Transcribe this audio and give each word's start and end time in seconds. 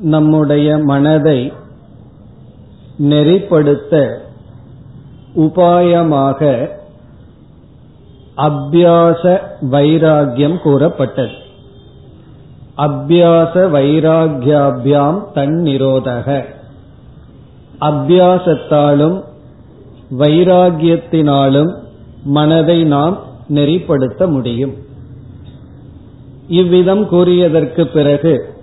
நம்முடைய 0.00 0.78
மனதை 0.78 1.52
நெறிப்படுத்த 2.98 4.18
உபாயமாக 5.36 6.68
அபியாச 8.36 9.40
வைராகியம் 9.70 10.60
கூறப்பட்டது. 10.60 11.32
அபியாச 12.76 13.52
வைராகியாபியாம் 13.54 15.32
தன் 15.32 15.62
நிரோதக 15.64 16.44
அபியாசத்தாலும் 17.80 19.22
வைராகியத்தினாலும் 20.18 21.74
மனதை 22.24 22.84
நாம் 22.84 23.18
நெறிப்படுத்த 23.48 24.28
முடியும். 24.28 24.74
இவ்விதம் 26.48 27.08
கூறியதற்கு 27.10 27.84
பிறகு 27.84 28.54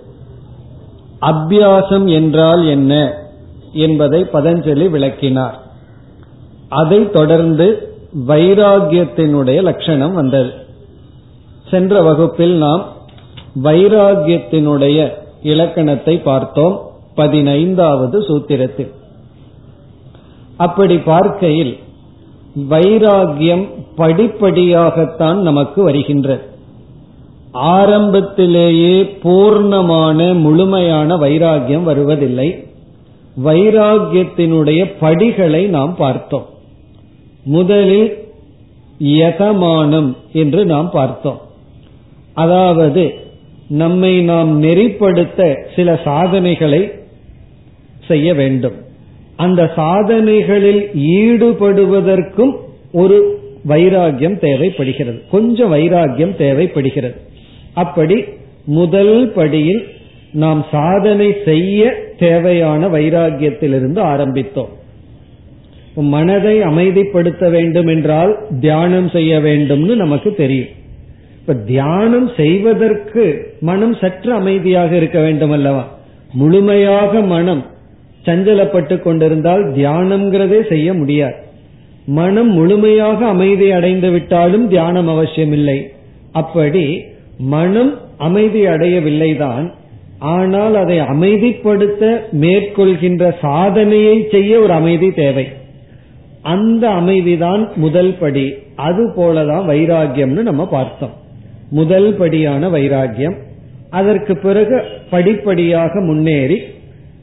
அபியாசம் 1.31 2.09
என்றால் 2.09 2.67
என்ன 2.67 3.13
என்பதை 3.73 4.21
பதஞ்சலி 4.21 4.89
விளக்கினார். 4.89 5.61
அதைத் 6.69 7.13
தொடர்ந்து 7.13 7.95
வைராகியத்தினுடைய 8.27 9.61
லட்சணம் 9.61 10.13
வந்தது. 10.13 10.51
சென்ற 11.71 12.01
வகுப்பில் 12.01 12.53
நாம் 12.53 12.85
வைராகியத்தினுடைய 13.63 15.11
இலக்கணத்தை 15.41 16.17
பார்த்தோம் 16.17 16.81
பதினைந்தாவது 17.15 18.19
சூத்திரத்தில். 18.19 18.91
அப்படி 20.57 20.97
பார்க்கையில் 20.97 21.77
வைராகியம் 22.69 23.67
படிப்படியாகத்தான் 23.97 25.33
நமக்கு 25.33 25.83
வருகின்றது. 25.83 26.52
ஆரம்பத்திலேயே 27.53 29.17
பூர்ணமான 29.23 30.39
முழுமையான 30.39 31.17
வைராகியம் 31.17 31.83
வருவதில்லை. 31.83 32.63
வைராகியத்தினுடைய 33.45 34.91
படிகளை 34.99 35.65
நாம் 35.65 35.95
பார்த்தோம். 35.95 36.45
முதலில் 37.43 38.17
யதமானம் 39.03 40.15
என்று 40.33 40.65
நாம் 40.65 40.89
பார்த்தோம். 40.91 41.41
அதாவது 42.33 43.13
நம்மை 43.67 44.21
நாம் 44.21 44.63
நெறிப்படுத்த 44.63 45.55
சில 45.75 45.99
சாதனைகளை 46.03 46.91
செய்ய 48.07 48.33
வேண்டும். 48.33 48.75
அந்த 49.35 49.71
சாதனைகளில் 49.75 50.89
ஈடுபடுவதற்கும் 50.95 52.55
ஒரு 52.91 53.39
வைராகியம் 53.67 54.39
தேவைப்படுகிறது. 54.39 55.21
கொஞ்சம் 55.31 55.73
வைராகியம் 55.73 56.35
தேவைப்படுகிறது. 56.35 57.31
அப்படி 57.73 58.23
முதல் 58.65 59.31
படியில் 59.35 59.83
நாம் 60.31 60.65
சாதனை 60.71 61.35
செய்ய 61.45 61.81
தேவையான 62.19 62.87
வைராகியத்திலிருந்து 62.87 63.99
ஆரம்பித்தோம். 64.13 64.71
மனதை 65.95 66.61
அமைதிப்படுத்த 66.61 67.49
வேண்டும் 67.49 67.87
என்றால் 67.87 68.37
தியானம் 68.59 69.09
செய்ய 69.09 69.39
வேண்டும்னு 69.39 69.95
நமக்கு 69.95 70.35
தெரியும். 70.35 70.71
இப்ப 71.39 71.53
தியானம் 71.53 72.29
செய்வதற்கு 72.35 73.23
மனம் 73.61 73.95
சற்று 73.95 74.33
அமைதியாக 74.33 74.95
இருக்க 74.95 75.19
வேண்டும் 75.19 75.51
அல்லவா 75.51 75.83
முழுமையாக 76.33 77.21
மனம் 77.21 77.65
சஞ்சலப்பட்டு 78.25 79.01
கொண்டிருந்தால் 79.01 79.63
தியானம்ங்கிறதே 79.71 80.67
செய்ய 80.67 80.93
முடியாது. 80.93 81.35
மனம் 82.05 82.49
முழுமையாக 82.49 83.25
அமைதி 83.25 83.71
அடைந்து 83.71 84.09
விட்டாலும் 84.09 84.67
தியானம் 84.67 85.07
அவசியமில்லை. 85.07 85.91
அப்படி 86.31 86.85
மனம் 87.37 87.97
அமைதி 88.17 88.65
அடையவில்லைதான் 88.65 89.71
ஆனால் 90.19 90.75
அதை 90.75 90.99
அமைதிப்படுத்த 90.99 92.19
மேற்கொள்கின்ற 92.31 93.35
சாதனையை 93.41 94.27
செய்ய 94.31 94.59
ஒரு 94.59 94.73
அமைதி 94.73 95.11
தேவை. 95.11 95.47
அந்த 96.41 96.89
அமைதிதான் 96.89 97.75
முதல் 97.75 98.15
படி. 98.19 98.53
அது 98.75 99.09
போலதான் 99.09 99.65
வைராகியம்னு 99.65 100.41
நம்ம 100.41 100.67
பார்த்தோம். 100.67 101.13
முதல் 101.69 102.15
படியான 102.15 102.69
வைராகியம் 102.69 103.35
அதற்கு 103.89 104.37
பிறகு 104.37 104.83
படிப்படியாக 105.09 106.01
முன்னேறி 106.01 106.61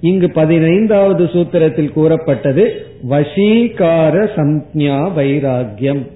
இங்கு 0.00 0.32
பதினைந்தாவது 0.32 1.24
சூத்திரத்தில் 1.24 1.92
கூறப்பட்டது 1.92 2.86
வசீகார 3.10 4.28
சம்ஞா 4.36 5.10
வைராகியம் 5.16 6.06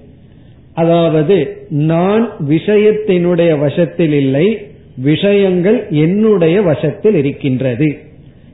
அதாவது 0.75 1.67
நான் 1.69 2.29
விஷயத்தினுடைய 2.49 3.59
வசத்தில் 3.59 4.13
இல்லை 4.13 4.67
விஷயங்கள் 4.97 5.87
என்னுடைய 5.89 6.61
வசத்தில் 6.61 7.15
இருக்கின்றது. 7.15 7.97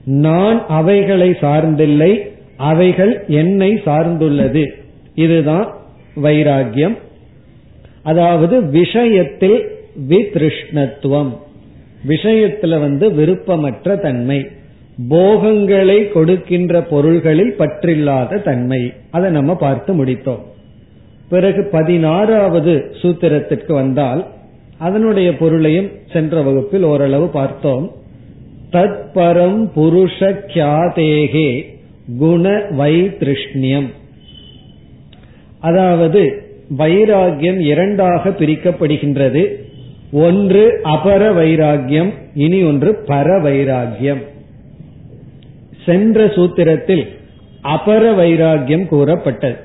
நான் 0.06 0.66
அவைகளை 0.68 1.30
சார்ந்தில்லை 1.30 2.12
அவைகள் 2.58 3.24
என்னை 3.28 3.72
சார்ந்துள்ளது. 3.74 4.66
இதுதான் 5.16 5.76
வைராகியம் 6.24 6.98
அதாவது 8.04 8.66
விஷயத்தில் 8.66 9.60
வித்ருஷ்ணத்துவம். 10.10 11.38
விஷயத்துல 12.08 12.80
வந்து 12.80 13.12
விருப்பமற்ற 13.12 13.96
தன்மை. 13.96 14.48
போகங்களை 15.10 16.12
கொடுக்கின்ற 16.12 16.82
பொருள்களில் 16.82 17.56
பற்றில்லாத 17.60 18.42
தன்மை. 18.42 18.94
அதை 19.10 19.32
நம்ம 19.32 19.56
பார்த்து 19.56 20.06
முடித்தோம். 20.06 20.50
பிறகு 21.32 21.62
பதினாறாவது 21.72 22.74
சூத்திரத்திற்கு 23.02 23.72
வந்தால் 23.74 24.22
அதனுடைய 24.78 25.30
பொருளையும் 25.38 25.90
சென்ற 26.14 26.42
வகுப்பில் 26.42 26.86
ஓரளவு 26.92 27.28
பார்த்தோம். 27.28 27.92
தத்பரம் 28.72 29.60
புருஷ 29.76 30.20
கியாதேகே 30.54 31.50
குண 32.20 32.54
வைத்திருஷ்ணியம் 32.80 33.90
அதாவது 35.60 36.22
வைராகியம் 36.78 37.60
இரண்டாக 37.72 38.30
பிரிக்கப்படுகின்றது. 38.30 39.44
ஒன்று 40.26 40.64
அபர 40.84 41.24
வைராகியம் 41.40 42.12
இனி 42.36 42.62
ஒன்று 42.64 42.92
பர 43.08 43.28
வைராகியம் 43.48 44.22
சென்ற 45.86 46.26
சூத்திரத்தில் 46.36 47.06
அபர 47.76 48.04
வைராகியம் 48.22 48.88
கூறப்பட்டது. 48.94 49.60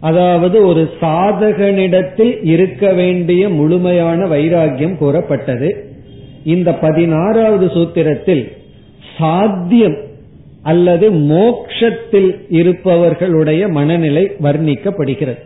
அதாவது 0.00 0.66
ஒரு 0.66 0.90
சாதகனிடத்தில் 1.00 2.44
இருக்க 2.44 2.92
வேண்டிய 2.92 3.48
முழுமையான 3.48 4.26
வைராகியம் 4.26 4.96
கூறப்பட்டது. 4.96 5.84
இந்த 6.44 6.74
பதினாறாவது 6.74 7.66
சூத்திரத்தில் 7.66 8.52
சாத்தியம் 9.18 9.98
அல்லது 10.62 11.10
மோக்ஷத்தில் 11.10 12.30
இருப்பவர்களுடைய 12.48 13.68
மனநிலை 13.68 14.24
வர்ணிக்கப்படுகிறது. 14.42 15.42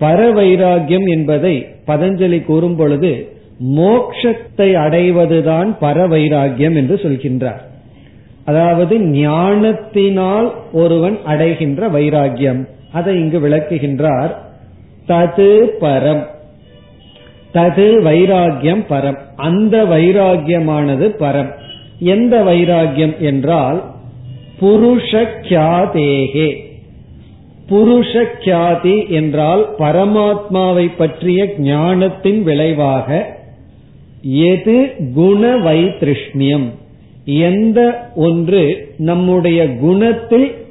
பரவைராகியம் 0.00 1.06
என்பதை 1.08 1.66
பதஞ்சலி 1.86 2.44
கூறும் 2.44 2.76
பொழுது 2.76 3.28
மோக்ஷத்தை 3.76 4.74
அடைவதுதான் 4.74 5.76
பரவைராகியம் 5.80 6.74
என்று 6.74 6.94
சொல்கின்றார். 6.94 7.62
அதாவது 8.44 9.00
ஞானத்தினால் 9.00 10.52
ஒருவன் 10.72 11.18
அடைகின்ற 11.24 11.88
வைராகியம் 11.88 12.62
அதை 12.94 13.14
இங்கு 13.14 13.40
விளக்குகின்றார் 13.40 14.32
தது 15.08 15.66
பரம். 15.80 16.26
தது 17.54 17.86
வைராகியம் 18.04 18.84
பரம். 18.90 19.18
அந்த 19.36 19.84
வைராகியமானது 19.84 21.08
பரம். 21.18 21.50
எந்த 21.98 22.44
வைராகியம் 22.44 23.18
என்றால் 23.18 23.82
புருஷக்கியாதேகே 24.60 26.48
புருஷக்கியாதி 27.68 29.08
என்றால் 29.08 29.74
பரமாத்மாவை 29.78 30.90
பற்றிய 30.96 31.54
ஞானத்தின் 31.58 32.42
விளைவாக 32.42 33.38
எது 34.22 34.76
குண 35.14 35.56
வைத்திருஷ்ணியம் 35.56 36.68
எந்த 37.24 38.10
ஒன்று 38.14 38.94
நம்முடைய 38.98 39.76
குணத்தில் 39.76 40.63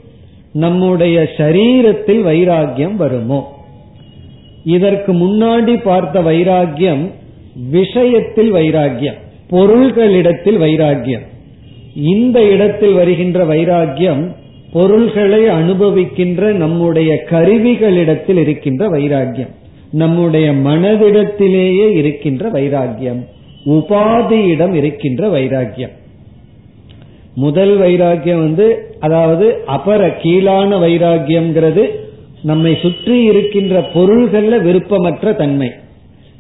நம்முடைய 0.54 1.30
சரீரத்தில் 1.38 2.24
வைராகியம் 2.24 2.96
வருமோ? 2.96 3.54
இதற்கு 4.64 5.14
முன்னாடி 5.14 5.82
பார்த்த 5.84 6.22
வைராகியம் 6.22 7.12
விஷயத்தில் 7.72 8.54
வைராகியம் 8.54 9.20
பொருள்களிடத்தில் 9.50 10.58
வைராகியம் 10.58 11.22
இந்த 11.94 12.44
இடத்தில் 12.44 12.94
வருகின்ற 12.94 13.46
வைராகியம் 13.46 14.32
பொருள்களை 14.72 15.46
அனுபவிக்கின்ற 15.46 16.52
நம்முடைய 16.54 17.24
கருவிகளிடத்தில் 17.30 18.38
இருக்கின்ற 18.38 18.90
வைராகியம் 18.90 19.52
நம்முடைய 19.92 20.52
மனதிடத்திலேயே 20.52 21.92
இருக்கின்ற 21.92 22.52
வைராகியம் 22.52 23.20
உபாதியிடம் 23.66 24.74
இருக்கின்ற 24.74 25.28
வைராகியம் 25.28 25.92
முதல் 27.36 27.78
வைராக்கியம் 27.78 28.40
வந்து 28.40 28.96
அதாவது 29.00 29.58
அபர 29.68 30.12
கீழான 30.22 30.80
வைராகியம்ங்கிறது 30.80 31.90
நம்மை 32.44 32.78
சுற்றி 32.82 33.24
இருக்கின்ற 33.24 33.90
பொருள்கள்ல 33.94 34.62
விருப்பமற்ற 34.62 35.34
தன்மை. 35.34 35.72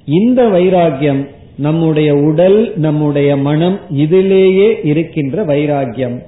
இந்த 0.06 0.48
வைராக்கியம் 0.48 1.28
நம்முடைய 1.56 2.16
உடல் 2.16 2.74
நம்முடைய 2.76 3.38
மனம் 3.38 3.80
இதிலேயே 3.98 4.80
இருக்கின்ற 4.84 5.44
வைராக்கியம். 5.44 6.22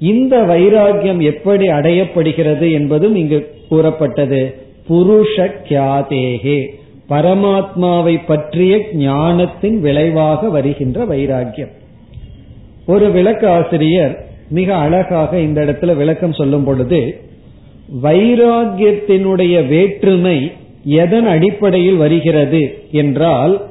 இந்த 0.00 0.42
வைராக்கியம் 0.42 1.20
எப்படி 1.20 1.66
அடையப்படுகிறது 1.68 2.72
என்பதும் 2.72 3.16
இங்கு 3.16 3.54
கூறப்பட்டது. 3.68 4.54
புருஷ 4.88 5.50
கியாதேகே. 5.68 6.66
பரமாத்மாவை 7.08 8.20
பற்றிய 8.26 8.80
ஞானத்தின் 8.92 9.80
விளைவாக 9.80 10.48
வருகின்ற 10.48 11.04
வைராக்கியம். 11.04 11.82
ஒரு 12.86 13.10
விளக்கு 13.10 13.48
ஆசிரியர் 13.48 14.24
மிக 14.48 14.76
அழகாக 14.76 15.40
இந்த 15.40 15.60
இடத்துல 15.62 15.96
விளக்கம் 15.96 16.32
சொல்லும் 16.32 16.64
பொழுது 16.64 17.20
வைராகியத்தினுடைய 18.02 19.68
வேற்றுமை 19.68 20.52
எதன் 20.84 21.26
அடிப்படையில் 21.26 21.96
வருகிறது 21.96 22.78
என்றால் 22.92 23.66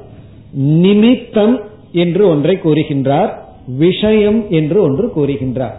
நிமித்தம் 0.52 1.60
என்று 1.92 2.28
ஒன்றை 2.28 2.58
கூறுகின்றார் 2.64 3.30
விஷயம் 3.66 4.46
என்று 4.50 4.80
ஒன்று 4.80 5.12
கூறுகின்றார். 5.16 5.76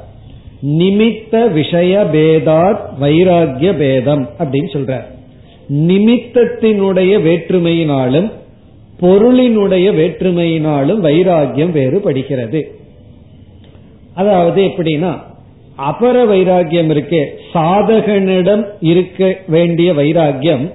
நிமித்த 0.64 1.52
விஷய 1.52 2.08
பேதாத் 2.14 2.80
வைராகிய 3.02 3.78
பேதம் 3.78 4.30
அப்படின்னு 4.40 4.72
சொல்றார். 4.74 5.04
நிமித்தத்தினுடைய 5.74 7.14
வேற்றுமையினாலும் 7.22 8.32
பொருளினுடைய 9.02 9.88
வேற்றுமையினாலும் 9.94 11.04
வைராகியம் 11.04 11.72
வேறுபடுகிறது. 11.72 12.84
அதாவது 14.16 14.62
எப்படின்னா 14.64 15.12
அபர 15.78 16.16
வைராகியம் 16.26 16.90
இருக்கே 16.96 17.22
சாதகனிடம் 17.54 18.64
இருக்க 18.80 19.38
வேண்டிய 19.48 19.94
வைராகியம் 19.94 20.74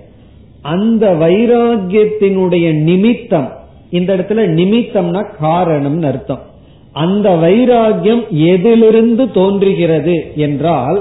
அந்த 0.63 1.15
வைராகியத்தினுடைய 1.15 2.73
நிமித்தம் 2.73 3.49
இந்த 3.91 4.17
இடத்துல 4.17 4.43
நிமித்தம்னா 4.59 5.23
காரணம்னு 5.43 6.03
அர்த்தம். 6.03 6.43
அந்த 6.93 7.29
வைராகியம் 7.37 8.29
எதிலிருந்து 8.29 9.31
தோன்றுகிறது 9.31 10.33
என்றால் 10.37 10.99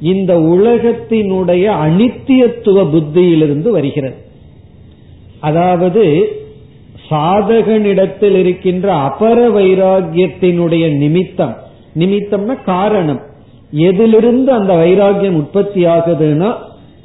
இந்த 0.00 0.32
உலகத்தினுடைய 0.34 1.64
அனித்தியத்துவ 1.86 2.84
புத்தியிலிருந்து 2.90 3.70
வருகிறது. 3.70 4.16
அதாவது 5.40 6.04
சாதகனிடத்தில் 7.10 8.36
இருக்கின்ற 8.36 8.92
அபர 8.92 9.38
வைராகியத்தினுடைய 9.48 10.84
நிமித்தம் 10.96 11.54
நிமித்தம்னா 11.98 12.64
காரணம். 12.64 13.20
எதிலிருந்து 13.70 14.52
அந்த 14.52 14.74
வைராகியம் 14.74 15.30
உற்பத்தி 15.30 15.84
ஆகுதுன்னா 15.84 16.54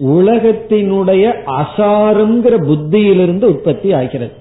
உலகத்தினுடைய 0.05 1.33
அசாருங்கிற 1.45 2.63
புத்தியிலிருந்து 2.65 3.43
உற்பத்தி 3.43 3.93
ஆகிறது. 3.93 4.31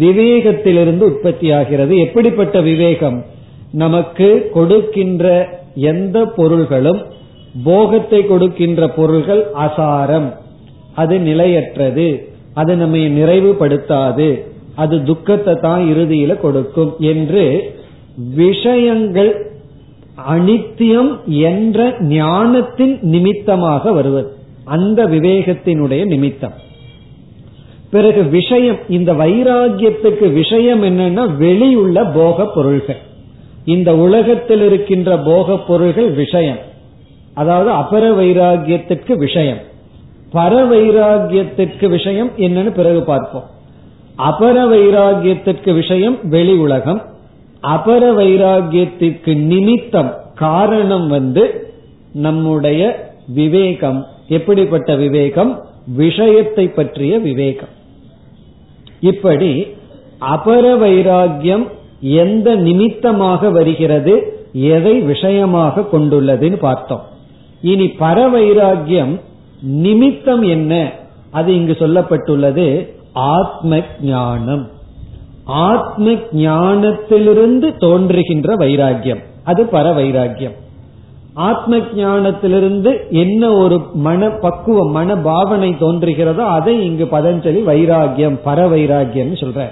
விவேகத்திலிருந்து 0.00 1.00
உற்பத்தி 1.00 1.52
ஆகிறது. 1.52 1.98
எப்படிப்பட்ட 1.98 2.60
விவேகம்? 2.60 3.24
நமக்கு 3.72 4.50
கொடுக்கின்ற 4.52 5.48
எந்த 5.74 6.24
பொருள்களும் 6.24 7.02
போகத்தை 7.64 8.26
கொடுக்கின்ற 8.26 8.88
பொருள்கள் 8.88 9.46
அசாரம். 9.60 10.32
அது 10.94 11.18
நிலையற்றது. 11.18 12.28
அது 12.54 12.76
நம்மை 12.76 13.22
நிறைவுபடுத்தாது. 13.22 14.42
அது 14.74 15.02
துக்கத்தை 15.02 15.54
தான் 15.54 15.82
இறுதியில 15.82 16.36
கொடுக்கும் 16.36 16.94
என்று 16.98 17.74
விஷயங்கள் 18.34 19.45
அனித்தியம் 20.30 21.24
என்ற 21.24 21.94
ஞானத்தின் 22.00 22.98
நிமித்தமாக 23.00 23.92
வருவது. 23.92 24.32
அந்த 24.64 25.06
விவேகத்தினுடைய 25.06 26.04
நிமித்தம். 26.04 26.52
பிறகு 27.90 28.22
விஷயம் 28.22 28.76
இந்த 28.88 29.12
வைராகியத்துக்கு 29.12 30.32
விஷயம் 30.32 30.82
என்னன்னா 30.82 31.36
வெளியுள்ள 31.36 32.04
போக 32.04 32.46
பொருள்கள். 32.46 32.96
இந்த 33.64 33.96
உலகத்தில் 33.96 34.62
இருக்கின்ற 34.62 35.16
போக 35.16 35.56
பொருள்கள் 35.56 36.10
விஷயம். 36.10 36.58
அதாவது 37.34 37.70
அபர 37.70 38.10
வைராகியத்திற்கு 38.10 39.12
விஷயம். 39.12 39.58
பர 40.32 40.64
வைராகியத்திற்கு 40.72 41.88
விஷயம் 41.88 42.30
என்னன்னு 42.36 42.70
பிறகு 42.70 43.02
பார்ப்போம். 43.02 43.44
அபர 44.18 44.64
வைராகியத்திற்கு 44.64 45.74
விஷயம் 45.74 46.18
வெளி 46.28 46.52
உலகம். 46.52 47.02
அபர 47.62 48.12
வைராகியத்திற்கு 48.12 49.36
நிமித்தம் 49.36 50.14
காரணம் 50.34 51.08
வந்து 51.08 51.72
நம்முடைய 52.12 53.10
விவேகம். 53.28 54.06
எப்படிப்பட்ட 54.28 54.96
விவேகம்? 54.96 55.64
விஷயத்தை 55.96 56.68
பற்றிய 56.68 57.18
விவேகம். 57.18 57.68
இப்படி 59.00 59.66
அபர 60.20 60.74
வைராகியம் 60.74 61.70
எந்த 62.00 62.54
நிமித்தமாக 62.54 63.50
வருகிறது? 63.50 64.40
எதை 64.52 65.00
விஷயமாக 65.00 65.80
கொண்டுள்ளதுன்னு 65.80 66.56
பார்த்தோம். 66.56 67.02
இனி 67.62 67.86
பர 67.86 68.28
வைராகியம் 68.34 69.20
நிமித்தம் 69.60 70.42
என்ன? 70.42 70.92
அது 71.30 71.54
இங்கு 71.54 71.72
சொல்லப்பட்டுள்ளது 71.72 72.92
ஆத்ம 73.12 73.80
ஞானம். 74.02 74.68
ஆத்ம 75.46 76.12
ஞானத்திலிருந்து 76.40 77.68
தோன்றுகின்ற 77.76 78.54
வைராகியம் 78.54 79.22
அது 79.44 79.62
பர 79.64 79.86
வைராகியம் 79.94 80.56
ஆத்ம 81.42 81.76
ஞானத்திலிருந்து 81.96 82.90
என்ன 83.14 83.52
ஒரு 83.54 83.76
மன 84.02 84.28
பக்குவம் 84.40 84.92
மன 84.92 85.16
பாவனை 85.20 85.70
தோன்றுகிறதோ 85.80 86.44
அதை 86.50 86.74
இங்கு 86.86 87.04
பதஞ்சலி 87.04 87.60
வைராகியம் 87.62 88.36
பர 88.44 88.60
வைராகியம் 88.68 89.40
சொல்ற 89.40 89.66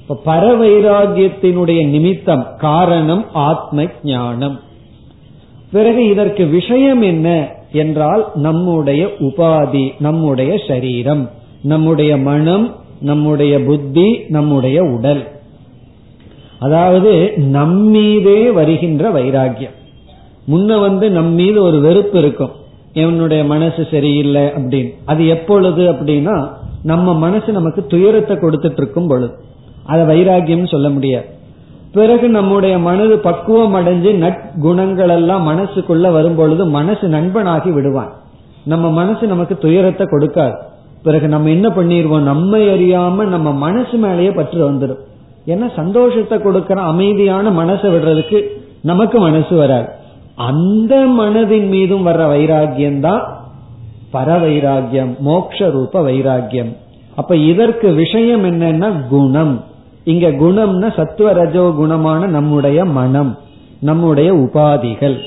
இப்ப 0.00 0.18
பர 0.24 0.44
வைராகியத்தினுடைய 0.56 1.80
நிமித்தம் 1.90 2.44
காரணம் 2.58 3.24
ஆத்ம 3.44 3.86
ஞானம் 4.02 4.56
பிறகு 5.70 6.02
இதற்கு 6.08 6.44
விஷயம் 6.48 7.02
என்ன 7.02 7.28
என்றால் 7.72 8.22
நம்முடைய 8.36 9.02
உபாதி 9.20 9.84
நம்முடைய 9.98 10.52
சரீரம் 10.68 11.24
நம்முடைய 11.62 12.12
மனம் 12.16 12.66
நம்முடைய 13.00 13.60
புத்தி 13.60 14.18
நம்முடைய 14.28 14.82
உடல். 14.82 15.28
அதாவது 16.58 17.32
நம்மீதே 17.36 18.52
வருகின்ற 18.52 19.10
வைராகியம் 19.10 19.78
முன்ன 20.48 20.80
வந்து 20.80 21.10
நம் 21.10 21.32
மீது 21.32 21.62
ஒரு 21.62 21.80
வெறுப்பு 21.80 22.18
இருக்கும். 22.18 22.50
என்னுடைய 22.92 23.44
மனசு 23.44 23.86
சரியில்லை 23.90 24.42
அப்படின்னு. 24.42 24.94
அது 25.04 25.26
எப்பொழுது 25.26 25.92
அப்படின்னா 25.92 26.48
நம்ம 26.82 27.14
மனசு 27.14 27.52
நமக்கு 27.52 27.86
துயரத்தை 27.86 28.36
கொடுத்துட்டு 28.36 28.72
இருக்கும் 28.72 29.06
பொழுது. 29.06 29.34
அதை 29.84 30.04
வைராகியம் 30.06 30.70
சொல்ல 30.70 30.88
முடியாது. 30.88 31.26
பிறகு 31.92 32.28
நம்முடைய 32.28 32.78
மனது 32.78 33.18
பக்குவம் 33.18 33.74
அடைஞ்சு 33.74 34.14
நற்குணங்கள் 34.14 35.08
எல்லாம் 35.08 35.48
மனசுக்குள்ள 35.48 36.12
வரும் 36.12 36.34
பொழுது 36.34 36.66
மனசு 36.66 37.08
நண்பனாகி 37.08 37.70
விடுவான். 37.70 38.12
நம்ம 38.64 38.90
மனசு 38.90 39.26
நமக்கு 39.26 39.58
துயரத்தை 39.58 40.06
கொடுக்காது. 40.06 40.56
பிறகு 41.02 41.28
நம்ம 41.28 41.50
என்ன 41.50 41.68
பண்ணிடுவோம் 41.68 42.22
நம்ம 42.22 42.58
அறியாம 42.58 43.24
நம்ம 43.24 43.52
மனசு 43.52 43.96
மேலேயே 43.96 44.30
பற்று 44.30 44.70
வந்துடும் 44.70 45.00
ஏன்னா 45.46 45.66
சந்தோஷத்தை 45.76 46.38
கொடுக்கற 46.38 46.74
அமைதியான 46.74 47.50
மனசை 47.50 47.88
விடுறதுக்கு 47.94 48.38
நமக்கு 48.82 49.18
மனசு 49.18 49.56
வராது. 49.56 49.88
அந்த 50.34 50.94
மனதின் 51.18 51.68
மீதும் 51.68 52.06
வர்ற 52.06 52.22
வைராகியம் 52.34 53.00
தான் 53.00 53.22
பர 54.12 54.28
வைராகியம் 54.44 55.12
மோக்ஷ 55.18 55.70
ரூப 55.70 56.02
வைராகியம் 56.02 56.70
அப்ப 57.16 57.36
இதற்கு 57.36 57.92
விஷயம் 57.92 58.44
என்னன்னா 58.44 59.08
குணம். 59.08 59.64
இங்க 60.04 60.28
குணம்னா 60.28 60.88
சத்துவ 60.96 61.32
ரஜோ 61.32 61.64
குணமான 61.78 62.26
நம்முடைய 62.26 62.84
மனம் 62.84 63.38
நம்முடைய 63.80 64.30
உபாதிகள் 64.34 65.18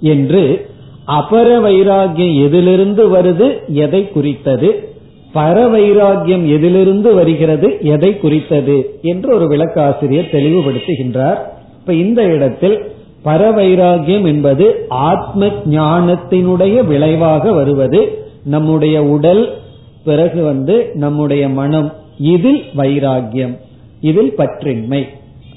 என்று 0.00 0.71
அபர 1.06 1.58
வைராகியம் 1.58 2.42
எதிலிருந்து 2.44 3.16
வருது? 3.16 3.66
எதை 3.66 4.08
குறித்தது? 4.08 4.94
பர 5.34 5.66
வைராகியம் 5.70 6.48
எதிலிருந்து 6.48 7.14
வருகிறது? 7.14 7.78
எதை 7.80 8.18
குறித்தது? 8.18 8.98
என்று 9.02 9.34
ஒரு 9.34 9.56
விளக்காசிரியர் 9.56 10.30
தெளிவுபடுத்துகின்றார். 10.32 11.38
இப்ப 11.80 11.94
இந்த 11.94 12.22
இடத்தில் 12.22 12.78
பரவைராகியம் 13.24 14.24
என்பது 14.24 14.86
ஆத்ம 14.88 15.46
ஞானத்தினுடைய 15.70 16.86
விளைவாக 16.86 17.52
வருவது. 17.52 18.26
நம்முடைய 18.44 19.04
உடல் 19.04 19.58
பிறகு 20.04 20.42
வந்து 20.42 20.90
நம்முடைய 20.94 21.48
மனம். 21.48 21.92
இதில் 22.18 22.62
வைராகியம் 22.76 23.56
இதில் 24.00 24.34
பற்றின்மை. 24.36 25.06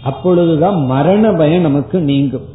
அப்பொழுதுதான் 0.03 0.85
மரண 0.85 1.31
பயம் 1.31 1.61
நமக்கு 1.61 1.99
நீங்கும். 1.99 2.53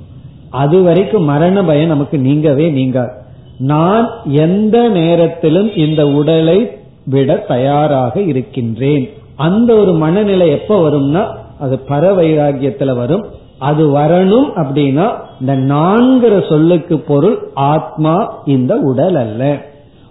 அது 0.51 0.83
வரைக்கும் 0.83 1.25
மரண 1.25 1.65
பயம் 1.65 1.89
நமக்கு 1.89 2.17
நீங்கவே 2.17 2.73
நீங்காது. 2.73 3.11
நான் 3.59 4.09
எந்த 4.25 4.89
நேரத்திலும் 4.89 5.77
இந்த 5.77 6.09
உடலை 6.09 6.71
விட 7.05 7.35
தயாராக 7.35 8.21
இருக்கின்றேன். 8.21 9.11
அந்த 9.37 9.75
ஒரு 9.75 9.93
மனநிலை 9.93 10.51
எப்ப 10.51 10.91
வரும்னா 10.91 11.27
அது 11.61 11.81
பர 11.89 11.93
வைராகியத்துல 11.93 12.97
வரும். 12.97 13.25
அது 13.59 13.89
வரணும் 13.89 14.45
அப்படின்னா 14.57 15.13
இந்த 15.41 15.75
நான்கிற 15.75 16.49
சொல்லுக்கு 16.49 16.99
பொருள் 16.99 17.39
ஆத்மா 17.55 18.43
இந்த 18.45 18.77
உடல் 18.77 19.15
அல்ல. 19.15 19.63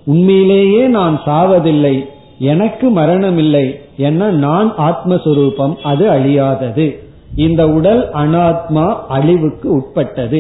உண்மையிலேயே 0.05 0.87
நான் 0.87 1.21
சாவதில்லை 1.25 2.05
எனக்கு 2.39 2.89
மரணம் 2.89 3.37
இல்லை 3.37 3.79
ஏன்னா 3.97 4.29
நான் 4.29 4.73
ஆத்மஸ்வரூபம் 4.77 5.75
அது 5.75 6.09
அழியாதது. 6.09 7.08
இந்த 7.47 7.61
உடல் 7.69 8.01
அனாத்மா 8.13 8.85
அழிவுக்கு 9.07 9.67
உட்பட்டது 9.71 10.39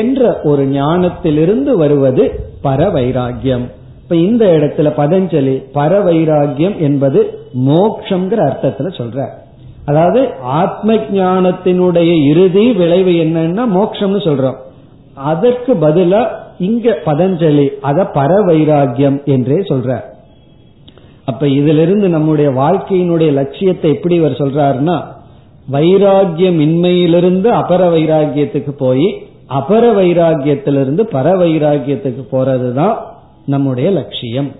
என்ற 0.00 0.20
ஒரு 0.42 0.62
ஞானத்திலிருந்து 0.66 1.72
வருவது 1.76 2.24
பரவைராகியம். 2.64 3.66
இப்ப 4.02 4.16
இந்த 4.16 4.44
இடத்துல 4.56 4.88
பதஞ்சலி 4.98 5.54
பரவைராகியம் 5.74 6.76
என்பது 6.78 7.20
மோக்ஷங்கிற 7.68 8.40
அர்த்தத்துல 8.48 8.90
சொல்ற. 8.98 9.18
அதாவது 9.84 10.20
ஆத்ம 10.60 10.94
ஞானத்தினுடைய 10.94 12.10
இறுதி 12.30 12.64
விளைவு 12.72 13.12
என்னன்னா 13.24 13.64
மோக்ஷம்னு 13.78 14.20
சொல்றோம். 14.28 14.58
அதற்கு 15.14 15.74
பதிலா 15.74 16.22
இங்க 16.58 16.86
பதஞ்சலி 17.04 17.66
அத 17.80 18.08
பரவைராகியம் 18.14 19.18
என்றே 19.24 19.58
சொல்ற. 19.70 19.90
அப்ப 21.24 21.48
இதிலிருந்து 21.48 22.08
நம்முடைய 22.08 22.48
வாழ்க்கையினுடைய 22.50 23.30
லட்சியத்தை 23.32 23.88
எப்படி 23.94 24.14
இவர் 24.14 24.40
சொல்றாருன்னா 24.42 24.96
வைராகியமின்மையிலிருந்து 25.72 27.46
அபர 27.46 27.88
வைராகியத்துக்கு 27.88 28.70
போய் 28.70 29.06
அபர 29.48 29.82
வைராகியத்திலிருந்து 29.92 31.02
பர 31.12 31.28
வைராகியத்துக்கு 31.42 32.22
போறதுதான் 32.32 32.94
நம்முடைய 33.46 33.90
லட்சியம். 33.90 34.50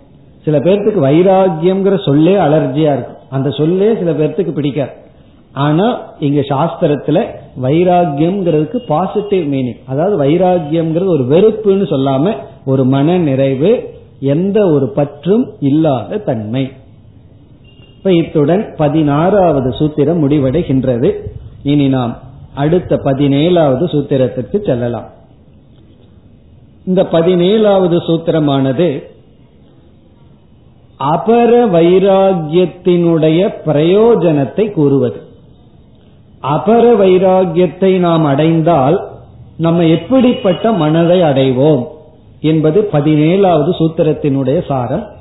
சில 0.44 0.58
பேர்த்துக்கு 0.58 1.00
வைராகியம்ங்கிற 1.08 2.04
சொல்லே 2.04 2.34
அலர்ஜியா 2.34 2.92
இருக்கும். 2.92 3.16
அந்த 3.30 3.50
சொல்லே 3.50 3.94
சில 3.94 4.12
பேர்த்துக்கு 4.12 4.50
பிடிக்காது. 4.50 4.90
ஆனா 5.52 6.02
இங்க 6.18 6.40
சாஸ்திரத்துல 6.40 7.24
வைராகியம்ங்கிறதுக்கு 7.62 8.76
பாசிட்டிவ் 8.76 9.52
மீனிங் 9.52 9.80
அதாவது 9.86 10.24
வைராகியம்ங்கிறது 10.24 11.06
ஒரு 11.06 11.24
வெறுப்புன்னு 11.24 11.92
சொல்லாம 11.92 12.32
ஒரு 12.66 12.84
மன 12.84 13.18
நிறைவு 13.18 13.94
எந்த 14.20 14.66
ஒரு 14.70 14.88
பற்றும் 14.88 15.52
இல்லாத 15.60 16.18
தன்மை. 16.18 16.70
இப்ப 18.06 18.18
இத்துடன் 18.18 18.74
பதினாறாவது 18.76 19.68
சூத்திரம் 19.68 20.20
முடிவடைகின்றது. 20.24 21.14
இனி 21.62 21.88
நாம் 21.88 22.18
அடுத்த 22.54 22.96
பதினேழாவது 23.04 23.84
சூத்திரத்திற்கு 23.84 24.64
செல்லலாம். 24.64 25.08
இந்த 26.84 27.02
பதினேழாவது 27.12 27.96
சூத்திரமானது 28.08 29.02
அபர 30.98 31.64
வைராகியத்தினுடைய 31.66 33.50
பிரயோஜனத்தை 33.66 34.70
கூறுவது. 34.70 35.20
அபர 36.42 36.94
வைராகியத்தை 36.94 37.98
நாம் 37.98 38.24
அடைந்தால் 38.24 39.08
நம்ம 39.56 39.84
எப்படிப்பட்ட 39.84 40.72
மனதை 40.72 41.20
அடைவோம் 41.22 41.84
என்பது 42.40 42.88
பதினேழாவது 42.92 43.74
சூத்திரத்தினுடைய 43.78 44.66
சாரம். 44.66 45.14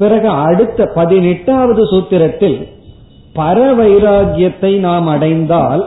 பிறகு 0.00 0.28
அடுத்த 0.28 0.86
பதினெட்டாவது 0.94 1.82
சூத்திரத்தில் 1.92 2.58
பர 3.34 3.58
வைராகியத்தை 3.80 4.70
நாம் 4.78 5.06
அடைந்தால் 5.06 5.82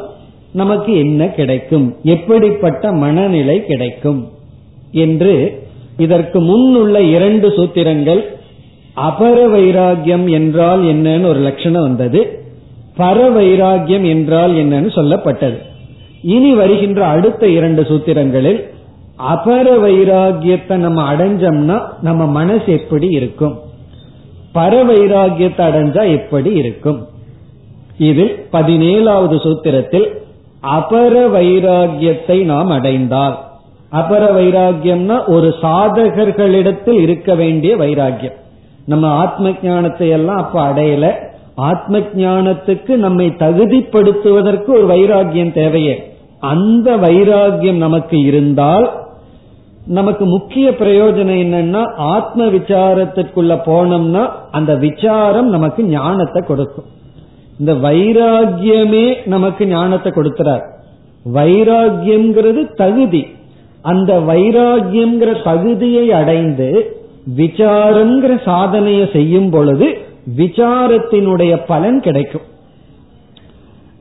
நமக்கு 0.54 0.92
என்ன 0.98 1.22
கிடைக்கும்? 1.30 1.86
எப்படிப்பட்ட 2.04 2.92
மனநிலை 2.92 3.66
கிடைக்கும்? 3.66 4.22
என்று 5.06 5.34
இதற்கு 5.98 6.40
முன் 6.42 6.76
உள்ள 6.76 7.02
இரண்டு 7.16 7.48
சூத்திரங்கள் 7.48 8.22
அபர 8.98 9.38
வைராகியம் 9.56 10.26
என்றால் 10.30 10.82
என்னன்னு 10.84 11.26
ஒரு 11.26 11.40
லட்சணம் 11.40 11.82
வந்தது 11.82 12.22
பர 12.98 13.18
வைராகியம் 13.38 14.06
என்றால் 14.08 14.54
என்னன்னு 14.54 14.92
சொல்லப்பட்டது. 15.00 15.58
இனி 16.36 16.52
வருகின்ற 16.54 17.02
அடுத்த 17.06 17.44
இரண்டு 17.48 17.82
சூத்திரங்களில் 17.82 18.62
அபர 19.34 19.66
வைராகியத்தை 19.86 20.76
நம்ம 20.76 21.00
அடைஞ்சோம்னா 21.14 21.78
நம்ம 22.02 22.26
மனசு 22.40 22.70
எப்படி 22.72 23.08
இருக்கும்? 23.20 23.56
பர 24.56 24.74
வைராகியத்தை 24.84 25.64
அடைஞ்சா 25.70 26.12
எப்படி 26.12 26.52
இருக்கும்? 26.54 27.08
இதில் 27.98 28.46
பதினேழாவது 28.52 29.36
சூத்திரத்தில் 29.44 30.22
அபர 30.62 31.28
வைராகியத்தை 31.28 32.44
நாம் 32.44 32.70
அடைந்தால். 32.70 33.40
அபர 33.92 34.22
வைராகியம்னா 34.34 35.28
ஒரு 35.28 35.56
சாதகர்களிடத்தில் 35.62 37.00
இருக்க 37.00 37.36
வேண்டிய 37.36 37.78
வைராகியம் 37.78 38.38
நம்ம 38.86 39.08
ஆத்ம 39.08 39.52
ஞானத்தை 39.64 40.10
எல்லாம் 40.10 40.38
அப்ப 40.38 40.62
அடையல. 40.62 41.12
ஆத்ம 41.56 42.00
ஞானத்துக்கு 42.00 42.96
நம்மை 42.96 43.28
தகுதிப்படுத்துவதற்கு 43.28 44.68
ஒரு 44.68 44.86
வைராகியம் 44.90 45.54
தேவையே. 45.54 46.16
அந்த 46.40 46.98
வைராகியம் 46.98 47.78
நமக்கு 47.78 48.18
இருந்தால் 48.20 49.03
நமக்கு 49.88 50.26
முக்கிய 50.26 50.72
பிரயோஜனம் 50.72 51.42
என்னன்னா 51.46 51.94
ஆத்ம 51.96 52.46
விசாரத்திற்குள்ள 52.46 53.60
போனோம்னா 53.66 54.30
அந்த 54.52 54.76
விசாரம் 54.76 55.50
நமக்கு 55.50 55.84
ஞானத்தை 55.84 56.44
கொடுக்கும். 56.48 56.86
இந்த 57.60 57.74
வைராகியமே 57.74 59.16
நமக்கு 59.26 59.68
ஞானத்தை 59.68 60.12
கொடுக்கிறார். 60.12 60.62
வைராகியம்ங்கிறது 61.34 62.74
தகுதி. 62.76 63.28
அந்த 63.82 64.20
வைராகியம்ங்கிற 64.20 65.44
தகுதியை 65.44 66.12
அடைந்து 66.12 66.98
விசாரம்ங்கிற 67.38 68.44
சாதனையை 68.46 69.10
செய்யும் 69.14 69.50
பொழுது 69.50 69.98
விசாரத்தினுடைய 70.38 71.62
பலன் 71.68 72.02
கிடைக்கும். 72.02 72.42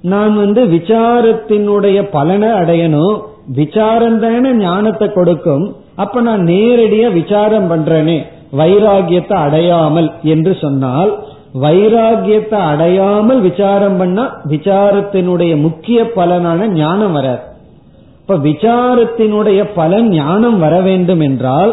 நான் 0.02 0.36
வந்து 0.36 0.64
விசாரத்தினுடைய 0.64 2.08
பலனை 2.12 2.48
அடையணும் 2.48 3.20
விசாரம் 3.46 4.18
தானே 4.18 4.50
ஞானத்தை 4.54 5.12
கொடுக்கும். 5.12 5.74
அப்ப 5.96 6.20
நான் 6.20 6.42
நேரடியா 6.44 7.12
விசாரம் 7.12 7.70
பண்றேனே. 7.70 8.18
வைராகியத்தை 8.56 9.36
அடையாமல் 9.46 10.12
என்று 10.22 10.52
சொன்னால் 10.54 11.12
வைராகியத்தை 11.54 12.58
அடையாமல் 12.72 13.40
விசாரம் 13.40 13.96
பண்ணா 13.96 14.24
விசாரத்தினுடைய 14.48 15.60
முக்கிய 15.60 16.02
பலனான 16.16 16.66
ஞானம் 16.72 17.12
வராது. 17.12 17.42
இப்ப 18.20 18.36
விசாரத்தினுடைய 18.36 19.66
பலன் 19.74 20.08
ஞானம் 20.08 20.58
வர 20.58 20.80
வேண்டும் 20.80 21.20
என்றால் 21.20 21.72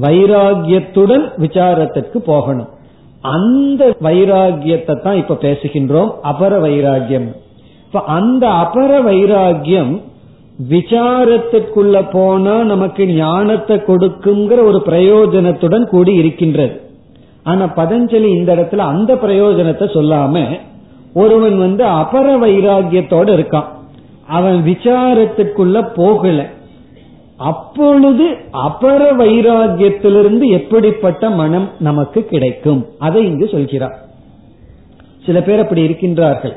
வைராகியத்துடன் 0.00 1.24
விசாரத்திற்கு 1.38 2.16
போகணும். 2.16 2.68
அந்த 3.24 3.96
வைராகியத்தை 4.02 5.02
தான் 5.02 5.16
இப்ப 5.16 5.38
பேசுகின்றோம் 5.40 6.10
அபர 6.22 6.52
வைராகியம். 6.60 7.28
இப்ப 7.86 8.00
அந்த 8.00 8.46
அபர 8.48 8.90
வைராகியம் 9.02 10.00
விசாரத்திற்குள்ள 10.70 12.10
போனா 12.10 12.62
நமக்கு 12.62 13.06
ஞானத்தை 13.06 13.76
கொடுக்குங்கிற 13.76 14.62
ஒரு 14.62 14.82
பிரயோஜனத்துடன் 14.86 15.84
கூடி 15.84 16.12
இருக்கின்றது. 16.12 16.80
ஆனா 17.42 17.64
பதஞ்சலி 17.64 18.24
இந்த 18.24 18.56
இடத்துல 18.56 18.76
அந்த 18.76 19.14
பிரயோஜனத்தை 19.14 19.86
சொல்லாம 19.88 20.58
ஒருவன் 21.14 21.58
வந்து 21.58 21.84
அபர 21.84 22.38
வைராகியத்தோட 22.38 23.28
இருக்கான். 23.38 23.64
அவன் 24.26 24.62
விசாரத்துக்குள்ள 24.66 25.88
போகல. 25.94 26.46
அப்பொழுது 27.36 28.36
அபர 28.52 29.12
வைராகியத்திலிருந்து 29.12 30.50
எப்படிப்பட்ட 30.50 31.30
மனம் 31.30 31.68
நமக்கு 31.78 32.24
கிடைக்கும்? 32.24 32.86
அதை 32.98 33.24
இங்கு 33.24 33.48
சொல்கிறார். 33.48 33.98
சில 35.26 35.42
பேர் 35.42 35.58
அப்படி 35.58 35.86
இருக்கின்றார்கள். 35.86 36.56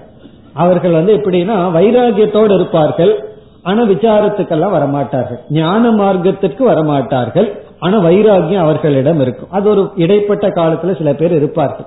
அவர்கள் 0.54 0.92
வந்து 0.92 1.18
எப்படின்னா 1.18 1.58
வைராகியத்தோடு 1.76 2.56
இருப்பார்கள். 2.56 3.31
ஆனா 3.64 3.84
விசாரத்துக்கெல்லாம் 3.84 4.76
வரமாட்டார்கள். 4.76 5.40
ஞான 5.50 5.92
மார்க்கத்திற்கு 5.92 6.70
வரமாட்டார்கள். 6.70 7.60
ஆனா 7.80 7.98
வைராகியம் 7.98 8.58
அவர்களிடம் 8.58 9.22
இருக்கும். 9.22 9.50
அது 9.52 9.70
ஒரு 9.70 9.92
இடைப்பட்ட 9.96 10.48
காலத்துல 10.50 10.98
சில 10.98 11.14
பேர் 11.14 11.32
இருப்பார்கள். 11.32 11.86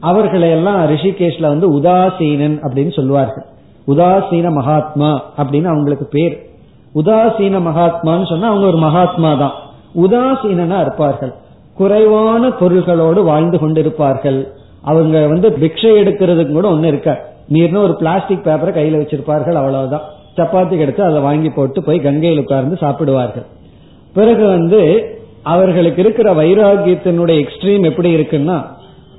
அவர்களை 0.00 0.50
எல்லாம் 0.50 0.90
ரிஷிகேஷ்ல 0.90 1.40
வந்து 1.40 1.72
உதாசீனன் 1.72 2.58
அப்படின்னு 2.62 2.94
சொல்லுவார்கள். 2.94 3.44
உதாசீன 3.86 4.50
மகாத்மா 4.50 5.22
அப்படின்னு 5.38 5.64
அவங்களுக்கு 5.64 6.04
பேர். 6.04 6.50
உதாசீன 6.94 7.60
மகாத்மான்னு 7.60 8.28
சொன்னா 8.28 8.48
அவங்க 8.48 8.66
ஒரு 8.66 8.76
மகாத்மா 8.76 9.34
தான். 9.34 9.52
உதாசீனா 9.94 10.80
இருப்பார்கள். 10.80 11.32
குறைவான 11.74 12.50
பொருள்களோடு 12.50 13.24
வாழ்ந்து 13.24 13.58
கொண்டிருப்பார்கள். 13.58 14.46
அவங்க 14.82 15.26
வந்து 15.26 15.50
பிக்ஷை 15.50 15.90
எடுக்கிறதுக்கு 16.04 16.52
கூட 16.52 16.68
ஒண்ணு 16.68 16.84
இருக்க 16.84 17.32
நீர்னு 17.52 17.82
ஒரு 17.82 17.96
பிளாஸ்டிக் 17.96 18.46
பேப்பரை 18.46 18.76
கையில 18.76 19.00
வச்சிருப்பார்கள் 19.00 19.54
அவ்வளவுதான். 19.54 20.00
சப்பாத்தி 20.38 20.74
கிடைச்சா 20.80 21.04
அதை 21.10 21.20
வாங்கி 21.28 21.50
போட்டு 21.50 21.82
போய் 21.82 22.04
கங்கையில் 22.06 22.42
உட்கார்ந்து 22.44 22.76
சாப்பிடுவார்கள். 22.80 23.46
பிறகு 24.14 24.44
வந்து 24.46 24.80
அவர்களுக்கு 25.42 26.00
இருக்கிற 26.02 26.28
வைராகியத்தினுடைய 26.34 27.36
எக்ஸ்ட்ரீம் 27.42 27.84
எப்படி 27.90 28.10
இருக்குன்னா 28.16 28.56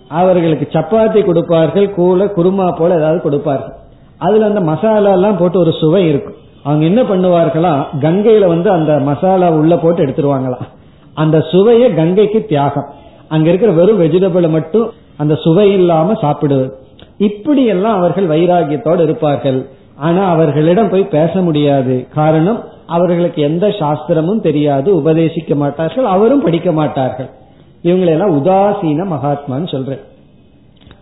அவர்களுக்கு 0.08 0.66
சப்பாத்தி 0.72 1.20
கொடுப்பார்கள் 1.26 1.88
கூல 1.98 2.28
குருமா 2.38 2.68
போல 2.78 2.96
ஏதாவது 2.96 3.22
கொடுப்பார்கள். 3.22 3.76
அதுல 4.18 4.46
அந்த 4.46 4.62
மசாலா 4.62 5.12
எல்லாம் 5.12 5.38
போட்டு 5.38 5.60
ஒரு 5.60 5.72
சுவை 5.72 6.02
இருக்கும். 6.10 6.38
அவங்க 6.64 6.86
என்ன 6.86 7.02
பண்ணுவார்களா 7.02 7.74
கங்கையில 8.02 8.48
வந்து 8.48 8.70
அந்த 8.70 8.94
மசாலா 9.00 9.50
உள்ள 9.50 9.78
போட்டு 9.78 10.06
எடுத்துருவாங்களாம். 10.06 10.68
அந்த 11.14 11.38
சுவையை 11.52 11.94
கங்கைக்கு 11.94 12.46
தியாகம். 12.46 12.90
அங்க 13.28 13.48
இருக்கிற 13.50 13.72
வெறும் 13.72 14.02
வெஜிடபிளை 14.02 14.50
மட்டும் 14.50 14.88
அந்த 15.18 15.36
சுவை 15.36 15.72
இல்லாம 15.74 16.14
சாப்பிடுவது. 16.14 16.70
இப்படி 17.18 17.66
எல்லாம் 17.66 17.98
அவர்கள் 17.98 18.28
வைராகியத்தோடு 18.28 19.04
இருப்பார்கள். 19.04 19.60
ஆனா 20.00 20.22
அவர்களிடம் 20.30 20.90
போய் 20.90 21.14
பேச 21.16 21.42
முடியாது. 21.42 22.08
காரணம் 22.16 22.60
அவர்களுக்கு 22.88 23.42
எந்த 23.42 23.68
சாஸ்திரமும் 23.68 24.42
தெரியாது 24.42 24.90
உபதேசிக்க 25.02 25.56
மாட்டார்கள் 25.56 26.06
அவரும் 26.06 26.44
படிக்க 26.44 26.72
மாட்டார்கள். 26.72 27.30
இவங்களெல்லாம் 27.84 28.36
உதாசீன 28.40 29.06
மகாத்மான்னு 29.14 29.70
சொல்றேன். 29.72 30.02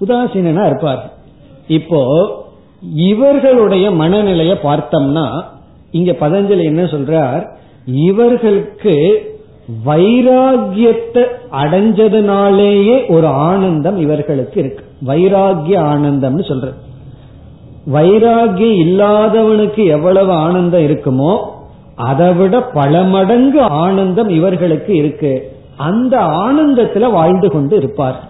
உதாசீனா 0.06 0.66
இருப்பார் 0.66 1.04
இப்போ 1.68 2.02
இவர்களுடைய 3.12 3.86
மனநிலைய 3.92 4.54
பார்த்தோம்னா 4.64 5.28
இங்க 5.92 6.12
பதஞ்சலி 6.12 6.64
என்ன 6.64 6.84
சொல்றார்? 6.84 7.44
இவர்களுக்கு 7.86 8.96
வைராகியத்தை 9.86 11.24
அடைஞ்சதுனாலேயே 11.52 12.98
ஒரு 13.10 13.28
ஆனந்தம் 13.28 13.98
இவர்களுக்கு 13.98 14.60
இருக்கு. 14.60 14.84
வைராகிய 15.08 15.76
ஆனந்தம்னு 15.94 16.46
சொல்றது 16.48 16.86
வைராகியம் 17.94 18.80
இல்லாதவனுக்கு 18.86 19.86
எவ்வளவு 19.86 20.32
ஆனந்தம் 20.32 20.82
இருக்குமோ 20.82 21.38
அதை 21.96 22.34
விட 22.34 22.62
பல 22.62 23.02
மடங்கு 23.04 23.62
ஆனந்தம் 23.62 24.30
இவர்களுக்கு 24.30 24.96
இருக்கு. 24.96 25.52
அந்த 25.78 26.18
ஆனந்தத்துல 26.18 27.12
வாழ்ந்து 27.12 27.50
கொண்டு 27.50 27.78
இருப்பார். 27.78 28.30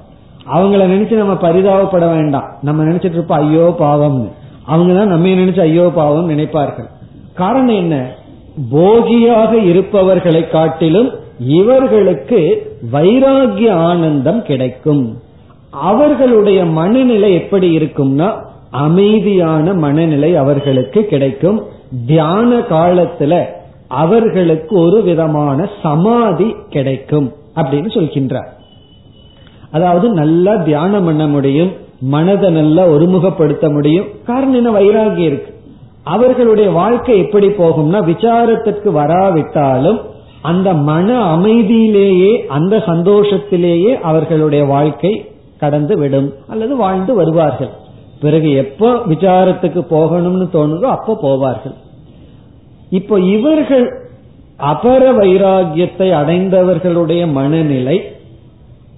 அவங்கள 0.54 0.84
நினைச்சு 0.94 1.14
நம்ம 1.14 1.34
பரிதாபப்பட 1.34 2.14
வேண்டாம். 2.14 2.52
நம்ம 2.62 2.84
நினைச்சிட்டு 2.84 3.18
இருப்போம் 3.18 3.38
ஐயோ 3.38 3.76
பாவம்னு. 3.80 4.30
அவங்க 4.66 4.94
தான் 4.94 5.08
நம்ம 5.08 5.28
நினைச்சு 5.28 5.60
ஐயோ 5.60 5.92
பாவம் 5.96 6.30
நினைப்பார்கள். 6.30 6.90
காரணம் 7.34 7.76
என்ன? 7.76 8.16
போகியாக 8.72 9.58
இருப்பவர்களை 9.58 10.50
காட்டிலும் 10.50 11.10
இவர்களுக்கு 11.40 12.40
வைராகிய 12.92 13.72
ஆனந்தம் 13.72 14.44
கிடைக்கும். 14.44 15.18
அவர்களுடைய 15.72 16.66
மனநிலை 16.66 17.34
எப்படி 17.34 17.78
இருக்கும்னா 17.78 18.47
அமைதியான 18.72 19.74
மனநிலை 19.74 20.36
அவர்களுக்கு 20.36 21.06
கிடைக்கும். 21.06 21.64
தியான 22.08 22.58
காலத்துல 22.60 23.46
அவர்களுக்கு 23.88 24.80
ஒரு 24.80 25.02
விதமான 25.02 25.70
சமாதி 25.84 26.56
கிடைக்கும் 26.70 27.32
அப்படின்னு 27.56 27.94
சொல்கின்றார். 27.94 28.48
அதாவது 29.72 30.10
நல்லா 30.10 30.56
தியானம் 30.56 31.06
பண்ண 31.06 31.28
முடியும் 31.28 31.72
மனதை 32.00 32.50
நல்லா 32.50 32.88
ஒருமுகப்படுத்த 32.88 33.72
முடியும். 33.72 34.06
காரணம் 34.26 34.54
என்ன? 34.54 34.72
வைராகியம் 34.72 35.18
இருக்கு. 35.18 35.56
அவர்களுடைய 36.04 36.70
வாழ்க்கை 36.70 37.18
எப்படி 37.18 37.48
போகும்னா 37.48 38.04
விசாரத்திற்கு 38.04 38.92
வராவிட்டாலும் 38.92 40.00
அந்த 40.42 40.74
மன 40.74 41.38
அமைதியிலேயே 41.38 42.46
அந்த 42.46 42.78
சந்தோஷத்திலேயே 42.78 44.02
அவர்களுடைய 44.02 44.66
வாழ்க்கை 44.66 45.32
கடந்து 45.60 45.98
விடும் 45.98 46.34
அல்லது 46.48 46.76
வாழ்ந்து 46.76 47.14
வருவார்கள். 47.14 47.70
பிறகு 48.20 48.52
எப்போ 48.56 48.96
விசாரத்துக்கு 48.96 49.82
போகணும்னு 49.90 50.46
தோணுதோ 50.54 50.84
அப்போ 50.84 51.18
போவார்கள். 51.22 51.76
இப்போ 52.90 53.20
இவர்கள் 53.20 53.88
அபர 54.58 55.02
வைராகியத்தை 55.12 56.08
அடைந்தவர்களுடைய 56.12 57.32
மனநிலை 57.32 58.02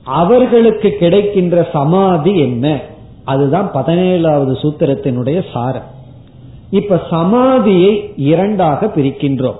அவர்களுக்கு 0.03 0.89
கிடைக்கின்ற 0.99 1.67
சமாதி 1.73 2.39
என்ன? 2.39 2.79
அதுதான் 3.23 3.71
பதினேழாவது 3.73 4.53
சூத்திரத்தினுடைய 4.61 5.43
சாரம். 5.53 5.89
இப்ப 6.69 7.01
சமாதியை 7.11 8.11
இரண்டாக 8.15 8.91
பிரிக்கின்றோம். 8.95 9.59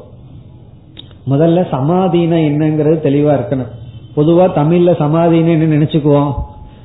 முதல்ல 1.30 1.60
சமாதினா 1.72 2.38
என்னங்கிறது 2.50 2.98
தெளிவா 3.08 3.34
இருக்கணும். 3.40 3.74
பொதுவா 4.16 4.46
தமிழ்ல 4.60 4.92
சமாதின்னு 5.04 5.56
நினைச்சுக்குவோம்? 5.76 6.32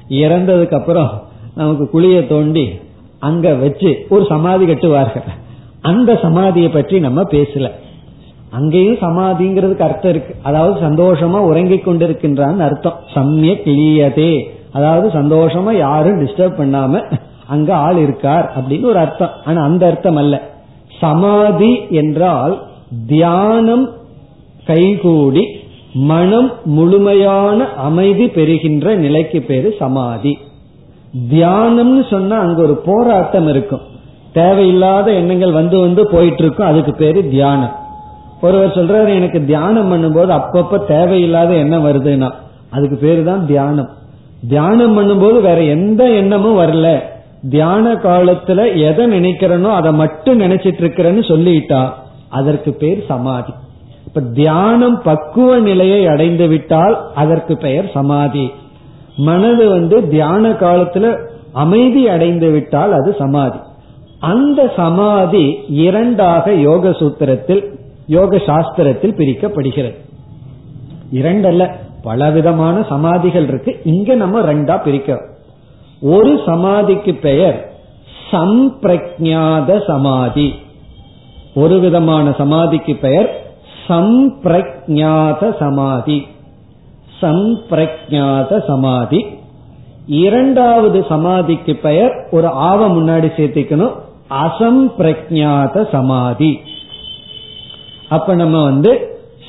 இறந்ததுக்கு 0.09 0.75
அப்புறம் 0.75 1.11
நமக்கு 1.55 1.85
குழிய 1.91 2.19
தோண்டி 2.27 2.67
அங்க 3.19 3.55
வச்சு 3.55 3.91
ஒரு 4.09 4.25
சமாதி 4.27 4.65
கட்டுவார்கள். 4.65 5.27
அந்த 5.81 6.13
சமாதியை 6.23 6.73
பற்றி 6.73 6.97
நம்ம 7.01 7.21
பேசல. 7.23 7.69
அங்கேயும் 8.51 9.01
சமாதிங்கிறதுக்கு 9.01 9.87
அர்த்தம் 9.89 10.11
இருக்கு. 10.11 10.35
அதாவது 10.43 10.75
சந்தோஷமா 10.87 11.39
உறங்கிக் 11.51 11.87
கொண்டிருக்கின்றான்னு 11.89 12.59
அர்த்தம். 12.59 12.99
சமய 13.15 13.53
கிளியதே 13.65 14.33
அதாவது 14.73 15.07
சந்தோஷமா 15.09 15.73
யாரும் 15.79 16.21
டிஸ்டர்ப் 16.21 16.59
பண்ணாம 16.61 17.03
அங்க 17.47 17.71
ஆள் 17.77 17.97
இருக்கார் 17.97 18.47
அப்படின்னு 18.57 18.85
ஒரு 18.85 18.99
அர்த்தம். 18.99 19.35
ஆனா 19.45 19.63
அந்த 19.63 19.87
அர்த்தம் 19.87 20.17
அல்ல. 20.17 20.35
சமாதி 21.01 21.73
என்றால் 21.91 22.55
தியானம் 23.07 23.87
கைகூடி 24.65 25.45
மனம் 25.93 26.51
முழுமையான 26.65 27.67
அமைதி 27.87 28.27
பெறுகின்ற 28.29 28.95
நிலைக்கு 28.95 29.41
பேரு 29.43 29.75
சமாதி. 29.79 30.39
தியானம்னு 31.31 32.11
சொன்னா 32.11 32.37
அங்க 32.39 32.63
ஒரு 32.63 32.77
போராட்டம் 32.77 33.49
இருக்கும். 33.49 33.81
தேவையில்லாத 34.33 35.13
எண்ணங்கள் 35.13 35.53
வந்து 35.53 35.79
வந்து 35.79 36.03
போயிட்டு 36.11 36.43
இருக்கும் 36.43 36.67
அதுக்கு 36.67 36.93
பேரு 36.95 37.29
தியானம். 37.29 37.75
ஒருவர் 38.41 38.77
சொல்றாரு 38.77 39.11
எனக்கு 39.15 39.45
தியானம் 39.45 39.91
பண்ணும்போது 39.93 40.31
அப்பப்ப 40.39 40.85
தேவையில்லாத 40.85 41.55
எண்ணம் 41.55 41.87
வருதுன்னா 41.87 42.31
அதுக்கு 42.71 42.97
பேரு 42.97 43.25
தான் 43.25 43.47
தியானம். 43.47 43.91
தியானம் 44.49 44.97
பண்ணும்போது 44.99 45.41
வேற 45.41 45.63
எந்த 45.63 46.11
எண்ணமும் 46.11 46.59
வரல. 46.59 46.89
தியான 47.51 47.93
காலத்துல 47.93 48.61
எதை 48.89 49.07
நினைக்கிறனோ 49.07 49.71
அதை 49.73 49.93
மட்டும் 49.93 50.41
நினைச்சிட்டு 50.41 50.83
இருக்கிறேன்னு 50.83 51.23
சொல்லிட்டா 51.31 51.93
அதற்கு 52.29 52.73
பேர் 52.73 53.05
சமாதி. 53.09 53.53
இப்ப 54.07 54.21
தியானம் 54.21 55.03
பக்குவ 55.03 55.59
நிலையை 55.59 56.07
அடைந்து 56.07 56.49
விட்டால் 56.49 56.99
அதற்கு 57.15 57.57
பெயர் 57.57 57.91
சமாதி. 57.95 58.51
மனது 59.17 59.69
வந்து 59.69 60.09
தியான 60.09 60.49
காலத்துல 60.49 61.29
அமைதி 61.53 62.09
அடைந்து 62.09 62.51
விட்டால் 62.51 62.93
அது 62.93 63.17
சமாதி. 63.19 63.59
அந்த 64.19 64.73
சமாதி 64.77 65.59
இரண்டாக 65.69 66.53
யோக 66.53 66.91
சூத்திரத்தில் 66.91 67.65
யோக 68.07 68.37
சாஸ்திரத்தில் 68.37 69.17
பிரிக்கப்படுகிறது. 69.17 69.95
இரண்டல்ல 71.13 71.73
பலவிதமான 72.03 72.83
சமாதிகள் 72.89 73.49
இருக்கு. 73.49 73.81
இங்க 73.85 74.15
நம்ம 74.15 74.41
ரெண்டா 74.41 74.83
பிரிக்க 74.83 75.33
ஒரு 76.01 76.41
சமாதிக்கு 76.47 77.15
பெயர் 77.15 77.73
சம்பிரஜாத 78.31 79.87
சமாதி. 79.87 80.55
ஒரு 81.55 81.81
விதமான 81.81 82.35
சமாதிக்கு 82.39 82.95
பெயர் 82.95 83.47
சம்பிரஜாத 83.89 85.57
சமாதி. 85.59 86.27
சம்பிரஜாத 87.21 88.65
சமாதி. 88.67 89.27
இரண்டாவது 90.07 91.07
சமாதிக்கு 91.09 91.77
பெயர் 91.77 92.29
ஒரு 92.31 92.47
ஆவ 92.47 92.89
முன்னாடி 92.89 93.29
சேர்த்திக்கணும். 93.37 93.95
அசம்பிரஜாத 94.31 95.91
சமாதி. 95.91 96.61
அப்ப 98.09 98.35
நம்ம 98.35 98.63
வந்து 98.63 98.93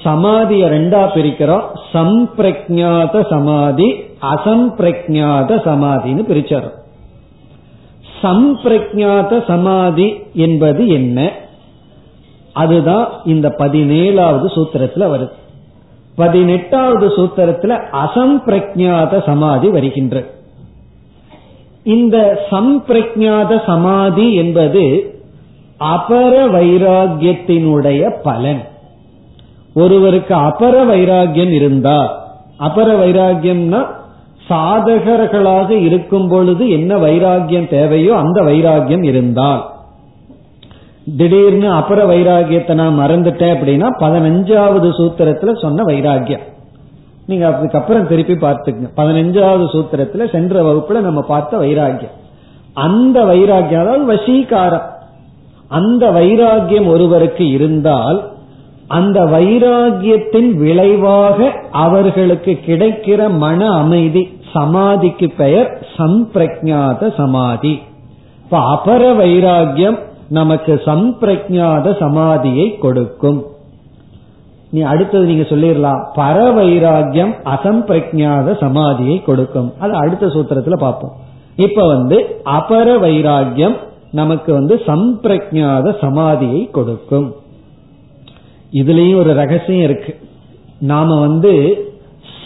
சமாதிய 0.04 0.66
ரெண்டா 0.68 1.02
பிரிக்கிறோம். 1.16 1.64
சம்பிரஜாத 1.94 3.30
சமாதி 3.30 3.94
அசம்பிரஜாத 4.22 5.52
சமாதின்னு 5.66 6.24
பிரிச்சறோம் 6.32 6.76
சம்பிரஜாத 8.22 9.46
சமாதி 9.48 10.16
என்பது 10.34 10.88
என்ன? 10.88 11.32
அதுதான் 12.54 13.08
இந்த 13.26 13.48
பதினேழாவது 13.58 14.48
சூத்திரத்துல 14.56 15.08
வருது. 15.14 15.36
பதினெட்டாவது 16.16 17.08
சூத்திரத்துல 17.08 17.80
அசம்பிரஜாத 17.94 19.26
சமாதி 19.26 19.70
வருகின்ற. 19.70 20.24
இந்த 21.84 22.42
சம்பிரஜாத 22.52 23.66
சமாதி 23.66 24.34
என்பது 24.34 25.14
அபர 25.80 26.48
வைராகியத்தினுடைய 26.48 28.10
பலன். 28.24 28.68
ஒருவருக்கு 29.74 30.36
அபர 30.36 30.84
வைராகியம் 30.84 31.52
இருந்தா 31.52 32.24
அபர 32.60 32.96
வைராகியம்னா 32.96 33.86
சாதகர்களாக 34.50 35.70
இருக்கும் 35.70 36.28
பொழுது 36.28 36.70
என்ன 36.70 36.96
வைராகியம் 36.96 37.70
தேவையோ 37.70 38.16
அந்த 38.16 38.42
வைராகியம் 38.42 39.04
இருந்தால். 39.04 39.75
திடீர்னு 41.18 41.72
அபர 41.72 42.00
வைராகியத்தை 42.06 42.74
நான் 42.74 43.00
மறந்துட்டேன் 43.00 43.54
அப்படின்னா 43.56 43.88
பதினஞ்சாவது 44.00 44.90
சூத்திரத்துல 45.00 45.62
சொன்ன 45.62 45.84
வைராகியம். 45.84 46.46
நீங்க 47.28 47.48
அதுக்கப்புறம் 47.48 48.08
திருப்பி 48.08 48.34
பார்த்துக்கங்க. 48.34 48.90
பதினஞ்சாவது 48.98 49.66
சூத்திரத்துல 49.74 50.32
சென்ற 50.32 50.64
வகுப்புல 50.64 51.00
நம்ம 51.00 51.22
பார்த்த 51.22 51.58
வைராகியம். 51.58 52.16
அந்த 52.74 53.24
வைராகியம் 53.24 53.84
அதாவது 53.84 54.14
வசீகாரம். 54.14 54.88
அந்த 55.68 56.12
வைராகியம் 56.12 56.88
ஒருவருக்கு 56.88 57.50
இருந்தால் 57.50 58.34
அந்த 58.88 59.20
வைராகியத்தின் 59.26 60.52
விளைவாக 60.54 61.54
அவர்களுக்கு 61.72 62.60
கிடைக்கிற 62.66 63.38
மன 63.38 63.70
அமைதி 63.72 64.38
சமாதிக்கு 64.54 65.34
பெயர் 65.38 65.88
சம்பிரஜாத 65.98 67.14
சமாதி. 67.18 67.82
இப்ப 68.44 68.58
அபர 68.58 69.14
வைராகியம் 69.14 69.98
நமக்கு 70.30 70.82
சம்பிரஜாத 70.86 71.98
சமாதியை 72.00 72.78
கொடுக்கும். 72.78 73.46
நீ 74.72 74.82
அடுத்தது 74.82 75.26
நீங்க 75.26 75.42
சொல்லிடலாம். 75.42 76.06
பர 76.16 76.54
வைராகியம் 76.56 77.34
அசம்பிரஜாத 77.46 78.58
சமாதியை 78.62 79.24
கொடுக்கும். 79.24 79.74
அது 79.80 79.94
அடுத்த 79.94 80.26
சூத்திரத்துல 80.26 80.78
பார்ப்போம். 80.78 81.12
இப்ப 81.56 81.88
வந்து 81.88 82.42
அபர 82.46 82.98
வைராகியம் 82.98 83.76
நமக்கு 84.12 84.54
வந்து 84.54 84.82
சம்பிரஜாத 84.86 85.96
சமாதியை 86.02 86.72
கொடுக்கும். 86.72 87.36
இதுலயும் 88.72 89.18
ஒரு 89.18 89.34
ரகசியம் 89.34 89.84
இருக்கு. 89.84 90.20
நாம 90.80 91.20
வந்து 91.20 91.84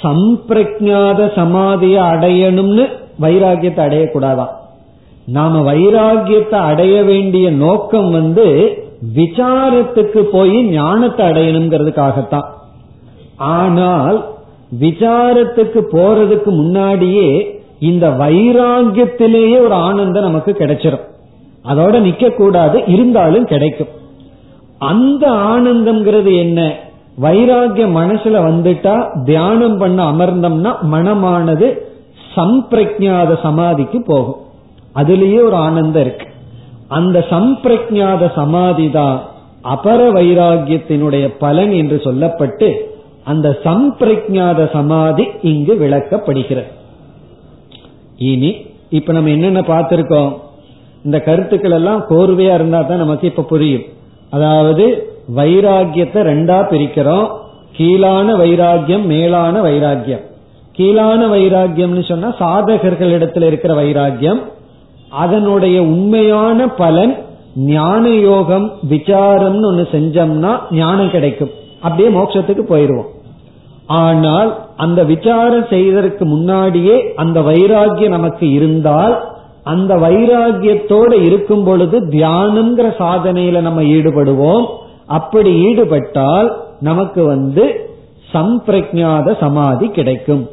சம்பிரஜாத 0.02 1.20
சமாதியை 1.36 2.02
அடையணும்னு 2.02 2.88
வைராகியத்தை 3.22 3.82
அடையக்கூடாதான். 3.88 4.58
நாம 5.32 5.74
வைராகியத்தை 5.74 6.60
அடைய 6.72 7.04
வேண்டிய 7.04 7.52
நோக்கம் 7.52 8.12
வந்து 8.12 8.46
விசாரத்துக்கு 9.16 10.22
போய் 10.32 10.64
ஞானத்தை 10.64 11.28
அடையணுங்கிறதுக்காகத்தான். 11.30 12.48
ஆனால் 13.38 14.26
விசாரத்துக்கு 14.80 15.82
போறதுக்கு 15.92 16.46
முன்னாடியே 16.46 17.30
இந்த 17.80 18.10
வைராகியத்திலேயே 18.10 19.62
ஒரு 19.62 19.74
ஆனந்தம் 19.74 20.24
நமக்கு 20.24 20.52
கிடைச்சிடும் 20.60 21.06
அதோட 21.66 21.96
நிக்க 22.08 22.34
கூடாது 22.34 22.84
இருந்தாலும் 22.88 23.46
கிடைக்கும். 23.46 23.94
அந்த 24.78 25.32
ஆனந்தம்ங்கிறது 25.32 26.38
என்ன? 26.38 26.60
வைராகிய 27.22 27.86
மனசுல 28.00 28.38
வந்துட்டா 28.50 29.24
தியானம் 29.24 29.78
பண்ண 29.78 30.12
அமர்ந்தோம்னா 30.12 30.72
மனமானது 30.92 31.68
சம்பிரஜாத 32.36 33.38
சமாதிக்கு 33.42 34.02
போகும். 34.02 34.40
அதுலயே 35.00 35.40
ஒரு 35.48 35.58
ஆனந்தம் 35.68 36.04
இருக்கு. 36.06 36.28
அந்த 36.98 37.18
சம்பிரஜாத 37.32 38.24
சமாதி 38.38 38.88
தான் 38.98 39.18
அபர 39.74 40.00
வைராகியத்தினுடைய 40.18 41.26
பலன் 41.44 41.74
என்று 41.82 41.98
சொல்லப்பட்டு 42.06 42.68
அந்த 43.32 43.48
சம்பிரஜாத 43.66 44.60
சமாதி 44.76 45.26
இங்கு 45.52 45.74
விளக்கப்படுகிறது. 45.84 46.70
இனி 48.30 48.52
இப்ப 48.98 49.14
நம்ம 49.14 49.30
என்னென்ன 49.30 49.62
பார்த்திருக்கோம்? 49.74 50.32
இந்த 51.06 51.18
கருத்துக்கள் 51.28 51.76
எல்லாம் 51.80 52.02
கோர்வையா 52.10 52.54
இருந்தா 52.60 52.80
தான் 52.82 53.04
நமக்கு 53.04 53.26
இப்ப 53.32 53.46
புரியும். 53.52 53.86
அதாவது 54.36 54.86
வைராகியத்தை 55.36 56.22
ரெண்டா 56.32 56.58
பிரிக்கிறோம். 56.72 57.28
கீழான 57.78 58.28
வைராகியம் 58.42 59.06
மேலான 59.12 59.56
வைராகியம் 59.66 60.24
கீழான 60.78 61.22
வைராகியம்னு 61.34 62.04
சொன்னா 62.10 62.30
சாதகர்களிடத்தில் 62.42 63.46
இருக்கிற 63.50 63.72
வைராகியம் 63.82 64.40
அதனுடைய 65.10 65.82
உண்மையான 65.82 66.68
பலன் 66.68 67.14
ஞான 67.56 68.10
யோகம் 68.10 68.72
விசாரம்னு 68.90 69.68
ஒண்ணு 69.70 69.86
செஞ்சோம்னா 69.92 70.52
ஞானம் 70.72 71.12
கிடைக்கும். 71.12 71.50
அப்படியே 71.82 72.10
மோட்சத்துக்கு 72.10 72.64
போயிருவோம் 72.64 73.10
ஆனால் 73.86 74.58
அந்த 74.76 75.04
விசாரம் 75.04 75.66
செய்வதற்கு 75.70 76.26
முன்னாடியே 76.26 77.14
அந்த 77.16 77.40
வைராகியம் 77.40 78.16
நமக்கு 78.18 78.52
இருந்தால் 78.52 79.16
அந்த 79.64 79.96
வைராகியத்தோட 79.96 81.12
இருக்கும் 81.22 81.64
பொழுது 81.64 81.98
தியானங்கிற 82.00 82.88
சாதனையில 83.02 83.62
நம்ம 83.62 83.82
ஈடுபடுவோம். 83.82 84.66
அப்படி 85.06 85.52
ஈடுபட்டால் 85.62 86.50
நமக்கு 86.80 87.24
வந்து 87.24 87.64
சம்பிரஜாத 88.34 89.40
சமாதி 89.40 89.88
கிடைக்கும். 89.88 90.50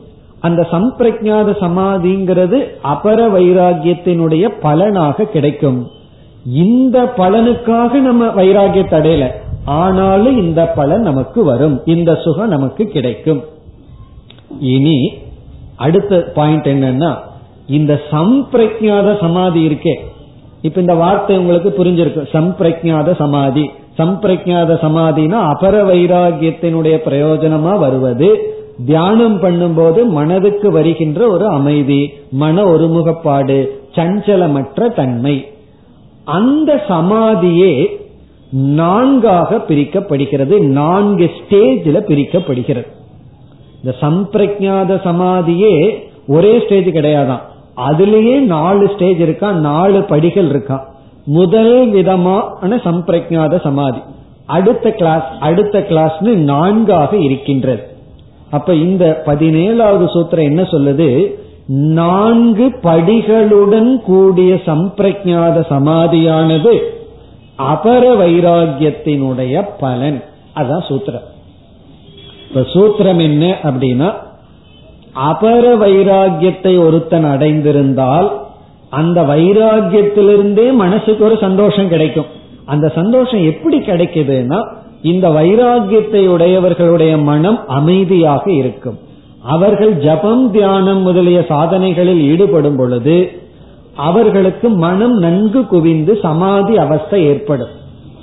அந்த 0.46 0.66
சம்பிரஜாத 0.72 1.50
சமாதிங்கிறது 1.60 2.58
அபர 2.82 3.18
வைராகியத்தினுடைய 3.28 4.48
பலனாக 4.60 5.24
கிடைக்கும். 5.24 5.86
இந்த 6.52 7.12
பலனுக்காக 7.16 7.92
நம்ம 7.92 8.26
வைராகியத்தை 8.26 8.96
அடையல. 8.98 9.30
ஆனாலும் 9.64 10.38
இந்த 10.38 10.66
பலன் 10.66 11.00
நமக்கு 11.00 11.44
வரும். 11.44 11.80
இந்த 11.84 12.14
சுகம் 12.14 12.48
நமக்கு 12.48 12.84
கிடைக்கும். 12.84 13.44
இனி 14.60 15.14
அடுத்த 15.76 16.32
பாயிண்ட் 16.34 16.66
என்னன்னா 16.66 17.14
இந்த 17.66 18.00
சம்பிரஜாத 18.10 19.20
சமாதி 19.20 19.68
இருக்கே. 19.68 19.94
இப்ப 20.62 20.80
இந்த 20.80 20.94
வார்த்தை 20.94 21.36
உங்களுக்கு 21.38 21.74
புரிஞ்சிருக்கு. 21.78 22.22
சம்பிரஜாத 22.32 23.16
சமாதி. 23.16 23.70
சம்பிரஜாத 23.98 24.72
சமாதினா 24.84 25.40
அபர 25.54 25.74
வைராகியத்தினுடைய 25.82 26.96
பிரயோஜனமா 27.08 27.78
வருவது. 27.78 28.55
தியானம் 28.84 29.42
பண்ணும்போது 29.42 30.06
மனதுக்கு 30.06 30.70
வருகின்ற 30.70 31.28
ஒரு 31.28 31.46
அமைதி 31.46 32.12
மன 32.30 32.64
ஒருமுகப்பாடு 32.64 33.66
சஞ்சலமற்ற 33.94 34.94
தன்மை. 34.94 35.48
அந்த 36.24 36.84
சமாதியே 36.88 37.86
நான்காக 38.50 39.56
பிரிக்கப்படுகிறது 39.56 40.60
நான்கு 40.60 41.30
ஸ்டேஜில் 41.38 42.04
பிரிக்கப்படுகிறது. 42.08 42.86
இந்த 43.84 43.96
சம்பிரஜாத 44.00 45.00
சமாதியே 45.04 45.98
ஒரே 46.28 46.62
ஸ்டேஜ் 46.64 46.86
கிடையாதான். 46.86 47.40
அதுலேயே 47.76 48.38
நாலு 48.38 48.90
ஸ்டேஜ் 48.94 49.20
இருக்கா 49.20 49.52
நாலு 49.52 50.02
படிகள் 50.02 50.48
இருக்கா. 50.48 50.94
முதல் 51.24 51.88
விதமான 51.88 52.76
சம்பிரஜாத 52.76 53.62
சமாதி. 53.62 53.98
அடுத்த 54.46 54.92
கிளாஸ் 54.92 55.24
அடுத்த 55.40 55.78
கிளாஸ்னு 55.78 56.34
நான்காக 56.34 57.16
இருக்கின்றது. 57.16 57.95
அப்ப 58.50 58.74
இந்த 58.74 59.22
பதினேழாவது 59.26 60.06
சூத்திரம் 60.14 60.42
என்ன 60.42 60.62
சொல்லுது? 60.62 61.34
நான்கு 61.68 62.74
படிகளுடன் 62.82 63.96
கூடிய 63.96 64.54
சம்பிரஜாத 64.54 65.64
சமாதியானது 65.70 66.78
அபர 67.56 68.02
வைராகியத்தினுடைய 68.14 69.68
பலன். 69.80 70.22
அதான் 70.54 70.84
சூத்திரம். 70.88 71.26
இப்ப 72.48 72.60
சூத்திரம் 72.60 73.20
என்ன 73.20 73.56
அப்படின்னா 73.62 74.12
அபர 75.14 75.74
வைராகியத்தை 75.76 76.86
ஒருத்தன் 76.86 77.24
அடைந்திருந்தால் 77.24 78.30
அந்த 78.90 79.22
வைராகியத்திலிருந்தே 79.22 80.72
மனசுக்கு 80.72 81.24
ஒரு 81.24 81.38
சந்தோஷம் 81.40 81.88
கிடைக்கும். 81.88 82.26
அந்த 82.64 82.88
சந்தோஷம் 82.88 83.44
எப்படி 83.44 83.78
கிடைக்குதுன்னா 83.78 84.68
இந்த 85.12 85.28
வைராகியத்தை 85.28 86.22
உடையவர்களுடைய 86.28 87.14
மனம் 87.22 87.58
அமைதியாக 87.68 88.44
இருக்கும். 88.50 88.98
அவர்கள் 89.54 89.92
ஜபம் 89.96 90.50
தியானம் 90.50 91.02
முதலிய 91.02 91.40
சாதனைகளில் 91.48 92.22
ஈடுபடும் 92.30 92.76
பொழுது 92.76 93.16
அவர்களுக்கு 93.94 94.68
மனம் 94.68 95.16
நன்கு 95.18 95.60
குவிந்து 95.66 96.18
சமாதி 96.22 96.76
அவஸ்தை 96.76 97.20
ஏற்படும். 97.24 97.72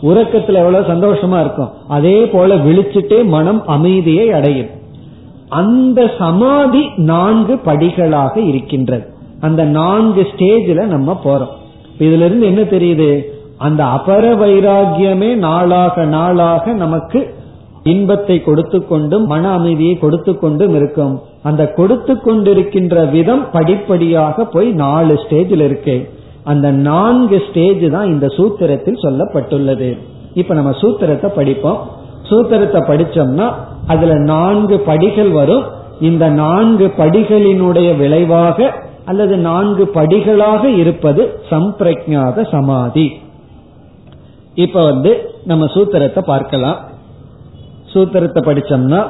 உறக்கத்துல 0.01 0.59
எவ்வளவு 0.61 0.83
சந்தோஷமா 0.93 1.39
இருக்கும். 1.39 1.71
அதே 1.87 2.17
போல 2.25 2.55
விழிச்சிட்டே 2.55 3.19
மனம் 3.25 3.61
அமைதியை 3.67 4.31
அடையும். 4.31 4.71
அந்த 5.49 6.11
சமாதி 6.17 6.83
நான்கு 6.95 7.55
படிகளாக 7.65 8.35
இருக்கின்றது. 8.47 9.05
அந்த 9.39 9.63
நான்கு 9.63 10.21
ஸ்டேஜில் 10.31 10.85
நம்ம 10.85 11.19
போறோம். 11.23 11.53
இதுல 11.99 12.25
இருந்து 12.27 12.45
என்ன 12.45 12.61
தெரியுது? 12.61 13.09
அந்த 13.57 13.83
அபர 13.83 14.23
வைராகியமே 14.35 15.35
நாளாக 15.35 16.05
நாளாக 16.05 16.73
நமக்கு 16.73 17.35
இன்பத்தை 17.83 18.41
கொடுத்து 18.41 18.87
கொண்டும் 18.87 19.25
மன 19.25 19.49
அமைதியை 19.49 19.97
கொடுத்து 19.97 20.39
கொண்டும் 20.39 20.75
இருக்கும். 20.75 21.21
அந்த 21.43 21.71
கொடுத்து 21.71 22.13
கொண்டிருக்கின்ற 22.13 23.11
விதம் 23.11 23.51
படிப்படியாக 23.51 24.45
போய் 24.45 24.71
நாலு 24.71 25.13
ஸ்டேஜில் 25.13 25.61
இருக்கு. 25.61 26.09
அந்த 26.43 26.71
நான்கு 26.71 27.43
ஸ்டேஜ் 27.49 27.91
தான் 27.91 28.07
இந்த 28.07 28.27
சூத்திரத்தில் 28.27 29.01
சொல்லப்பட்டுள்ளது. 29.03 29.97
இப்ப 30.33 30.53
நம்ம 30.53 30.71
சூத்திரத்தை 30.71 31.25
படிப்போம். 31.25 31.77
சூத்திரத்தை 32.29 32.81
படிச்சோம்னா 32.87 33.51
அதுல 33.87 34.13
நான்கு 34.13 34.79
படிகள் 34.79 35.29
வரும். 35.29 35.63
இந்த 35.99 36.29
நான்கு 36.29 36.93
படிகளினுடைய 36.97 37.97
விளைவாக 37.97 38.71
அல்லது 39.05 39.37
நான்கு 39.37 39.91
படிகளாக 39.93 40.63
இருப்பது 40.65 41.39
சம்பிரஜாத 41.49 42.49
சமாதி. 42.49 43.21
இப்ப 44.55 44.81
வந்து 44.81 45.35
நம்ம 45.43 45.65
சூத்திரத்தை 45.65 46.19
பார்க்கலாம். 46.19 46.89
சூத்திரத்தை 47.93 48.41
படிச்சோம்னா 48.45 49.07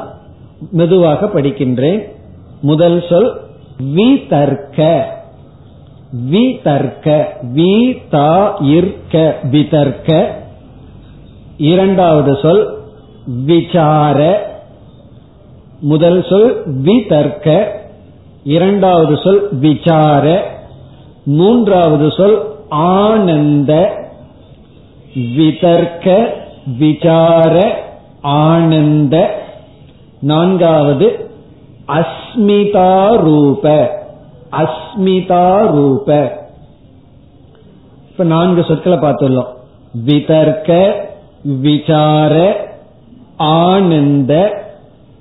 மெதுவாக 0.71 1.25
படிக்கின்றேன். 1.25 2.12
முதல் 2.62 3.03
சொல் 3.10 3.41
வி 3.84 4.27
தர்க்க 4.27 5.08
வி 6.32 6.62
தர்க்க 6.62 7.38
வி 7.53 8.01
தா 8.10 8.58
இர்க்க 8.58 9.39
விதர்க்க. 9.43 10.36
இரண்டாவது 11.58 12.38
சொல் 12.41 12.77
விசார. 13.25 14.47
முதல் 15.79 16.25
சொல் 16.29 16.63
விதர்க்க. 16.65 17.82
இரண்டாவது 18.43 19.17
சொல் 19.17 19.56
விசார. 19.56 20.51
மூன்றாவது 21.23 22.12
சொல் 22.12 22.56
ஆனந்த. 22.69 24.01
விதர்க்க 25.15 26.34
விசார 26.78 27.84
ஆனந்த. 28.21 29.41
நான்காவது 30.19 31.32
அஸ்மிதா 31.88 33.17
ரூப 33.17 33.89
அஸ்மிதா 34.52 35.71
ரூப 35.71 36.38
இப்ப 38.12 38.23
நான்கு 38.23 38.63
சொற்களை 38.63 38.97
பார்த்துள்ளோம். 38.97 39.47
விதர்க்க 39.93 40.95
விசார 41.43 42.56
ஆனந்த 43.38 44.62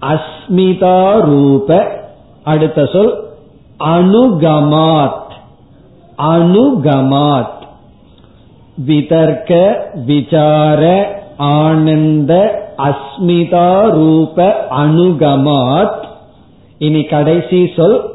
அஸ்மிதா 0.00 1.20
ரூப 1.20 1.98
அடுத்த 2.44 2.87
சொல் 2.87 3.28
அனுகமாத். 3.78 5.31
அனுகமாத். 6.18 7.61
விதர்க்க 8.76 9.85
விசார 10.06 11.06
ஆனந்த 11.37 12.61
அஸ்மிதா 12.78 13.90
ரூப 13.90 14.66
அனுகமாத். 14.70 16.04
இனி 16.78 17.02
கடைசி 17.02 17.72
சொல் 17.76 18.14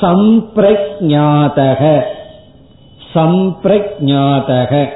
சம்பிரஜாதக 0.00 2.02
சம்பிரஜாதக 3.14 4.88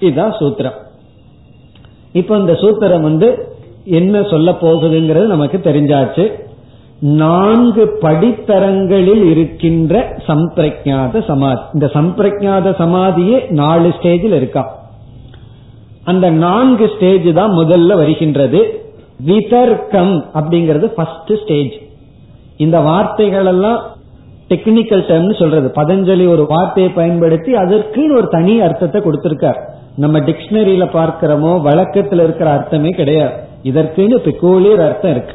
இதுதான் 0.00 0.32
சூத்திரம். 0.32 0.74
இப்ப 2.12 2.36
இந்த 2.36 2.52
சூத்திரம் 2.52 3.00
வந்து 3.00 3.56
என்ன 3.84 4.22
சொல்ல 4.22 4.50
போகுதுங்கிறது 4.50 5.26
நமக்கு 5.26 5.58
தெரிஞ்சாச்சு. 5.58 6.46
நான்கு 7.00 7.98
படித்தரங்களில் 8.00 9.24
இருக்கின்ற 9.30 10.16
சம்பிரஜாத 10.26 11.26
சமாதி. 11.26 11.60
இந்த 11.72 11.90
சம்பிரஜாத 11.94 12.70
சமாதியே 12.78 13.50
நாலு 13.50 13.88
ஸ்டேஜில் 13.88 14.34
இருக்கா? 14.34 14.78
அந்த 16.04 16.30
நான்கு 16.30 16.90
ஸ்டேஜ் 16.96 17.34
தான் 17.34 17.50
முதல்ல 17.50 17.96
வருகின்றது. 17.96 18.80
விதர்க்கம் 19.24 20.24
அப்படிங்கிறது 20.34 20.84
ஃபர்ஸ்ட் 20.84 21.32
ஸ்டேஜ் 21.42 21.72
இந்த 22.56 22.80
வார்த்தைகள் 22.80 23.46
எல்லாம் 23.46 23.80
டெக்னிக்கல் 24.48 25.06
டேர்ம்னு 25.08 25.38
சொல்றது. 25.38 25.72
பதஞ்சலி 25.74 26.28
ஒரு 26.28 26.46
வார்த்தையை 26.48 26.92
பயன்படுத்தி 26.92 27.52
அதற்குன்னு 27.52 28.16
ஒரு 28.16 28.28
தனி 28.28 28.60
அர்த்தத்தை 28.60 29.00
கொடுத்திருக்கார். 29.00 29.56
நம்ம 29.96 30.18
டிக்ஷனரியில 30.18 30.84
பார்க்கிறோமோ 30.98 31.60
வழக்கத்தில் 31.62 32.18
இருக்கிற 32.18 32.50
அர்த்தமே 32.50 32.88
கிடையாது. 32.88 33.32
இதற்குன்னு 33.62 34.16
பெக்கூலியர் 34.26 34.86
அர்த்தம் 34.86 35.10
இருக்கு. 35.10 35.34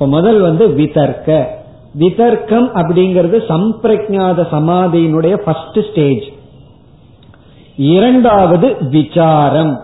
இப்ப 0.00 0.12
முதல் 0.12 0.40
வந்து 0.40 0.68
விதர்க்க. 0.68 1.58
விதர்க்கம் 1.94 2.74
அப்படிங்கிறது 2.74 3.38
சம்பிரஜாத 3.48 4.46
சமாதியினுடைய 4.52 5.36
ஃபர்ஸ்ட் 5.36 5.78
ஸ்டேஜ் 5.90 6.22
இரண்டாவது 7.76 8.76
விசாரம். 8.80 9.80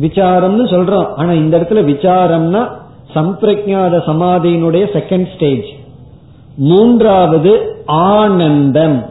விசாரம்னு 0.00 0.66
சொல்றோம். 0.72 1.14
ஆனா 1.14 1.32
இந்த 1.32 1.58
இடத்துல 1.58 1.82
விசாரம்னா 1.92 2.68
சம்பிரஜாத 3.14 4.02
சமாதியினுடைய 4.10 4.84
செகண்ட் 4.96 5.34
ஸ்டேஜ் 5.34 5.64
மூன்றாவது 6.56 7.82
ஆனந்தம். 7.86 9.10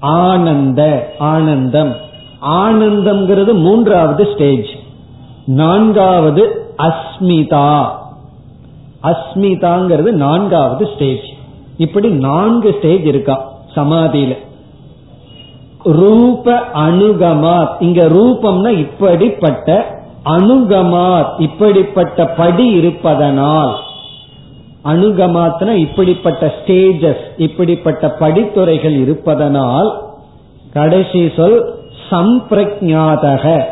ஆனந்த 0.00 1.10
ஆனந்தம். 1.18 1.94
ஆனந்தம்ங்கிறது 2.42 3.54
மூன்றாவது 3.54 4.28
ஸ்டேஜ் 4.34 4.68
நான்காவது 5.44 6.72
அஸ்மிதா. 6.78 7.86
அஸ்மிதாங்கிறது 9.06 10.10
நான்காவது 10.10 10.88
ஸ்டேஜ் 10.94 11.24
இப்படி 11.76 12.08
நான்கு 12.08 12.74
ஸ்டேஜ் 12.78 13.04
இருக்கா 13.06 13.52
சமாதியில. 13.74 14.36
ரூப 15.84 16.52
அணுகமாத் 16.74 17.76
இங்க 17.80 18.04
ரூபம்னா 18.04 18.68
இப்படிப்பட்ட 18.68 19.98
அணுகமாத் 20.24 21.40
இப்படிப்பட்ட 21.40 22.26
படி 22.26 22.66
இருப்பதனால். 22.66 23.76
அணுகமாத்னா 24.84 25.72
இப்படிப்பட்ட 25.74 26.54
ஸ்டேஜஸ் 26.54 27.24
இப்படிப்பட்ட 27.36 28.16
படித்துறைகள் 28.20 29.00
இருப்பதனால் 29.00 30.02
கடைசி 30.72 31.32
சொல் 31.36 31.74
சம்பிரஜாதக 32.10 33.62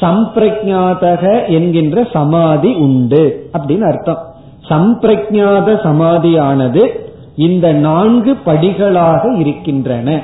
சம்பிரஜாதக 0.00 1.48
என்கின்ற 1.48 2.08
சமாதி 2.12 2.74
உண்டு 2.74 3.50
அப்படின்னு 3.58 3.80
அர்த்தம். 3.80 4.35
சம்பிரஜாத 4.68 5.68
சமாதியானது 5.82 6.88
இந்த 7.36 7.72
நான்கு 7.72 8.36
படிகளாக 8.46 9.38
இருக்கின்றன. 9.38 10.22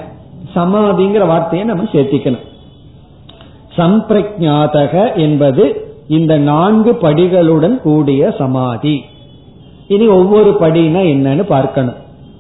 சமாதிங்கிற 0.55 1.27
வார்த்தையை 1.27 1.69
நம்ம 1.69 1.83
சேர்த்திக்கணும். 1.83 2.47
சம்பிரஜாதக 3.77 5.17
என்பது 5.17 5.91
இந்த 6.09 6.39
நான்கு 6.39 6.99
படிகளுடன் 7.03 7.77
கூடிய 7.77 8.35
சமாதி. 8.39 9.05
இனி 9.89 10.07
ஒவ்வொரு 10.07 10.57
படினா 10.61 11.03
என்னன்னு 11.15 11.43
பார்க்கணும். 11.43 11.95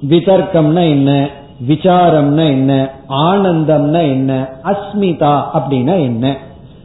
விதர்க்கம்னா 0.08 0.88
என்ன? 0.88 1.28
விசாரம்னா 1.68 2.46
என்ன? 2.46 2.90
ஆனந்தம்னா 3.08 4.00
என்ன? 4.00 4.48
அஸ்மிதா 4.64 5.42
அப்படின்னா 5.54 6.00
என்ன? 6.00 6.36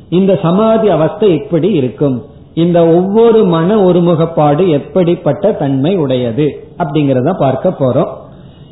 இந்த 0.10 0.40
சமாதி 0.42 0.90
அவஸ்தை 0.90 1.38
எப்படி 1.38 1.70
இருக்கும்? 1.70 2.24
இந்த 2.64 2.80
ஒவ்வொரு 2.88 3.40
மன 3.56 3.76
ஒருமுகப்பாடு 3.88 4.64
எப்படிப்பட்ட 4.70 5.52
தன்மை 5.52 5.92
உடையது 5.98 6.46
அப்படிங்கறத 6.78 7.34
பார்க்க 7.40 7.76
போறோம். 7.80 8.12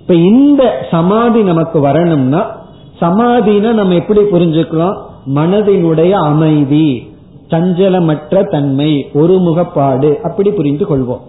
இப்ப 0.01 0.13
இந்த 0.29 0.63
சமாதி 0.91 1.41
நமக்கு 1.41 1.79
வரணும்னா 1.79 2.41
சமாதினா 3.01 3.71
நம்ம 3.79 3.93
எப்படி 3.93 4.21
புரிஞ்சுக்கலாம் 4.33 4.97
மனதினுடைய 5.35 6.11
அமைதி 6.29 6.87
சஞ்சலமற்ற 7.51 8.43
தன்மை 8.49 8.91
ஒருமுகப்பாடு 9.13 10.09
அப்படி 10.27 10.51
புரிந்து 10.51 10.85
கொள்வோம். 10.89 11.23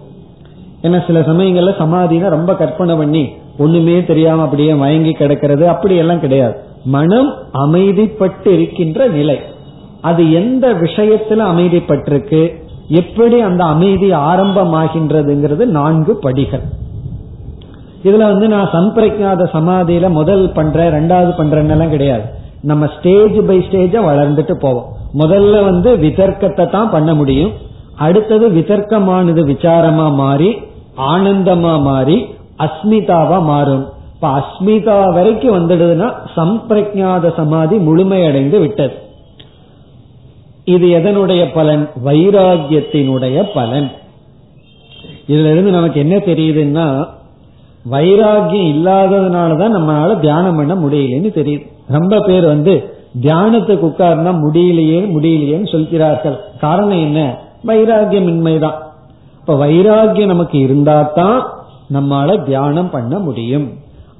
ஏன்னா 0.83 0.99
சில 1.07 1.19
சமயங்கள்ல 1.19 1.73
சமாதினா 1.83 2.29
ரொம்ப 2.29 2.51
கற்பனை 2.55 2.95
பண்ணி 2.95 3.23
ஒண்ணுமே 3.57 3.97
தெரியாம 4.05 4.43
அப்படியே 4.43 4.73
மயங்கி 4.73 5.11
கிடக்கிறது 5.11 5.65
அப்படி 5.69 5.95
எல்லாம் 5.95 6.23
கிடையாது. 6.25 6.55
மனம் 6.85 7.29
அமைதிப்பட்டு 7.53 8.47
இருக்கின்ற 8.47 9.07
நிலை. 9.07 9.37
அது 10.09 10.23
எந்த 10.31 10.65
விஷயத்துல 10.73 11.45
அமைதிப்பட்டிருக்கு? 11.51 12.41
எப்படி 13.01 13.37
அந்த 13.49 13.63
அமைதி 13.73 14.09
ஆரம்பமாகின்றதுங்கிறது 14.31 15.65
நான்கு 15.77 16.15
படிகள். 16.15 16.65
இதுல 18.03 18.25
வந்து 18.31 18.47
நான் 18.47 18.73
சம்பிரஜாத 18.73 19.45
சமாதியில 19.53 20.09
முதல் 20.09 20.45
பண்றேன் 20.51 20.93
ரெண்டாவது 20.97 21.31
பண்றேன்னு 21.39 21.89
கிடையாது. 21.89 22.25
நம்ம 22.61 22.85
ஸ்டேஜ் 22.97 23.37
பை 23.47 23.57
ஸ்டேஜா 23.67 23.99
வளர்ந்துட்டு 24.09 24.53
போவோம். 24.59 24.87
முதல்ல 25.13 25.63
வந்து 25.63 25.89
விதர்க்கத்தை 25.97 26.65
தான் 26.69 26.89
பண்ண 26.89 27.11
முடியும். 27.15 27.51
அடுத்தது 28.05 28.45
விதர்க்கமானது 28.49 29.41
விசாரமா 29.51 30.07
மாறி 30.13 30.49
ஆனந்தமா 31.11 31.73
மாறி 31.81 32.17
அஸ்மிதாவா 32.65 33.39
மாறும். 33.43 33.85
இப்ப 34.15 34.27
அஸ்மிதா 34.39 34.95
வரைக்கும் 35.13 35.57
வந்துடுதுன்னா 35.57 36.07
சம்பிரஜாத 36.35 37.33
சமாதி 37.35 37.75
முழுமையடைந்து 37.87 38.59
விட்டது. 38.59 38.95
இது 40.69 40.87
எதனுடைய 40.87 41.53
பலன்? 41.53 41.89
வைராகியத்தினுடைய 42.05 43.43
பலன். 43.53 43.91
இதுல 45.27 45.51
இருந்து 45.51 45.71
நமக்கு 45.71 45.99
என்ன 45.99 46.17
தெரியுதுன்னா 46.17 47.05
வைராகியம் 47.91 48.75
இல்லாததுனாலதான் 48.75 49.75
நம்மளால 49.77 50.19
தியானம் 50.19 50.55
பண்ண 50.55 50.75
முடியலன்னு 50.75 51.31
தெரியுது. 51.35 51.71
ரொம்ப 51.87 52.19
பேர் 52.19 52.45
வந்து 52.45 52.93
தியானத்துக்கு 53.21 53.85
உட்கார்னா 53.85 54.39
முடியலையே 54.43 55.09
முடியலையேன்னு 55.15 55.71
சொல்கிறார்கள். 55.71 56.39
காரணம் 56.59 56.99
என்ன? 56.99 57.37
வைராகியமின்மைதான் 57.67 58.77
இப்ப 59.39 59.65
வைராகியம் 59.65 60.25
நமக்கு 60.25 60.59
இருந்தா 60.59 61.01
தான் 61.01 61.47
நம்மால 61.93 62.43
தியானம் 62.43 62.89
பண்ண 62.89 63.19
முடியும். 63.19 63.71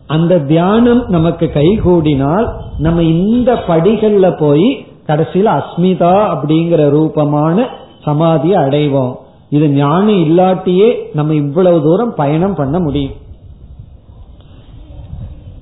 அந்த 0.05 0.39
தியானம் 0.39 1.05
நமக்கு 1.07 1.51
கைகூடினால் 1.53 2.47
நம்ம 2.77 3.03
இந்த 3.03 3.63
படிகள்ல 3.67 4.37
போய் 4.37 4.86
கடைசியில் 5.07 5.47
அஸ்மிதா 5.47 6.13
அப்படிங்கிற 6.33 6.89
ரூபமான 6.89 7.67
சமாதியை 8.05 8.57
அடைவோம். 8.65 9.13
இது 9.49 9.69
ஞானம் 9.69 10.23
இல்லாட்டியே 10.23 10.95
நம்ம 11.13 11.33
இவ்வளவு 11.33 11.81
தூரம் 11.81 12.13
பயணம் 12.15 12.55
பண்ண 12.55 12.79
முடியும். 12.79 13.11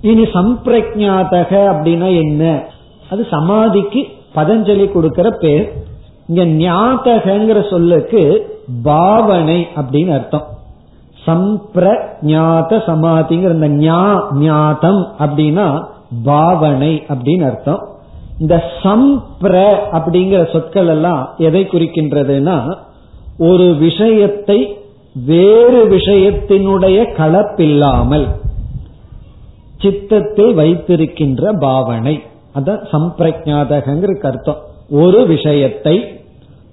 இனி 0.01 0.23
சம்பிரஜாதக 0.23 1.51
அப்படின்னா 1.73 2.21
என்ன? 2.21 2.63
அது 3.11 3.27
சமாதிக்கு 3.29 4.07
பதஞ்சலி 4.35 4.91
கொடுக்கிற 4.91 5.29
பேர். 5.29 5.73
இங்க 6.27 6.45
ஞாதகங்கிற 6.45 7.69
சொல்லுக்கு 7.69 8.53
பாவனை 8.83 9.67
அப்படின்னு 9.75 10.13
அர்த்தம். 10.13 10.45
சம்பிரஞாத 11.25 12.71
சமாதிங்கிற 12.87 13.53
இந்த 13.53 13.69
ஞா 13.69 14.33
ஞாதம் 14.33 15.07
அப்படின்னா 15.19 15.85
பாவனை 16.23 17.03
அப்படின்னு 17.07 17.45
அர்த்தம். 17.45 17.94
இந்த 18.39 18.63
சம்பிர 18.83 19.55
அப்படிங்கிற 19.91 20.51
சொற்கள் 20.51 20.87
எல்லாம் 20.87 21.33
எதை 21.37 21.63
குறிக்கின்றதுன்னா 21.63 22.77
ஒரு 23.37 23.75
விஷயத்தை 23.75 24.77
வேறு 25.25 25.87
விஷயத்தினுடைய 25.87 26.97
கலப்பில்லாமல் 27.17 28.27
சித்தத்தில் 29.77 30.53
வைத்திருக்கின்ற 30.53 31.51
பாவனை. 31.59 32.23
அதான் 32.55 32.81
சம்பிரஜாதகங்கிற 32.91 34.11
அர்த்தம் 34.21 34.61
ஒரு 34.89 35.27
விஷயத்தை 35.27 36.19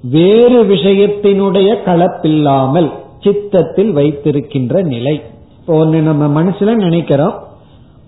வேறு 0.03 0.64
விஷயத்தினுடைய 0.64 1.77
கலப்பில்லாமல் 1.85 2.92
சித்தத்தில் 3.20 3.92
வைத்திருக்கின்ற 3.92 4.83
நிலை. 4.83 5.20
இப்போ 5.59 5.75
ஒன்னு 5.75 6.01
நம்ம 6.01 6.42
மனசுல 6.42 6.75
நினைக்கிறோம் 6.75 7.35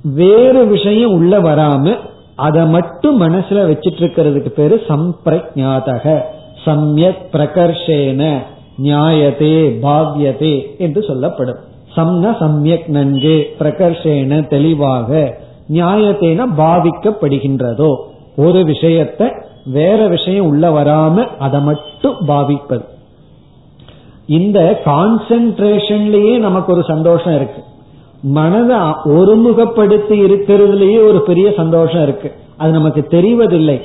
வேறு 0.03 0.67
விஷயம் 0.67 1.13
உள்ள 1.13 1.41
வராம 1.41 1.97
அதை 2.35 2.67
மட்டும் 2.67 3.21
மனசுல 3.21 3.61
வச்சிட்டு 3.71 4.01
இருக்கிறதுக்கு 4.05 4.49
பேரு 4.49 4.83
சம்பிரஜாதக 4.89 6.21
சம்யக் 6.65 7.23
பிரகர்ஷேன 7.33 8.39
நியாயத்தே 8.83 9.79
பாவ்யதே 9.83 10.77
என்று 10.79 11.03
சொல்லப்படும். 11.03 11.59
சம்ன 11.97 12.31
சம்யக் 12.41 12.89
நன்கு 12.89 13.55
பிரகர்ஷேன 13.59 14.49
தெளிவாக 14.49 15.39
நியாயத்தேன 15.73 16.47
பாவிக்கப்படுகின்றதோ. 16.59 17.97
ஒரு 18.37 18.65
விஷயத்தை 18.65 19.33
வேற 19.65 20.07
விஷயம் 20.07 20.47
உள்ள 20.47 20.71
வராம 20.71 21.27
அதை 21.39 21.61
மட்டும் 21.61 22.17
பாவிப்பது. 22.29 22.85
இந்த 24.27 24.81
கான்சென்ட்ரேஷன்லயே 24.85 26.39
நமக்கு 26.39 26.73
ஒரு 26.73 26.85
சந்தோஷம் 26.85 27.35
இருக்கு. 27.35 27.63
மனதை 28.25 28.77
ஒருமுகப்படுத்தி 29.05 30.17
இருக்கிறதுலயே 30.23 31.09
ஒரு 31.09 31.23
பெரிய 31.27 31.53
சந்தோஷம் 31.57 32.03
இருக்கு. 32.03 32.33
அது 32.57 32.73
நமக்கு 32.73 33.07
தெரிவதில்லை. 33.11 33.81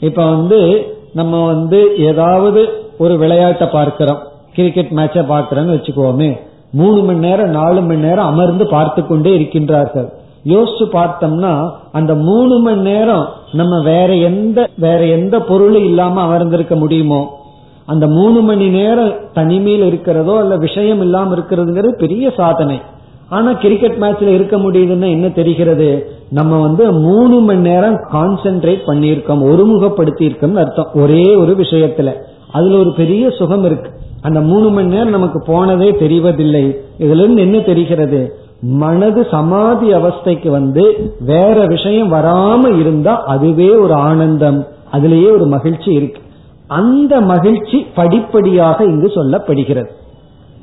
இப்ப 0.00 0.24
வந்து 0.24 0.86
நம்ம 1.12 1.46
வந்து 1.46 1.96
ஏதாவது 1.98 2.68
ஒரு 2.98 3.18
விளையாட்டை 3.18 3.66
பார்க்கிறோம். 3.66 4.18
கிரிக்கெட் 4.54 4.90
மேட்சை 4.90 5.22
பார்க்கிறோம்னு 5.22 5.74
வச்சுக்கோமே. 5.76 6.40
மூணு 6.72 7.02
மணி 7.02 7.18
நேரம் 7.18 7.48
நாலு 7.48 7.80
மணி 7.80 8.00
நேரம் 8.00 8.26
அமர்ந்து 8.26 8.66
பார்த்து 8.66 9.06
கொண்டே 9.06 9.38
இருக்கின்றார்கள். 9.38 10.08
யோசிச்சு 10.44 10.86
பார்த்தோம்னா 10.92 11.70
அந்த 11.92 12.14
மூணு 12.14 12.58
மணி 12.58 12.80
நேரம் 12.80 13.28
நம்ம 13.52 13.82
வேற 13.82 14.14
எந்த 14.14 14.68
வேற 14.76 15.04
எந்த 15.06 15.40
பொருளும் 15.40 15.84
இல்லாம 15.84 16.22
அமர்ந்திருக்க 16.22 16.74
முடியுமோ? 16.74 17.38
அந்த 17.86 18.06
மூணு 18.06 18.40
மணி 18.40 18.68
நேரம் 18.68 19.12
தனிமையில் 19.32 19.86
இருக்கிறதோ 19.86 20.38
அல்ல 20.38 20.56
விஷயம் 20.56 21.00
இல்லாம 21.00 21.36
இருக்கிறதுங்கிறது 21.36 21.88
பெரிய 21.88 22.32
சாதனை. 22.36 22.80
ஆனா 23.30 23.52
கிரிக்கெட் 23.52 23.96
மேட்ச்ல 24.00 24.26
இருக்க 24.26 24.56
முடியுதுன்னா 24.56 25.10
என்ன 25.10 25.28
தெரிகிறது? 25.28 26.10
நம்ம 26.30 26.60
வந்து 26.60 26.92
மூணு 26.92 27.40
மணி 27.40 27.58
நேரம் 27.58 27.96
கான்சென்ட்ரேட் 28.12 28.80
பண்ணியிருக்கோம் 28.86 29.44
ஒருமுகப்படுத்தி 29.44 30.28
இருக்கோம்னு 30.28 30.54
அர்த்தம். 30.54 30.88
ஒரே 30.94 31.34
ஒரு 31.34 31.52
விஷயத்துல. 31.52 32.12
அதுல 32.52 32.78
ஒரு 32.78 32.94
பெரிய 32.96 33.30
சுகம் 33.30 33.64
இருக்கு. 33.64 33.90
அந்த 34.20 34.40
மூணு 34.40 34.70
மணி 34.70 34.86
நேரம் 34.86 35.08
நமக்கு 35.08 35.42
போனதே 35.46 35.90
தெரிவதில்லை. 35.90 36.76
இதுல 36.98 37.18
இருந்து 37.18 37.42
என்ன 37.42 37.58
தெரிகிறது? 37.58 38.34
மனது 38.60 39.26
சமாதி 39.30 39.94
அவஸ்தைக்கு 39.94 40.48
வந்து 40.48 41.14
வேற 41.20 41.66
விஷயம் 41.66 42.12
வராம 42.12 42.78
இருந்தா 42.78 43.22
அதுவே 43.22 43.70
ஒரு 43.70 43.92
ஆனந்தம். 43.92 44.66
அதுலேயே 44.92 45.32
ஒரு 45.32 45.46
மகிழ்ச்சி 45.46 45.92
இருக்கு. 45.92 46.20
அந்த 46.66 47.20
மகிழ்ச்சி 47.20 47.86
படிப்படியாக 47.94 48.84
இங்கு 48.84 49.06
சொல்லப்படுகிறது. 49.06 49.90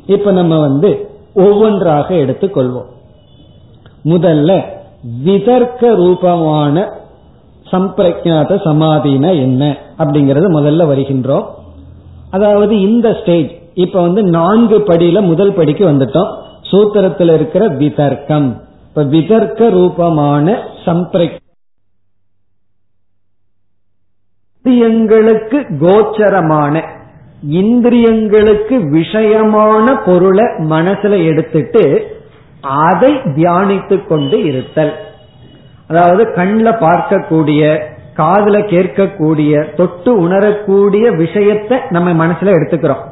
இப்ப 0.06 0.32
நம்ம 0.32 0.60
வந்து 0.60 1.10
ஒவ்வொன்றாக 1.38 2.16
எடுத்துக்கொள்வோம். 2.16 2.90
முதல்ல 4.06 4.62
விதர்க்க 5.24 5.96
ரூபமான 5.96 6.92
சம்பிரஜாத 7.72 8.52
சமாதின 8.66 9.30
என்ன 9.36 9.78
அப்படிங்கறது 9.98 10.48
முதல்ல 10.58 10.86
வருகின்றோம். 10.92 11.46
அதாவது 12.32 12.80
இந்த 12.80 13.18
ஸ்டேஜ் 13.22 13.52
இப்ப 13.74 14.02
வந்து 14.02 14.24
நான்கு 14.24 14.78
படியில 14.80 15.22
முதல் 15.22 15.54
படிக்கு 15.54 15.92
வந்துட்டோம். 15.92 16.32
சூத்திரத்தில் 16.72 17.34
இருக்கிற 17.34 17.68
விதர்க்கம். 17.68 18.48
இப்ப 18.88 19.04
விதர்க்க 19.04 19.70
ரூபமான 19.70 20.58
சம்பிரக் 20.86 21.40
இந்திரியங்களுக்கு 24.64 25.58
கோச்சரமான 25.82 26.82
இந்திரியங்களுக்கு 27.46 28.76
விஷயமான 28.94 30.02
பொருளை 30.06 30.44
மனசுல 30.46 31.26
எடுத்துட்டு 31.26 32.16
அதை 32.62 33.14
தியானித்து 33.14 34.08
கொண்டு 34.08 34.44
இருத்தல். 34.44 34.94
அதாவது 35.88 36.34
கண்ணில் 36.34 36.72
பார்க்கக்கூடிய 36.72 37.80
காதுல 38.18 38.60
கேட்கக்கூடிய 38.66 39.76
தொட்டு 39.76 40.18
உணரக்கூடிய 40.18 41.12
விஷயத்தை 41.12 41.78
நம்ம 41.90 42.26
மனசுல 42.26 42.46
எடுத்துக்கிறோம். 42.46 43.04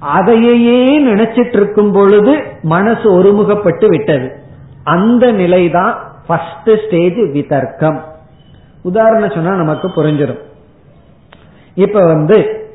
அதையே 0.00 1.04
நினைச்சிட்டு 1.06 1.56
இருக்கும் 1.56 1.92
பொழுது 1.92 2.42
மனசு 2.62 3.22
ஒருமுகப்பட்டு 3.22 3.86
விட்டது. 3.86 4.32
அந்த 4.84 5.32
நிலைதான் 5.32 6.12
ஃபர்ஸ்ட் 6.26 6.86
ஸ்டேஜ் 6.86 7.32
விதர்க்கம். 7.32 8.04
உதாரணம் 8.82 9.30
சொன்னா 9.30 9.54
நமக்கு 9.54 9.88
புரிஞ்சிடும் 9.88 10.38
இப்ப 11.74 12.06
வந்து 12.06 12.65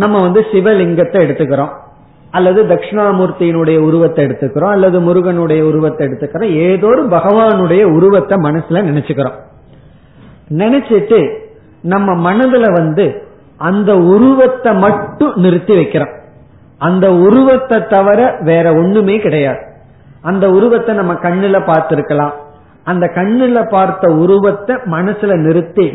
நம்ம 0.00 0.16
வந்து 0.20 0.40
சிவலிங்கத்தை 0.52 1.18
எடுத்துக்கிறோம். 1.24 1.74
அல்லது 2.30 2.60
தட்சிணாமூர்த்தியினுடைய 2.64 3.78
உருவத்தை 3.78 4.24
எடுத்துக்கிறோம். 4.26 4.74
அல்லது 4.76 5.00
முருகனுடைய 5.00 5.60
உருவத்தை 5.64 6.02
எடுத்துக்கிறோம். 6.06 6.54
ஏதோ 6.66 6.86
ஒரு 6.86 7.04
பகவானுடைய 7.08 7.82
உருவத்தை 7.96 8.36
மனசுல 8.38 8.82
நினைச்சுக்கிறோம். 8.88 9.38
நினைச்சிட்டு 10.62 11.20
நம்ம 11.82 12.08
மனதுல 12.28 12.66
வந்து 12.72 13.06
அந்த 13.56 13.90
உருவத்தை 14.14 14.72
மட்டும் 14.74 15.32
நிறுத்தி 15.36 15.74
வைக்கிறோம். 15.76 16.14
அந்த 16.78 17.06
உருவத்தை 17.26 17.78
தவிர 17.86 18.20
வேற 18.40 18.66
ஒண்ணுமே 18.72 19.16
கிடையாது. 19.18 19.62
அந்த 20.22 20.44
உருவத்தை 20.50 20.92
நம்ம 20.94 21.12
கண்ணுல 21.12 21.58
பார்த்திருக்கலாம். 21.70 22.34
அந்த 22.84 23.04
கண்ணுல 23.14 23.58
பார்த்த 23.70 24.06
உருவத்தை 24.22 24.76
மனசுல 24.90 25.32
நிறுத்தி 25.46 25.88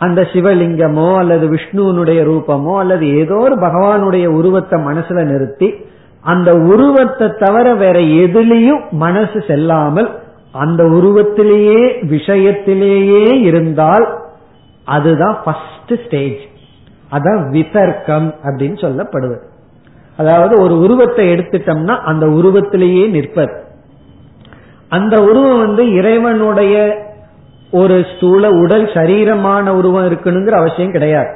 அந்த 0.00 0.20
சிவலிங்கமோ 0.32 1.16
அல்லது 1.16 1.46
விஷ்ணுவனுடைய 1.50 2.20
ரூபமோ 2.24 2.78
அல்லது 2.78 3.18
ஏதோ 3.18 3.36
ஒரு 3.36 3.54
பகவானுடைய 3.54 4.26
உருவத்தை 4.26 4.82
மனசுல 4.82 5.22
நிறுத்தி 5.24 5.74
அந்த 6.20 6.52
உருவத்தை 6.52 7.28
தவிர 7.38 7.74
வேற 7.74 7.98
எதுலேயும் 8.00 8.90
மனசு 8.90 9.44
செல்லாமல் 9.46 10.08
அந்த 10.52 10.84
உருவத்திலேயே 10.84 11.82
விஷயத்திலேயே 12.10 13.40
இருந்தால் 13.40 14.06
அதுதான் 14.84 15.38
ஃபர்ஸ்ட் 15.44 16.06
ஸ்டேஜ் 16.06 16.40
அதான் 17.12 17.48
விதர்க்கம் 17.50 18.34
அப்படின்னு 18.42 18.78
சொல்லப்படுவது 18.78 19.48
அதாவது 20.16 20.60
ஒரு 20.60 20.78
உருவத்தை 20.78 21.32
எடுத்துட்டோம்னா 21.34 21.98
அந்த 22.00 22.26
உருவத்திலேயே 22.26 23.10
நிற்பது. 23.10 23.54
அந்த 24.88 25.22
உருவம் 25.22 25.58
வந்து 25.58 25.92
இறைவனுடைய 25.92 26.76
ஒரு 27.70 28.06
ஸ்தூல 28.16 28.48
உடல் 28.48 28.84
சரீரமான 28.84 29.68
உருவம் 29.68 30.10
இருக்கணுங்கிற 30.10 30.50
அவசியம் 30.50 30.92
கிடையாது. 30.92 31.28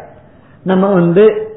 நம்ம 0.62 0.92
வந்து 0.92 1.48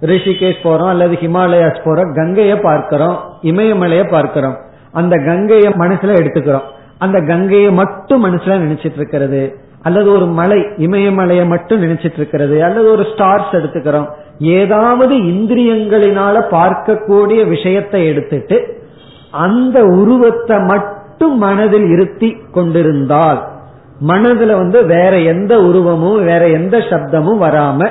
ரிஷிகேஷ் 0.00 0.64
போறோம் 0.64 0.88
அல்லது 0.88 1.14
ஹிமாலயாஸ் 1.14 1.82
போறோம் 1.84 2.14
கங்கையை 2.14 2.56
பார்க்கிறோம் 2.56 3.18
இமயமலைய 3.42 4.10
பார்க்கிறோம். 4.10 4.56
அந்த 4.92 5.22
கங்கையை 5.26 5.72
மனசுல 5.72 6.14
எடுத்துக்கிறோம். 6.14 6.62
அந்த 6.98 7.20
கங்கையை 7.20 7.72
மட்டும் 7.72 8.24
மனசுல 8.24 8.48
நினைச்சிட்டு 8.48 8.96
இருக்கிறது. 8.96 9.58
அல்லது 9.82 10.12
ஒரு 10.12 10.26
மலை 10.26 10.58
இமயமலையை 10.58 11.46
மட்டும் 11.46 11.82
நினைச்சிட்டு 11.82 12.16
இருக்கிறது. 12.16 12.64
அல்லது 12.64 12.90
ஒரு 12.90 13.02
ஸ்டார்ஸ் 13.02 13.52
எடுத்துக்கிறோம். 13.52 14.08
ஏதாவது 14.38 15.16
இந்திரியங்களினால 15.16 16.42
பார்க்கக்கூடிய 16.50 17.48
விஷயத்தை 17.48 18.06
எடுத்துட்டு 18.06 18.84
அந்த 19.30 19.82
உருவத்தை 19.82 20.58
மட்டும் 20.58 21.38
மனதில் 21.38 21.84
இருத்தி 21.84 22.36
கொண்டிருந்தால் 22.52 23.54
மனதுல 24.00 24.56
வந்து 24.56 24.84
வேற 24.86 25.18
எந்த 25.18 25.52
உருவமும் 25.62 26.18
வேற 26.24 26.48
எந்த 26.48 26.78
சப்தமும் 26.78 27.42
வராம 27.42 27.88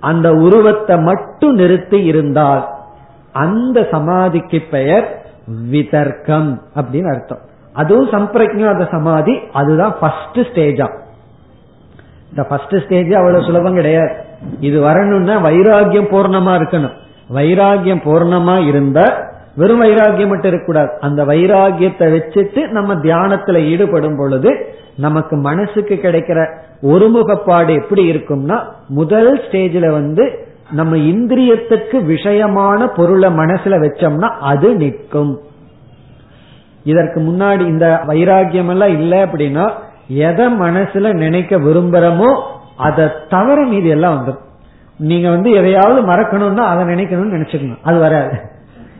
அந்த 0.00 0.28
உருவத்தை 0.30 0.96
மட்டும் 0.96 1.52
நிறுத்தி 1.52 2.04
இருந்தால் 2.04 2.62
அந்த 3.32 3.88
சமாதிக்கு 3.90 4.58
பெயர் 4.70 5.06
விதர்க்கம் 5.70 6.62
அப்படின்னு 6.74 7.10
அர்த்தம். 7.14 7.42
அதுவும் 7.72 8.10
சம்பிரஜாத 8.10 8.90
சமாதி 8.90 9.34
அதுதான் 9.52 9.94
ஃபர்ஸ்ட் 10.00 10.38
ஸ்டேஜா 10.38 10.86
இந்த 12.30 12.42
ஃபர்ஸ்ட் 12.48 12.76
ஸ்டேஜ் 12.84 13.12
அவ்வளவு 13.12 13.44
சுலபம் 13.44 13.74
கிடையாது. 13.74 14.12
இது 14.60 14.80
வரணும்னா 14.80 15.36
வைராகியம் 15.44 16.10
பூர்ணமா 16.12 16.52
இருக்கணும். 16.60 16.96
வைராகியம் 17.34 18.04
பூர்ணமா 18.04 18.66
இருந்தா 18.66 19.28
வெறும் 19.56 19.82
வைராகியம் 19.82 20.32
மட்டும் 20.32 20.50
இருக்கக்கூடாது. 20.52 20.92
அந்த 21.00 21.24
வைராகியத்தை 21.24 22.06
வச்சுட்டு 22.16 22.68
நம்ம 22.68 22.94
தியானத்துல 22.94 23.56
ஈடுபடும் 23.64 24.16
பொழுது 24.16 24.50
நமக்கு 25.04 25.34
மனசுக்கு 25.48 25.94
கிடைக்கிற 25.94 26.38
ஒருமுகப்பாடு 26.92 27.72
எப்படி 27.80 28.02
இருக்கும்னா 28.12 28.56
முதல் 28.98 29.30
ஸ்டேஜில் 29.44 29.88
வந்து 29.90 30.24
நம்ம 30.70 30.96
இந்திரியத்துக்கு 31.12 31.98
விஷயமான 32.12 32.86
பொருளை 32.96 33.28
மனசுல 33.38 33.78
வச்சோம்னா 33.84 34.28
அது 34.50 34.68
நிற்கும். 34.74 35.32
இதற்கு 36.84 37.18
முன்னாடி 37.20 37.62
இந்த 37.66 37.86
வைராகியம் 38.08 38.70
எல்லாம் 38.74 38.94
இல்லை 38.98 39.18
அப்படின்னா 39.22 39.64
எதை 40.26 40.46
மனசுல 40.60 41.12
நினைக்க 41.14 41.56
விரும்புறமோ 41.56 42.30
அதை 42.76 43.04
தவிர 43.28 43.58
மீதி 43.72 43.88
எல்லாம் 43.88 44.16
வந்துடும் 44.16 44.46
நீங்க 44.98 45.28
வந்து 45.30 45.50
எதையாவது 45.50 46.00
மறக்கணும்னா 46.02 46.64
அதை 46.72 46.82
நினைக்கணும்னு 46.84 47.36
நினைச்சுக்கணும். 47.36 47.82
அது 47.82 47.98
வராது. 47.98 48.36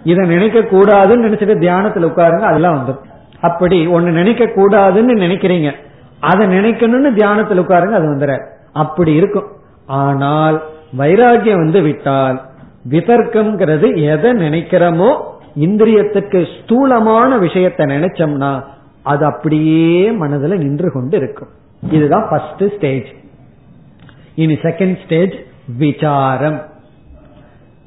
இதை 0.05 0.23
நினைக்க 0.27 0.59
கூடாதுன்னு 0.75 1.27
நினைச்சிட்டு 1.27 1.57
தியானத்துல 1.65 2.09
உட்காருங்க 2.11 2.47
அதெல்லாம் 2.51 2.77
வந்துடும் 2.79 3.07
அப்படி 3.41 3.79
ஒன்னு 3.87 4.11
நினைக்க 4.11 4.45
கூடாதுன்னு 4.57 5.15
நினைக்கிறீங்க 5.25 5.71
அதை 6.29 6.45
நினைக்கணும்னு 6.57 7.11
தியானத்தில் 7.19 7.63
உட்காருங்க 7.63 7.97
அது 7.99 8.09
வந்துற. 8.13 8.33
அப்படி 8.83 9.13
இருக்கும். 9.21 9.49
ஆனால் 10.03 10.57
வைராகியம் 11.01 11.63
வந்து 11.65 11.81
விட்டால் 11.87 12.39
விதர்க்கம்ங்கிறது 12.93 13.87
எதை 14.13 14.31
நினைக்கிறோமோ 14.45 15.11
இந்திரியத்துக்கு 15.67 16.41
ஸ்தூலமான 16.57 17.39
விஷயத்தை 17.45 17.85
நினைச்சோம்னா 17.95 18.51
அது 19.13 19.25
அப்படியே 19.33 20.03
மனதுல 20.23 20.59
நின்று 20.65 20.89
கொண்டு 20.97 21.15
இருக்கும். 21.21 21.51
இதுதான் 21.97 22.27
ஃபர்ஸ்ட் 22.31 22.65
ஸ்டேஜ் 22.75 23.09
இனி 24.43 24.57
செகண்ட் 24.67 24.99
ஸ்டேஜ் 25.05 25.37
விசாரம். 25.83 26.59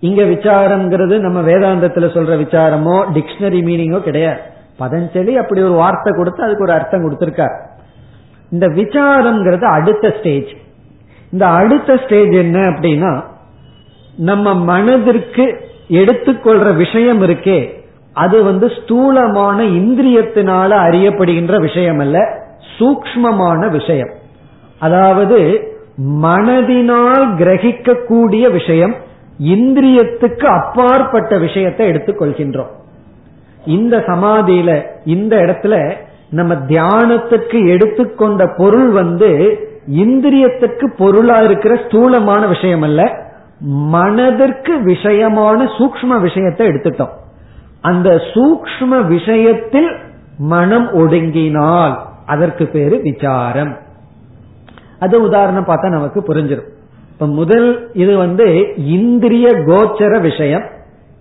இங்க 0.07 0.21
விசாரம்ங்கிறது 0.31 1.15
நம்ம 1.25 1.39
வேதாந்தத்துல 1.49 2.07
சொல்ற 2.15 2.33
விசாரமோ 2.43 2.95
டிக்ஷனரி 3.17 3.61
மீனிங்கோ 3.67 3.99
கிடையாது. 4.07 4.41
பதஞ்சலி 4.81 5.33
அப்படி 5.41 5.61
ஒரு 5.67 5.75
வார்த்தை 5.83 6.11
கொடுத்து 6.17 6.41
அதுக்கு 6.45 6.65
ஒரு 6.67 6.75
அர்த்தம் 6.77 7.05
கொடுத்திருக்கார். 7.05 7.55
இந்த 8.53 8.67
விசாரம்ங்கிறது 8.79 9.65
அடுத்த 9.77 10.15
ஸ்டேஜ் 10.19 10.51
இந்த 11.31 11.45
அடுத்த 11.59 11.91
ஸ்டேஜ் 12.05 12.33
என்ன 12.45 12.57
அப்படின்னா 12.71 13.13
நம்ம 14.17 14.53
மனதிற்கு 14.71 15.45
எடுத்துக்கொள்ற 15.99 16.67
விஷயம் 16.75 17.21
இருக்கே 17.21 17.59
அது 18.13 18.37
வந்து 18.43 18.67
ஸ்தூலமான 18.77 19.63
இந்திரியத்தினால 19.79 20.71
அறியப்படுகின்ற 20.87 21.53
விஷயம் 21.59 21.99
அல்ல 21.99 22.17
சூக்மமான 22.77 23.61
விஷயம். 23.69 24.11
அதாவது 24.79 25.39
மனதினால் 26.25 27.25
கிரகிக்கக்கூடிய 27.39 28.45
விஷயம் 28.51 28.95
இந்திரியத்துக்கு 29.53 30.45
அப்பாற்பட்ட 30.59 31.37
விஷயத்தை 31.37 31.83
எடுத்துக்கொள்கின்றோம். 31.91 32.71
இந்த 33.65 33.97
சமாதியில 34.07 34.71
இந்த 35.05 35.33
இடத்துல 35.45 35.75
நம்ம 36.33 36.53
தியானத்துக்கு 36.69 37.59
எடுத்துக்கொண்ட 37.67 38.43
பொருள் 38.57 38.89
வந்து 38.89 39.29
இந்திரியத்துக்கு 40.03 40.85
பொருளா 40.97 41.37
இருக்கிற 41.47 41.73
ஸ்தூலமான 41.85 42.47
விஷயம் 42.47 42.81
அல்ல 42.81 43.01
மனதிற்கு 43.95 44.73
விஷயமான 44.85 45.59
சூக்ம 45.77 46.19
விஷயத்தை 46.21 46.67
எடுத்துட்டோம். 46.67 47.13
அந்த 47.81 48.09
சூக்ம 48.33 48.91
விஷயத்தில் 49.07 49.89
மனம் 50.37 50.87
ஒடுங்கினால் 50.93 51.93
அதற்கு 52.25 52.65
பேரு 52.67 52.95
விசாரம். 53.01 53.73
அது 54.99 55.15
உதாரணம் 55.21 55.67
பார்த்தா 55.67 55.89
நமக்கு 55.89 56.19
புரிஞ்சிடும் 56.27 56.69
இப்ப 57.11 57.27
முதல் 57.39 57.67
இது 57.93 58.13
வந்து 58.17 58.47
இந்திரிய 58.97 59.47
கோச்சர 59.67 60.21
விஷயம் 60.21 60.65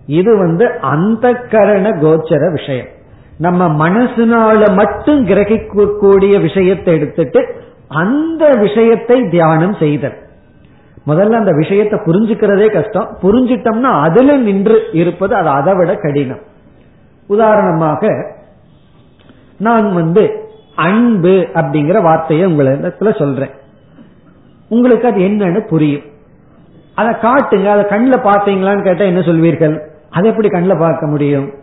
இது 0.05 0.31
வந்து 0.37 0.65
அந்த 0.93 1.25
கரண 1.51 1.85
கோச்சர 2.03 2.51
விஷயம். 2.51 2.89
நம்ம 3.37 3.89
மனசுனால 3.89 4.75
மட்டும் 4.75 5.27
கிரகிக்கக்கூடிய 5.27 6.41
விஷயத்தை 6.41 6.93
எடுத்துட்டு 6.93 7.55
அந்த 7.87 8.49
விஷயத்தை 8.49 9.29
தியானம் 9.29 9.73
செய்தல். 9.73 10.17
முதல்ல 11.07 11.31
அந்த 11.31 11.51
விஷயத்தை 11.51 11.99
புரிஞ்சுக்கிறதே 11.99 12.71
கஷ்டம். 12.71 13.17
புரிஞ்சிட்டோம்னா 13.21 14.01
அதுல 14.01 14.37
நின்று 14.37 14.81
இருப்பது 14.91 15.35
அது 15.35 15.47
அதை 15.47 15.75
விட 15.75 15.95
கடினம். 15.95 16.39
உதாரணமாக 17.27 18.31
நான் 19.57 19.93
வந்து 19.93 20.39
அன்பு 20.75 21.47
அப்படிங்கிற 21.53 22.01
வார்த்தையை 22.01 22.45
உங்களிடத்துல 22.45 23.19
சொல்றேன். 23.19 23.49
உங்களுக்கு 24.69 25.07
அது 25.07 25.19
என்னன்னு 25.19 25.67
புரியும். 25.67 26.01
அதை 26.95 27.13
காட்டுங்க. 27.13 27.65
அதை 27.65 27.85
கண்ணில் 27.85 28.19
பார்த்தீங்களான்னு 28.19 28.83
கேட்டா 28.83 29.03
என்ன 29.03 29.19
சொல்வீர்கள்? 29.19 29.79
அதை 30.09 30.29
எப்படி 30.29 30.47
கண்ணில் 30.47 30.77
பார்க்க 30.77 31.07
முடியும்? 31.07 31.53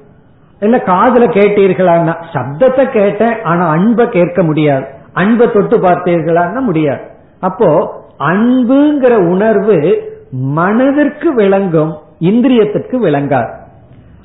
இல்ல 0.61 0.79
காதல 0.81 1.27
கேட்டீர்களான்னா? 1.27 2.15
சப்தத்தை 2.33 2.91
கேட்டேன் 2.91 3.43
ஆனா 3.43 3.69
அன்பை 3.69 4.09
கேட்க 4.09 4.43
முடியாது. 4.43 4.85
அன்பை 5.13 5.53
தொட்டு 5.53 5.79
பார்த்தீர்களான்னா 5.79 6.59
முடியாது. 6.59 7.01
அப்போ 7.41 7.99
அன்புங்கிற 8.19 9.29
உணர்வு 9.29 10.09
மனதிற்கு 10.31 11.35
விளங்கும் 11.35 11.99
இந்திரியத்திற்கு 12.21 12.97
விளங்காது. 12.99 13.53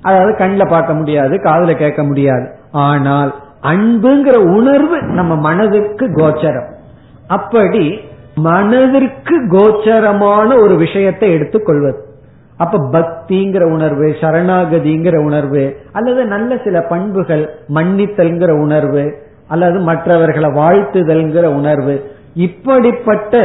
அதாவது 0.01 0.37
கண்ணில் 0.37 0.69
பார்க்க 0.69 0.93
முடியாது 0.93 1.41
காதல 1.41 1.73
கேட்க 1.73 2.03
முடியாது. 2.03 2.47
ஆனால் 2.71 3.35
அன்புங்கிற 3.61 4.35
உணர்வு 4.35 5.01
நம்ம 5.01 5.35
மனதிற்கு 5.35 6.07
கோச்சரம். 6.07 6.67
அப்படி 7.27 7.99
மனதிற்கு 8.35 9.35
கோச்சரமான 9.47 10.61
ஒரு 10.61 10.75
விஷயத்தை 10.75 11.31
எடுத்துக்கொள்வது. 11.31 12.04
அப்ப 12.57 12.77
பக்திங்கிற 12.77 13.63
உணர்வு 13.71 14.15
சரணாகதிங்கிற 14.21 15.15
உணர்வு 15.23 15.77
அல்லது 15.91 16.25
நல்ல 16.25 16.57
சில 16.63 16.81
பண்புகள் 16.81 17.49
மன்னித்தல்ங்கிற 17.73 18.51
உணர்வு 18.61 19.23
அல்லது 19.47 19.79
மற்றவர்களை 19.79 20.49
வாழ்த்துதல்ங்கிற 20.49 21.45
உணர்வு 21.45 21.95
இப்படிப்பட்ட 22.33 23.35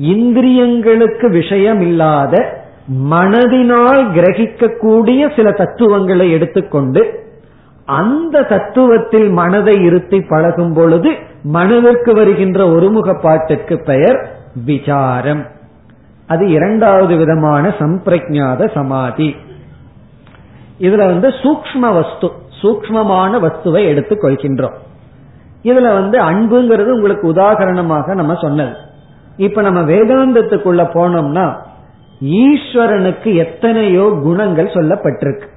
இந்திரியங்களுக்கு 0.00 1.30
விஷயம் 1.30 1.80
இல்லாத 1.80 2.60
மனதினால் 3.10 4.02
கிரகிக்கக்கூடிய 4.14 5.36
சில 5.36 5.50
தத்துவங்களை 5.50 6.30
எடுத்துக்கொண்டு 6.30 7.20
அந்த 7.84 8.40
தத்துவத்தில் 8.40 9.32
மனதை 9.32 9.82
இருத்தி 9.82 10.20
பழகும் 10.20 10.72
பொழுது 10.72 11.10
மனதிற்கு 11.42 12.14
வருகின்ற 12.14 12.64
ஒருமுகப்பாட்டுக்கு 12.64 13.84
பெயர் 13.84 14.18
விசாரம். 14.66 15.42
அது 16.32 16.44
இரண்டாவது 16.50 17.16
விதமான 17.16 17.74
சம்பிரஜாத 17.78 18.68
சமாதி. 18.74 19.28
இதுல 20.80 21.04
வந்து 21.06 21.28
சூக்ம 21.42 21.80
வஸ்து 21.80 22.28
சூக்மமான 22.62 23.32
வஸ்துவை 23.44 23.82
எடுத்துக் 23.86 24.22
கொள்கின்றோம். 24.22 24.76
இதுல 25.64 25.88
வந்து 25.92 26.18
அன்புங்கிறது 26.20 26.90
உங்களுக்கு 26.96 27.26
உதாகரணமாக 27.32 28.14
நம்ம 28.14 28.34
சொன்னது. 28.40 28.74
இப்ப 29.36 29.62
நம்ம 29.62 29.80
வேதாந்தத்துக்குள்ள 29.80 30.82
போனோம்னா 30.94 31.46
ஈஸ்வரனுக்கு 32.40 33.30
எத்தனையோ 33.34 34.04
குணங்கள் 34.22 34.74
சொல்லப்பட்டிருக்கு. 34.74 35.48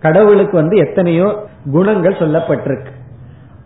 கடவுளுக்கு 0.00 0.54
வந்து 0.56 0.76
எத்தனையோ 0.76 1.28
குணங்கள் 1.72 2.20
சொல்லப்பட்டிருக்கு. 2.20 2.92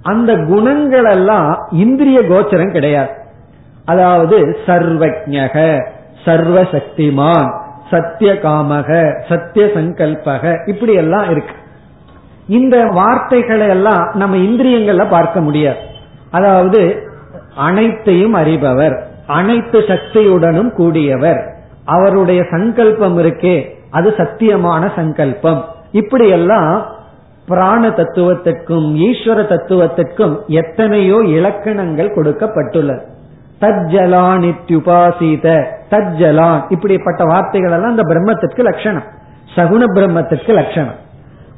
அந்த 0.02 0.32
குணங்கள் 0.48 1.04
எல்லாம் 1.04 1.50
இந்திரிய 1.72 2.20
கோச்சரம் 2.20 2.72
கிடையாது. 2.72 3.12
அதாவது 3.84 4.36
சர்வஜக 4.66 5.56
சர்வசக்திமான். 6.24 7.50
சத்திய 7.90 8.32
காமக 8.32 8.90
சத்திய 9.28 9.64
சங்கல்பக 9.74 10.68
இப்படி 10.68 10.92
எல்லாம் 10.92 11.30
இருக்கு. 11.30 11.54
இந்த 12.48 12.76
வார்த்தைகளை 12.84 13.68
எல்லாம் 13.68 14.10
நம்ம 14.14 14.36
இந்திரியங்கள்ல 14.36 15.04
பார்க்க 15.10 15.40
முடியாது. 15.40 15.82
அதாவது 16.30 16.80
அனைத்தையும் 17.56 18.34
அறிபவர் 18.34 18.96
அனைத்து 19.26 19.78
சக்தியுடனும் 19.80 20.72
கூடியவர். 20.78 21.40
அவருடைய 21.84 22.40
சங்கல்பம் 22.50 23.18
இருக்கே 23.18 23.56
அது 23.90 24.14
சத்தியமான 24.16 24.90
சங்கல்பம். 24.96 25.64
இப்படி 25.92 26.28
எல்லாம் 26.28 26.86
பிராண 27.46 27.88
தத்துவத்திற்கும் 27.88 28.88
ஈஸ்வர 29.08 29.40
தத்துவத்திற்கும் 29.52 30.34
எத்தனையோ 30.46 31.18
இலக்கணங்கள் 31.26 32.14
கொடுக்கப்பட்டுள்ளது. 32.14 33.04
தஜ்ஜலான் 33.60 34.54
இத்யுபாசித 34.54 35.66
தஜ்ஜலான் 35.90 36.64
இப்படிப்பட்ட 36.68 37.24
வார்த்தைகள் 37.24 37.70
எல்லாம் 37.70 37.90
அந்த 37.90 38.02
பிரம்மத்திற்கு 38.02 38.62
லட்சணம். 38.62 39.04
சகுண 39.54 39.84
பிரம்மத்திற்கு 39.94 40.52
லட்சணம். 40.52 41.02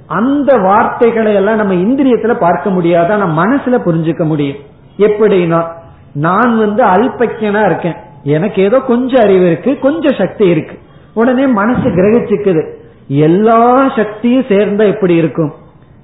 அந்த 0.06 0.56
வார்த்தைகளை 0.56 1.34
எல்லாம் 1.34 1.56
நம்ம 1.56 1.74
இந்திரியத்துல 1.74 2.34
பார்க்க 2.34 2.70
முடியாத? 2.70 3.16
நம்ம 3.16 3.46
மனசுல 3.46 3.78
புரிஞ்சுக்க 3.86 4.24
முடியும். 4.24 4.56
எப்படின்னா 4.98 5.64
நான் 6.12 6.58
வந்து 6.58 6.84
அல்பக்கியனா 6.84 7.64
இருக்கேன். 7.64 7.96
எனக்கு 8.22 8.62
ஏதோ 8.62 8.78
கொஞ்சம் 8.78 9.22
அறிவு 9.22 9.46
இருக்கு 9.46 9.78
கொஞ்சம் 9.78 10.14
சக்தி 10.18 10.46
இருக்கு. 10.46 10.78
உடனே 11.14 11.46
மனசு 11.46 11.80
கிரகிச்சுக்குது. 11.80 12.68
எல்லா 13.08 13.88
சக்தியும் 13.96 14.42
சேர்ந்தா 14.42 14.86
எப்படி 14.92 15.14
இருக்கும். 15.14 15.54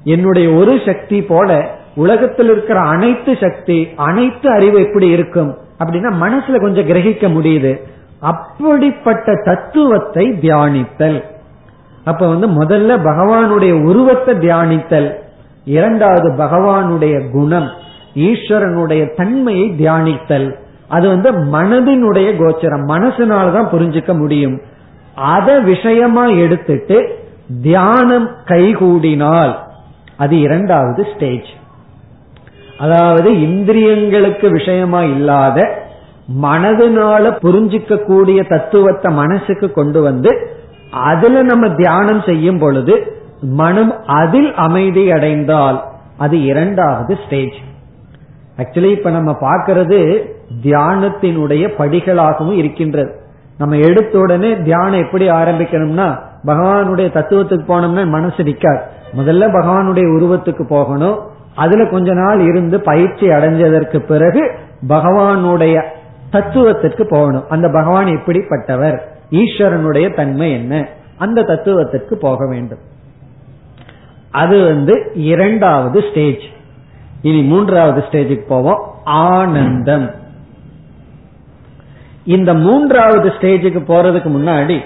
என்னுடைய 0.04 0.50
ஒரு 0.50 0.80
சக்தி 0.86 1.22
போல 1.22 1.68
உலகத்தில் 1.94 2.50
இருக்கிற 2.50 2.80
அனைத்து 2.80 3.36
சக்தி 3.40 3.88
அனைத்து 3.96 4.50
அறிவு 4.50 4.80
எப்படி 4.80 5.08
இருக்கும். 5.08 5.56
அப்படின்னா 5.82 6.10
மனசுல 6.20 6.60
கொஞ்சம் 6.60 6.86
கிரகிக்க 6.86 7.24
முடியுது. 7.36 7.80
அப்படிப்பட்ட 8.20 9.34
தத்துவத்தை 9.44 10.28
தியானித்தல். 10.28 11.22
அப்ப 12.04 12.28
வந்து 12.28 12.48
முதல்ல 12.48 12.98
பகவானுடைய 13.04 13.82
உருவத்தை 13.82 14.34
தியானித்தல். 14.34 15.12
இரண்டாவது 15.64 16.32
பகவானுடைய 16.32 17.30
குணம் 17.30 17.70
ஈஸ்வரனுடைய 18.14 19.16
தன்மையை 19.16 19.74
தியானித்தல். 19.78 20.54
அது 20.88 21.08
வந்து 21.08 21.30
மனதினுடைய 21.32 22.28
கோச்சரம் 22.36 22.88
மனசுனாலதான் 22.88 23.72
புரிஞ்சுக்க 23.72 24.18
முடியும். 24.18 24.60
அத 25.14 25.60
விஷயமா 25.60 26.26
எடுத்துட்டு 26.26 27.18
தியானம் 27.62 28.30
கைகூடினால் 28.44 29.54
அது 30.16 30.40
இரண்டாவது 30.40 31.06
ஸ்டேஜ் 31.14 31.48
அதாவது 32.78 33.30
இந்திரியங்களுக்கு 33.30 34.50
விஷயமா 34.50 35.02
இல்லாத 35.02 35.80
மனதினால 36.42 37.38
புரிஞ்சிக்க 37.42 38.04
கூடிய 38.04 38.42
தத்துவத்தை 38.42 39.12
மனசுக்கு 39.12 39.72
கொண்டு 39.72 40.02
வந்து 40.02 40.48
அதுல 40.90 41.42
நம்ம 41.42 41.68
தியானம் 41.68 42.20
செய்யும் 42.20 42.58
பொழுது 42.58 43.16
மனம் 43.40 43.94
அதில் 44.06 44.54
அமைதி 44.54 45.10
அடைந்தால் 45.10 45.84
அது 46.16 46.42
இரண்டாவது 46.42 47.18
ஸ்டேஜ் 47.26 47.54
ஆக்சுவலி 48.58 48.90
இப்ப 48.90 49.10
நம்ம 49.10 49.36
பார்க்கறது 49.40 50.30
தியானத்தினுடைய 50.62 51.68
படிகளாகவும் 51.78 52.56
இருக்கின்றது. 52.56 53.20
நம்ம 53.58 53.76
எடுத்த 53.76 54.18
உடனே 54.18 54.56
தியானம் 54.56 55.00
எப்படி 55.00 55.28
ஆரம்பிக்கணும்னா 55.28 56.18
பகவானுடைய 56.46 57.08
தத்துவத்துக்கு 57.12 57.64
போனோம்னா 57.68 58.08
மனசு 58.08 58.42
நிக்காது. 58.42 58.80
முதல்ல 59.16 59.48
பகவானுடைய 59.52 60.06
உருவத்துக்கு 60.16 60.66
போகணும். 60.66 61.18
அதுல 61.54 61.86
கொஞ்ச 61.86 62.12
நாள் 62.12 62.40
இருந்து 62.40 62.80
பயிற்சி 62.80 63.26
அடைஞ்சதற்கு 63.26 63.98
பிறகு 63.98 64.50
பகவானுடைய 64.88 65.82
தத்துவத்திற்கு 66.30 67.06
போகணும். 67.06 67.48
அந்த 67.48 67.68
பகவான் 67.68 68.06
எப்படிப்பட்டவர் 68.06 68.98
ஈஸ்வரனுடைய 69.30 70.14
தன்மை 70.14 70.52
என்ன? 70.52 70.88
அந்த 71.16 71.42
தத்துவத்திற்கு 71.42 72.16
போக 72.16 72.46
வேண்டும். 72.46 72.78
அது 74.30 74.64
வந்து 74.64 75.10
இரண்டாவது 75.14 76.04
ஸ்டேஜ் 76.10 76.42
இனி 77.22 77.42
மூன்றாவது 77.42 78.04
ஸ்டேஜுக்கு 78.10 78.46
போவோம். 78.48 78.94
ஆனந்தம். 79.04 80.10
இந்த 82.24 82.54
மூன்றாவது 82.54 83.28
ஸ்டேஜுக்கு 83.28 83.80
போறதுக்கு 83.88 84.28
முன்னாடி 84.28 84.80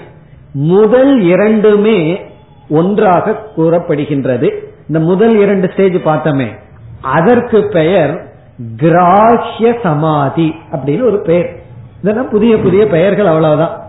முதல் 0.51 1.21
இரண்டுமே 1.21 2.21
ஒன்றாக 2.69 3.45
கூறப்படுகின்றது. 3.57 4.51
இந்த 4.87 5.05
முதல் 5.05 5.39
இரண்டு 5.39 5.71
ஸ்டேஜ் 5.71 5.93
பார்த்தோமே. 5.93 6.59
அதற்கு 7.01 7.67
பெயர் 7.71 8.31
கிராஹ்ய 8.75 9.79
சமாதி 9.83 10.55
அப்படின்னு 10.71 11.05
ஒரு 11.05 11.21
பெயர். 11.21 11.61
இதெல்லாம் 12.01 12.29
புதிய 12.29 12.57
புதிய 12.57 12.87
பெயர்கள் 12.87 13.25
அவ்வளவுதான். 13.25 13.81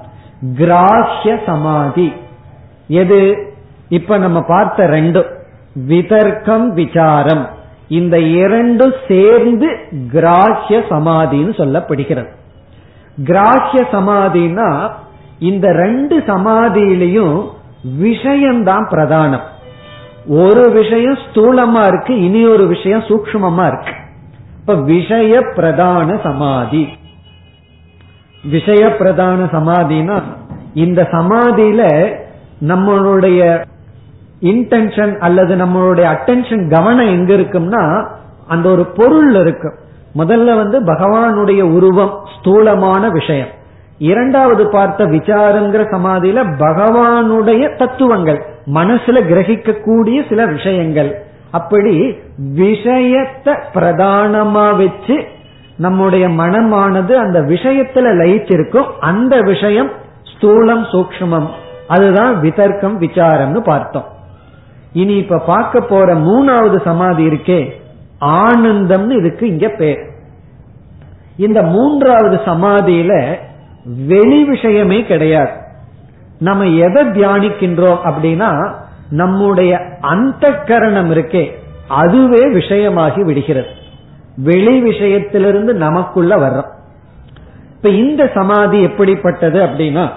கிராஹ்ய 0.58 1.38
சமாதி. 1.46 2.12
எது? 2.88 3.52
இப்ப 3.88 4.18
நம்ம 4.18 4.40
பார்த்த 4.40 4.86
ரெண்டும். 4.86 5.36
விதர்க்கம் 5.86 6.72
விசாரம். 6.72 7.48
இந்த 7.88 8.20
இரண்டும் 8.20 8.92
சேர்ந்து 9.08 9.76
கிராஹ்ய 10.12 10.82
சமாதின்னு 10.90 11.54
சொல்லப்படுகிறது. 11.56 12.28
கிராஹ்ய 13.24 13.86
சமாதினா 13.92 14.90
இந்த 15.38 15.72
ரெண்டு 15.72 16.18
சமாதியிலையும் 16.18 17.48
விஷயம்தான் 17.98 18.88
பிரதானம். 18.90 19.42
ஒரு 20.28 20.70
விஷயம் 20.70 21.18
ஸ்தூலமா 21.32 21.86
இருக்கு 21.86 22.20
இனி 22.20 22.46
ஒரு 22.46 22.66
விஷயம் 22.66 23.00
சூக்மமா 23.00 23.66
இருக்கு. 23.66 23.92
இப்ப 24.60 24.74
விஷய 24.74 25.40
பிரதான 25.54 26.20
சமாதி. 26.22 26.88
விஷய 28.50 28.96
பிரதான 28.96 29.44
சமாதினா 29.44 30.22
இந்த 30.74 31.08
சமாதியில 31.10 32.12
நம்மளுடைய 32.68 33.64
இன்டென்ஷன் 34.42 35.18
அல்லது 35.18 35.56
நம்மளுடைய 35.56 36.16
அட்டென்ஷன் 36.16 36.70
கவனம் 36.70 37.06
எங்க 37.06 37.34
இருக்கும்னா 37.34 38.06
அந்த 38.48 38.68
ஒரு 38.68 38.86
பொருள் 38.86 39.34
இருக்கும் 39.34 39.74
முதல்ல 40.16 40.56
வந்து 40.56 40.84
பகவானுடைய 40.84 41.60
உருவம் 41.60 42.20
ஸ்தூலமான 42.38 43.08
விஷயம். 43.08 43.48
இரண்டாவது 43.98 44.68
பார்த்த 44.68 45.04
விசாரங்கிற 45.04 45.82
சமாதியில 45.92 46.44
பகவானுடைய 46.58 47.76
தத்துவங்கள். 47.76 48.44
மனசுல 48.74 49.20
கிரகிக்கக்கூடிய 49.30 50.28
சில 50.28 50.46
விஷயங்கள். 50.46 51.22
அப்படி 51.50 52.16
விஷயத்தை 52.36 53.54
பிரதானமா 53.74 54.76
வச்சு 54.76 55.24
நம்முடைய 55.76 56.28
மனமானது 56.28 57.12
அந்த 57.12 57.40
விஷயத்துல 57.40 58.08
லயிச்சிருக்கும். 58.20 58.90
அந்த 59.00 59.40
விஷயம் 59.40 59.90
ஸ்தூலம் 60.32 60.84
சூக்மம் 60.92 61.48
அதுதான் 61.88 62.40
விதர்க்கம் 62.40 63.00
விசாரம்னு 63.00 63.60
பார்த்தோம். 63.60 64.04
இனி 64.92 65.16
இப்ப 65.16 65.38
பார்க்க 65.38 65.80
போற 65.80 66.14
மூணாவது 66.14 66.82
சமாதி 66.84 67.28
இருக்கே 67.28 67.72
ஆனந்தம்னு 68.20 69.18
இதுக்கு 69.18 69.48
இங்க 69.48 69.68
பேர். 69.68 70.10
இந்த 71.36 71.62
மூன்றாவது 71.62 72.40
சமாதியில 72.46 73.36
வெளி 74.06 74.44
விஷயமே 74.44 75.02
கிடையாது. 75.02 75.50
நம்ம 76.38 76.64
எதை 76.64 77.04
தியானிக்கின்றோம் 77.04 77.98
அப்படின்னா 78.04 78.72
நம்முடைய 79.10 79.78
அந்த 80.00 80.52
கரணம் 80.52 81.14
இருக்கே 81.14 81.50
அதுவே 81.88 82.46
விஷயமாகி 82.46 83.20
விடுகிறது. 83.20 83.66
வெளி 84.36 84.82
விஷயத்திலிருந்து 84.82 85.72
நமக்குள்ள 85.72 86.36
வர்றோம். 86.36 86.76
இப்ப 87.76 87.88
இந்த 87.88 88.30
சமாதி 88.34 88.82
எப்படிப்பட்டது 88.82 89.66
அப்படின்னா 89.66 90.08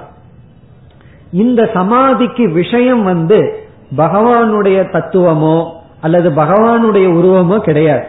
இந்த 1.32 1.70
சமாதிக்கு 1.74 2.52
விஷயம் 2.52 3.04
வந்து 3.04 3.60
பகவானுடைய 3.98 4.92
தத்துவமோ 4.92 5.72
அல்லது 6.02 6.30
பகவானுடைய 6.30 7.08
உருவமோ 7.08 7.60
கிடையாது. 7.60 8.06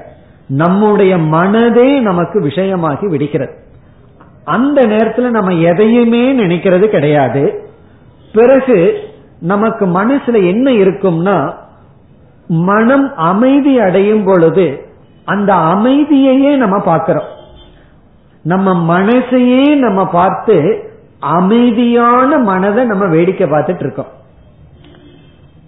நம்முடைய 0.47 1.19
மனதே 1.19 2.01
நமக்கு 2.01 2.41
விஷயமாகி 2.41 3.07
விடுகிறது. 3.07 3.55
அந்த 4.45 4.83
நேரத்துல 4.83 5.31
நம்ம 5.31 5.53
எதையுமே 5.53 6.39
நினைக்கிறது 6.39 6.87
கிடையாது. 6.87 7.71
பிறகு 8.33 8.95
நமக்கு 9.41 9.87
மனசுல 9.87 10.47
என்ன 10.47 10.71
இருக்கும்னா 10.71 11.55
மனம் 12.47 13.17
அமைதி 13.17 13.81
அடையும் 13.81 14.25
பொழுது 14.25 14.87
அந்த 15.25 15.55
அமைதியையே 15.55 16.57
நம்ம 16.57 16.79
பார்க்கிறோம். 16.79 17.29
நம்ம 18.43 19.01
மனசையே 19.01 19.77
நம்ம 19.77 20.07
பார்த்து 20.07 20.57
அமைதியான 21.19 22.39
மனதை 22.39 22.85
நம்ம 22.85 23.07
வேடிக்கை 23.07 23.51
பார்த்துட்டு 23.51 23.81
இருக்கோம். 23.81 24.11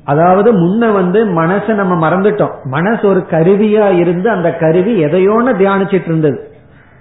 அதாவது 0.04 0.52
முன்ன 0.52 0.92
வந்து 0.92 1.24
மனசை 1.26 1.72
நம்ம 1.72 2.08
மறந்துட்டோம். 2.08 2.54
மனசு 2.64 3.08
ஒரு 3.08 3.26
கருவியா 3.30 3.98
இருந்து 3.98 4.30
அந்த 4.30 4.54
கருவி 4.54 5.04
எதையோன 5.04 5.54
தியானிச்சிட்டு 5.60 6.04
இருந்தது. 6.04 6.52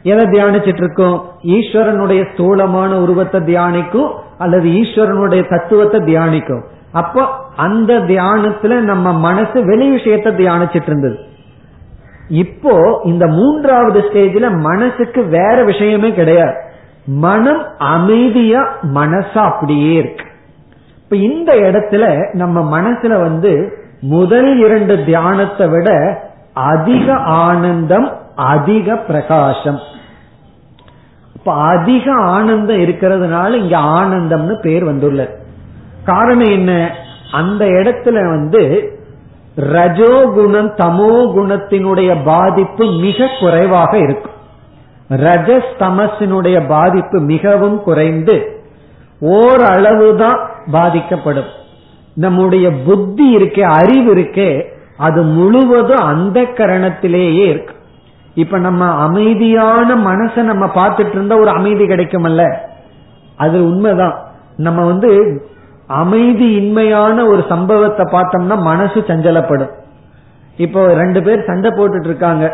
எதை 0.04 0.26
தியானிச்சிட்டு 0.26 0.82
இருக்கோம்? 0.84 1.32
ஈஸ்வரனுடைய 1.44 2.34
ஸ்தூலமான 2.34 3.00
உருவத்தை 3.00 3.42
தியானிக்கும் 3.42 4.12
அல்லது 4.44 4.68
ஈஸ்வரனுடைய 4.82 5.42
தத்துவத்தை 5.50 6.00
தியானிக்கும். 6.02 6.64
அப்போ 6.94 7.22
அந்த 7.56 7.92
தியானத்துல 8.10 8.74
நம்ம 8.92 9.14
மனசு 9.28 9.58
வெளி 9.66 9.88
விஷயத்தை 9.90 10.32
தியானிச்சிட்டு 10.34 10.92
இருந்தது 10.92 11.18
இப்போ 12.42 12.74
இந்த 13.04 13.26
மூன்றாவது 13.38 14.00
ஸ்டேஜ்ல 14.08 14.48
மனசுக்கு 14.62 15.22
வேற 15.38 15.56
விஷயமே 15.64 16.10
கிடையாது. 16.14 16.56
மனம் 17.24 17.64
அமைதியா 17.94 18.62
மனசா 18.96 19.42
அப்படியே 19.52 19.94
இருக்கு. 19.94 20.26
இப்ப 21.04 21.16
இந்த 21.30 21.52
இடத்துல 21.66 22.04
நம்ம 22.34 22.58
மனசுல 22.76 23.14
வந்து 23.22 23.54
முதல் 24.16 24.52
இரண்டு 24.66 24.96
தியானத்தை 25.06 25.66
விட 25.68 25.90
அதிக 26.72 27.08
ஆனந்தம் 27.44 28.08
அதிக 28.54 28.96
பிரகாசம். 29.10 29.80
இப்ப 31.46 31.56
அதிக 31.56 32.12
ஆனந்தம் 32.14 32.78
இருக்கிறதுனால 32.78 33.54
இங்க 33.54 33.78
ஆனந்தம்னு 33.78 34.62
பேர் 34.62 34.86
வந்துள்ளது. 34.86 35.38
காரணம் 36.04 36.52
என்ன? 36.52 36.96
அந்த 37.32 37.66
இடத்துல 37.66 38.14
வந்து 38.14 38.92
ரஜோகுணம் 39.58 40.72
தமோ 40.76 41.10
குணத்தினுடைய 41.36 42.16
பாதிப்பு 42.24 42.92
மிக 42.92 43.28
குறைவாக 43.40 43.98
இருக்கும். 43.98 44.32
ரஜஸ் 45.10 45.72
தமசினுடைய 45.80 46.68
பாதிப்பு 46.68 47.20
மிகவும் 47.20 47.84
குறைந்து 47.84 48.62
ஓரளவுதான் 49.20 50.40
பாதிக்கப்படும். 50.72 51.52
நம்முடைய 52.14 52.72
புத்தி 52.72 53.36
இருக்கே 53.36 53.62
அறிவு 53.62 54.16
இருக்கே 54.16 54.64
அது 54.98 55.22
முழுவதும் 55.22 56.06
அந்த 56.06 56.42
கரணத்திலேயே 56.42 57.46
இருக்கு. 57.46 57.76
இப்ப 58.34 58.58
நம்ம 58.58 58.86
அமைதியான 58.86 59.96
மனசை 59.96 60.42
நம்ம 60.42 60.66
பார்த்துட்டு 60.66 61.14
இருந்தா 61.14 61.38
ஒரு 61.38 61.50
அமைதி 61.50 61.86
கிடைக்குமல்ல? 61.86 62.56
அது 63.36 63.66
உண்மைதான். 63.66 64.16
நம்ம 64.58 64.86
வந்து 64.86 65.12
அமைதி 65.88 66.54
இன்மையான 66.54 67.28
ஒரு 67.28 67.44
சம்பவத்தை 67.50 68.06
பார்த்தோம்னா 68.06 68.62
மனசு 68.62 69.00
சஞ்சலப்படும். 69.08 69.70
இப்போ 70.58 70.94
ரெண்டு 70.94 71.24
பேர் 71.24 71.46
சண்டை 71.46 71.72
போட்டுட்டு 71.72 72.06
இருக்காங்க 72.06 72.54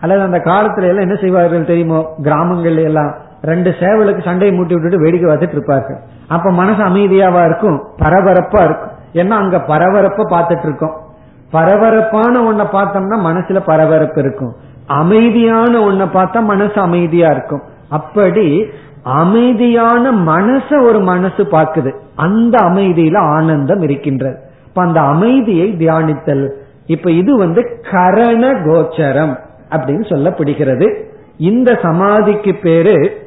அல்லது 0.00 0.20
அந்த 0.20 0.38
காலத்துல 0.38 0.82
எல்லாம் 0.82 1.06
என்ன 1.08 1.14
செய்வார்கள் 1.14 1.64
தெரியுமோ? 1.64 2.08
கிராமங்கள்ல 2.22 2.82
எல்லாம் 2.82 3.14
ரெண்டு 3.42 3.70
சேவலுக்கு 3.70 4.24
சண்டையை 4.24 4.58
மூட்டி 4.58 4.72
விட்டுட்டு 4.72 5.00
வேடிக்கை 5.00 5.30
பார்த்துட்டு 5.30 5.52
இருப்பார்கள். 5.52 5.98
அப்ப 6.28 6.50
மனசு 6.50 6.82
அமைதியாவா 6.82 7.44
இருக்கும்? 7.44 7.82
பரபரப்பா 7.96 8.64
இருக்கும். 8.64 8.94
ஏன்னா 9.12 9.30
அங்க 9.30 9.58
பரபரப்ப 9.58 10.24
பார்த்துட்டு 10.30 10.62
இருக்கோம் 10.62 11.04
பரபரப்பான 11.50 12.52
ஒன்ன 12.52 12.66
பார்த்தோம்னா 12.72 13.16
மனசுல 13.26 13.60
பரபரப்பு 13.66 14.20
இருக்கும். 14.20 14.56
அமைதியான 14.86 15.78
ஒன்ன 15.78 16.08
பார்த்தா 16.14 16.42
மனசு 16.42 16.74
அமைதியா 16.74 17.30
இருக்கும். 17.30 17.62
அப்படி 17.88 18.64
அமைதியான 19.02 20.12
மனச 20.12 20.82
ஒரு 20.82 21.00
மனசு 21.00 21.44
பார்க்குது. 21.44 21.94
அந்த 22.14 22.58
அமைதியில 22.58 23.16
ஆனந்தம் 23.16 23.80
இருக்கின்றது. 23.80 24.38
இப்ப 24.66 24.82
அந்த 24.82 25.00
அமைதியை 25.00 25.72
தியானித்தல். 25.72 26.48
இப்ப 26.86 27.10
இது 27.10 27.36
வந்து 27.36 27.80
கரண 27.90 28.52
கோச்சரம் 28.52 29.38
அப்படின்னு 29.70 30.06
சொல்லப்படுகிறது. 30.08 31.02
இந்த 31.36 31.78
சமாதிக்கு 31.82 32.54
பேரு 32.54 33.26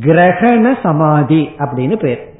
கிரகண 0.00 0.76
சமாதி 0.82 1.50
அப்படின்னு 1.58 1.96
பேர். 1.96 2.32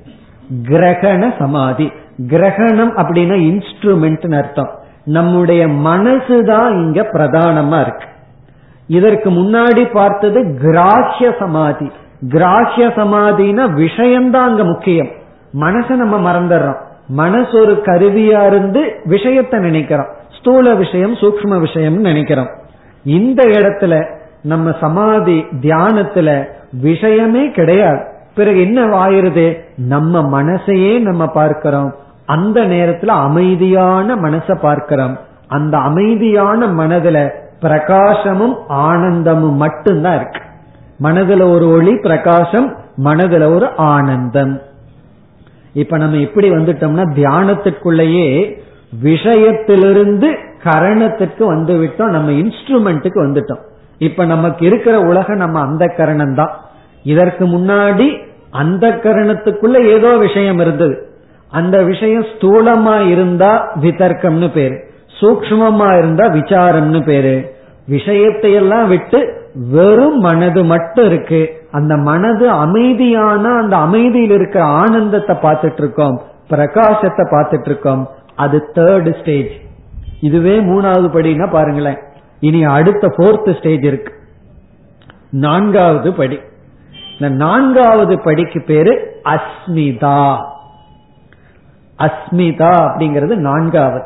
கிரகண 0.68 1.32
சமாதி. 1.38 1.92
கிரகணம் 2.28 2.96
அப்படின்னா 2.96 3.36
இன்ஸ்ட்ருமெண்ட் 3.36 4.36
அர்த்தம். 4.36 4.79
நம்முடைய 5.04 5.66
மனசுதான் 5.66 6.70
இங்க 6.70 7.02
பிரதானமா 7.02 7.80
இருக்கு. 7.80 8.04
இதற்கு 8.86 9.30
முன்னாடி 9.30 9.90
பார்த்தது 9.92 10.58
கிராஹ்ய 10.62 11.38
சமாதி. 11.38 11.90
கிராஹ்ய 12.28 12.88
சமாதினா 12.96 13.72
விஷயம்தான் 13.72 14.48
அங்க 14.48 14.64
முக்கியம். 14.64 15.08
மனசை 15.60 15.88
நம்ம 15.88 16.32
மறந்துடுறோம். 16.32 16.76
மனசு 17.08 17.60
ஒரு 17.60 17.82
கருவியா 17.84 18.46
இருந்து 18.46 18.92
விஷயத்தை 19.04 19.60
நினைக்கிறோம். 19.60 20.06
ஸ்தூல 20.38 20.74
விஷயம் 20.74 21.14
சூக்ம 21.14 21.58
விஷயம் 21.58 22.00
நினைக்கிறோம். 22.00 22.48
இந்த 23.04 23.44
இடத்துல 23.44 24.04
நம்ம 24.42 24.74
சமாதி 24.80 25.46
தியானத்துல 25.60 26.44
விஷயமே 26.80 27.50
கிடையாது. 27.50 28.04
பிறகு 28.34 28.60
என்ன 28.60 28.84
ஆயிருது 28.84 29.58
நம்ம 29.76 30.42
மனசையே 30.42 31.00
நம்ம 31.00 31.26
பார்க்கிறோம். 31.26 31.94
அந்த 32.34 32.60
நேரத்துல 32.60 33.06
அமைதியான 33.06 34.14
மனசை 34.14 34.54
பார்க்கிறோம். 34.54 35.18
அந்த 35.48 35.78
அமைதியான 35.78 36.66
மனதுல 36.66 37.30
பிரகாசமும் 37.62 38.54
ஆனந்தமும் 38.68 39.56
மட்டும்தான் 39.56 40.16
இருக்கு. 40.16 40.40
மனதுல 41.02 41.50
ஒரு 41.50 41.68
ஒளி 41.70 41.94
பிரகாசம் 41.96 42.76
மனதுல 43.04 43.54
ஒரு 43.54 43.68
ஆனந்தம். 43.76 44.60
இப்ப 45.72 45.96
நம்ம 45.98 46.16
எப்படி 46.16 46.50
வந்துட்டோம்னா 46.50 47.04
தியானத்துக்குள்ளேயே 47.16 48.28
விஷயத்திலிருந்து 49.02 50.28
கரணத்துக்கு 50.64 51.44
வந்து 51.44 51.74
விட்டோம் 51.74 52.14
நம்ம 52.16 52.30
இன்ஸ்ட்ருமெண்ட்டுக்கு 52.30 53.20
வந்துட்டோம். 53.26 53.62
இப்ப 53.98 54.24
நமக்கு 54.24 54.66
இருக்கிற 54.66 55.00
உலகம் 55.00 55.36
நம்ம 55.36 55.60
அந்த 55.60 55.86
கரணம் 55.96 56.34
தான் 56.34 56.54
இதற்கு 57.02 57.44
முன்னாடி 57.46 58.08
அந்த 58.50 58.88
கரணத்துக்குள்ள 59.02 59.86
ஏதோ 59.86 60.16
விஷயம் 60.16 60.58
இருந்தது. 60.58 61.09
அந்த 61.50 61.82
விஷயம் 61.82 62.22
ஸ்தூலமா 62.22 63.08
இருந்தா 63.08 63.72
விதர்க்கம்னு 63.80 64.52
பேரு. 64.52 64.88
சூக்மமா 65.20 65.98
இருந்தா 65.98 66.26
விசாரம்னு 66.26 67.04
பேரு. 67.04 67.54
விஷயத்தையெல்லாம் 67.86 68.88
விட்டு 68.88 69.48
வெறும் 69.54 70.18
மனது 70.18 70.64
மட்டும் 70.64 71.04
இருக்கு. 71.04 71.62
அந்த 71.70 71.96
மனது 71.96 72.50
அமைதியான 72.50 73.48
அந்த 73.48 73.76
அமைதியில் 73.76 74.30
இருக்கிற 74.30 74.64
ஆனந்தத்தை 74.64 75.36
பார்த்துட்டு 75.36 75.78
இருக்கோம் 75.78 76.22
பிரகாசத்தை 76.50 77.24
பார்த்துட்டு 77.30 77.66
இருக்கோம் 77.66 78.10
அது 78.34 78.70
தேர்டு 78.74 79.20
ஸ்டேஜ் 79.20 79.50
இதுவே 80.20 80.60
மூணாவது 80.60 81.08
படினா 81.12 81.50
பாருங்களேன். 81.50 81.98
இனி 82.40 82.64
அடுத்த 82.64 83.08
போர்த் 83.16 83.56
ஸ்டேஜ் 83.58 83.82
இருக்கு. 83.82 84.12
நான்காவது 85.30 86.12
படி. 86.12 86.40
இந்த 87.12 87.34
நான்காவது 87.34 88.20
படிக்கு 88.20 88.62
பேரு 88.66 89.20
அஸ்மிதா. 89.24 90.48
அஸ்மிதா 92.00 92.72
அப்படிங்கிறது 92.84 93.34
நான்காவது. 93.48 94.04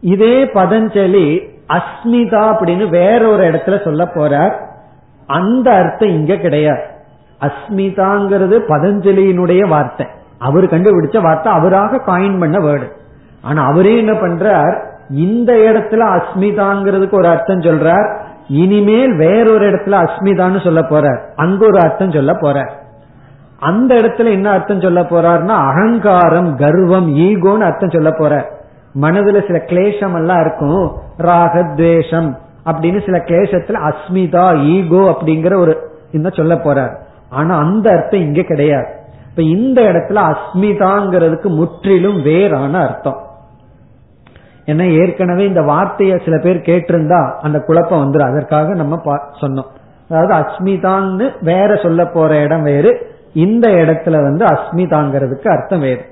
இதே 0.00 0.44
பதஞ்சலி 0.44 1.26
அஸ்மிதா 1.68 2.42
அப்படின்னு 2.52 2.88
வேற 2.88 3.20
ஒரு 3.28 3.42
இடத்துல 3.50 3.84
சொல்ல 3.84 4.04
போறார். 4.04 4.54
அந்த 5.26 5.70
அர்த்தம் 5.70 6.08
இங்க 6.08 6.36
கிடையாது. 6.36 6.84
அஸ்மிதாங்கிறது 7.40 8.56
பதஞ்சலியினுடைய 8.68 9.68
வார்த்தை. 9.68 10.06
அவர் 10.38 10.64
கண்டுபிடிச்ச 10.64 11.22
வார்த்தை 11.22 11.52
அவராக 11.52 12.00
காயின் 12.06 12.38
பண்ண 12.38 12.58
வேர்டு 12.58 12.88
ஆனா 13.42 13.60
அவரே 13.64 13.96
என்ன 13.96 14.12
பண்றார்? 14.12 14.74
இந்த 15.10 15.52
இடத்துல 15.52 16.02
அஸ்மிதாங்கிறதுக்கு 16.16 17.14
ஒரு 17.14 17.28
அர்த்தம் 17.28 17.60
சொல்றார். 17.60 18.08
இனிமேல் 18.48 19.14
வேறொரு 19.16 19.64
இடத்துல 19.70 19.96
அஸ்மிதான்னு 20.04 20.60
சொல்ல 20.64 20.80
போறார். 20.80 21.20
அங்க 21.36 21.66
ஒரு 21.66 21.78
அர்த்தம் 21.80 22.12
சொல்ல 22.12 22.32
போறார். 22.32 22.72
அந்த 23.68 23.94
இடத்துல 23.94 24.30
என்ன 24.30 24.50
அர்த்தம் 24.50 24.80
சொல்ல 24.80 25.00
போறாருன்னா 25.02 25.56
அகங்காரம் 25.68 26.56
கர்வம் 26.56 27.08
ஈகோன்னு 27.16 27.66
அர்த்தம் 27.68 27.90
சொல்ல 27.90 28.10
போற. 28.18 28.60
மனதுல 29.00 29.40
சில 29.46 29.58
கிளேசம் 29.70 30.14
எல்லாம் 30.14 30.40
இருக்கும் 30.40 30.96
ராகத்வேஷம் 31.18 32.30
அப்படின்னு 32.64 33.00
சில 33.04 33.18
கிளேசத்துல 33.18 33.80
அஸ்மிதா 33.88 34.46
ஈகோ 34.58 35.02
அப்படிங்கிற 35.12 35.56
ஒரு 35.56 35.74
இன்னும் 36.10 36.32
சொல்ல 36.32 36.54
போறார். 36.54 36.94
ஆனா 37.30 37.58
அந்த 37.58 37.90
அர்த்தம் 37.90 38.20
இங்க 38.20 38.42
கிடையாது. 38.42 38.88
இப்ப 39.28 39.42
இந்த 39.42 39.80
இடத்துல 39.82 40.18
அஸ்மிதாங்கிறதுக்கு 40.30 41.48
முற்றிலும் 41.48 42.22
வேறான 42.22 42.74
அர்த்தம். 42.88 43.20
ஏன்னா 44.66 44.84
ஏற்கனவே 45.00 45.44
இந்த 45.46 45.62
வார்த்தையை 45.62 46.18
சில 46.24 46.38
பேர் 46.38 46.56
கேட்டிருந்தா 46.56 47.20
அந்த 47.42 47.58
குழப்பம் 47.58 48.02
வந்துடும் 48.02 48.30
அதற்காக 48.30 48.74
நம்ம 48.74 48.98
சொன்னோம். 49.40 49.70
அதாவது 50.10 50.34
அஸ்மிதான்னு 50.34 51.28
வேற 51.40 51.76
சொல்ல 51.76 52.04
போற 52.06 52.42
இடம் 52.42 52.62
வேறு. 52.62 52.92
இந்த 53.32 53.68
இடத்துல 53.68 54.10
வந்து 54.10 54.44
அஸ்மிதாங்கிறதுக்கு 54.44 55.48
அர்த்தம் 55.48 55.80
வேறு. 55.80 56.04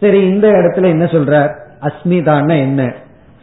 சரி 0.00 0.26
இந்த 0.26 0.48
இடத்துல 0.48 0.86
என்ன 0.86 1.04
சொல்ற 1.04 1.50
அஸ்மிதான்னா 1.80 2.58
என்ன? 2.58 2.94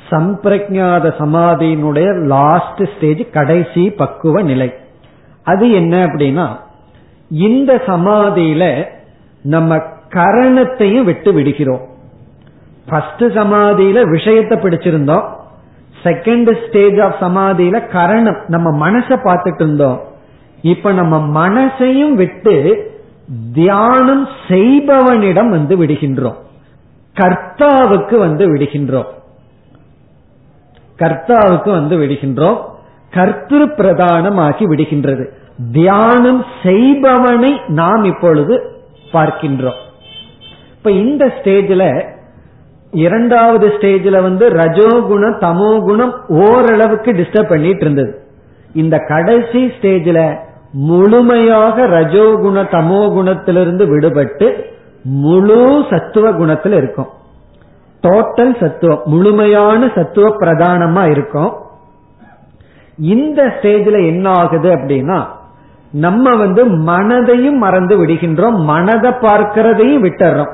சம்பிரஜாத 0.10 1.14
சமாதியினுடைய 1.20 2.26
லாஸ்ட் 2.26 2.84
ஸ்டேஜ் 2.98 3.30
கடைசி 3.32 3.90
பக்குவ 3.90 4.42
நிலை. 4.42 4.74
அது 5.44 5.72
என்ன 5.72 6.04
அப்படின்னா 6.04 6.48
இந்த 7.30 7.82
சமாதியில 7.88 8.86
நம்ம 9.42 9.78
கரணத்தையும் 10.10 11.04
விட்டு 11.04 11.34
விடுகிறோம். 11.34 11.82
ஃபர்ஸ்ட் 12.90 13.24
சமாதியில 13.24 14.10
விஷயத்தை 14.10 14.58
பிடிச்சிருந்தோம். 14.58 15.34
செகண்ட் 16.04 16.68
ஸ்டேஜ் 16.68 17.00
ஆஃப் 17.00 17.22
சமாதியில 17.22 17.92
கரணம் 17.92 18.38
நம்ம 18.48 18.90
மனசை 18.90 19.18
பார்த்துட்டு 19.24 19.64
இருந்தோம். 19.64 20.02
இப்ப 20.62 20.92
நம்ம 20.92 21.48
மனசையும் 21.48 22.12
விட்டு 22.12 22.56
தியானம் 23.54 24.28
செய்பவனிடம் 24.48 25.50
வந்து 25.50 25.86
விடுகின்றோம். 25.86 26.36
கர்த்தாவுக்கு 27.14 28.18
வந்து 28.18 28.56
விடுகின்றோம். 28.56 29.08
கர்த்தாவுக்கு 30.98 31.70
வந்து 31.70 31.98
விடுகின்றோம். 31.98 32.58
கர்த்திரு 33.14 33.68
பிரதானமாகி 33.78 34.64
விடுகின்றது. 34.64 35.26
தியானம் 35.72 36.46
செய்பவனை 36.64 37.60
நாம் 37.68 38.04
இப்பொழுது 38.04 38.72
பார்க்கின்றோம். 39.14 39.80
இப்ப 40.72 40.92
இந்த 40.92 41.26
ஸ்டேஜ்ல 41.26 42.14
இரண்டாவது 42.92 43.68
ஸ்டேஜ்ல 43.68 44.22
வந்து 44.22 44.50
ரஜோகுணம் 44.50 45.38
தமோ 45.40 45.80
குணம் 45.80 46.14
ஓரளவுக்கு 46.28 47.12
டிஸ்டர்ப் 47.12 47.50
பண்ணிட்டு 47.50 47.82
இருந்தது. 47.82 48.24
இந்த 48.74 48.98
கடைசி 48.98 49.66
ஸ்டேஜ்ல 49.66 50.38
முழுமையாக 50.76 51.88
ரஜோகுண 51.88 52.64
தமோ 52.72 53.02
குணத்திலிருந்து 53.16 53.84
விடுபட்டு 53.86 54.64
முழு 55.04 55.86
சத்துவ 55.90 56.32
குணத்துல 56.32 56.72
இருக்கும். 56.72 57.08
டோட்டல் 58.04 58.60
சத்துவம் 58.60 59.02
முழுமையான 59.06 59.92
சத்துவ 59.96 60.30
பிரதானமா 60.30 61.10
இருக்கும். 61.10 61.54
இந்த 62.98 63.44
ஸ்டேஜ்ல 63.46 64.06
என்ன 64.06 64.30
ஆகுது 64.30 64.70
அப்படின்னா 64.76 65.26
நம்ம 65.92 66.36
வந்து 66.36 66.66
மனதையும் 66.66 67.58
மறந்து 67.58 68.06
விடுகின்றோம் 68.06 68.58
மனதை 68.64 69.12
பார்க்கிறதையும் 69.12 70.06
விட்டுறோம். 70.06 70.54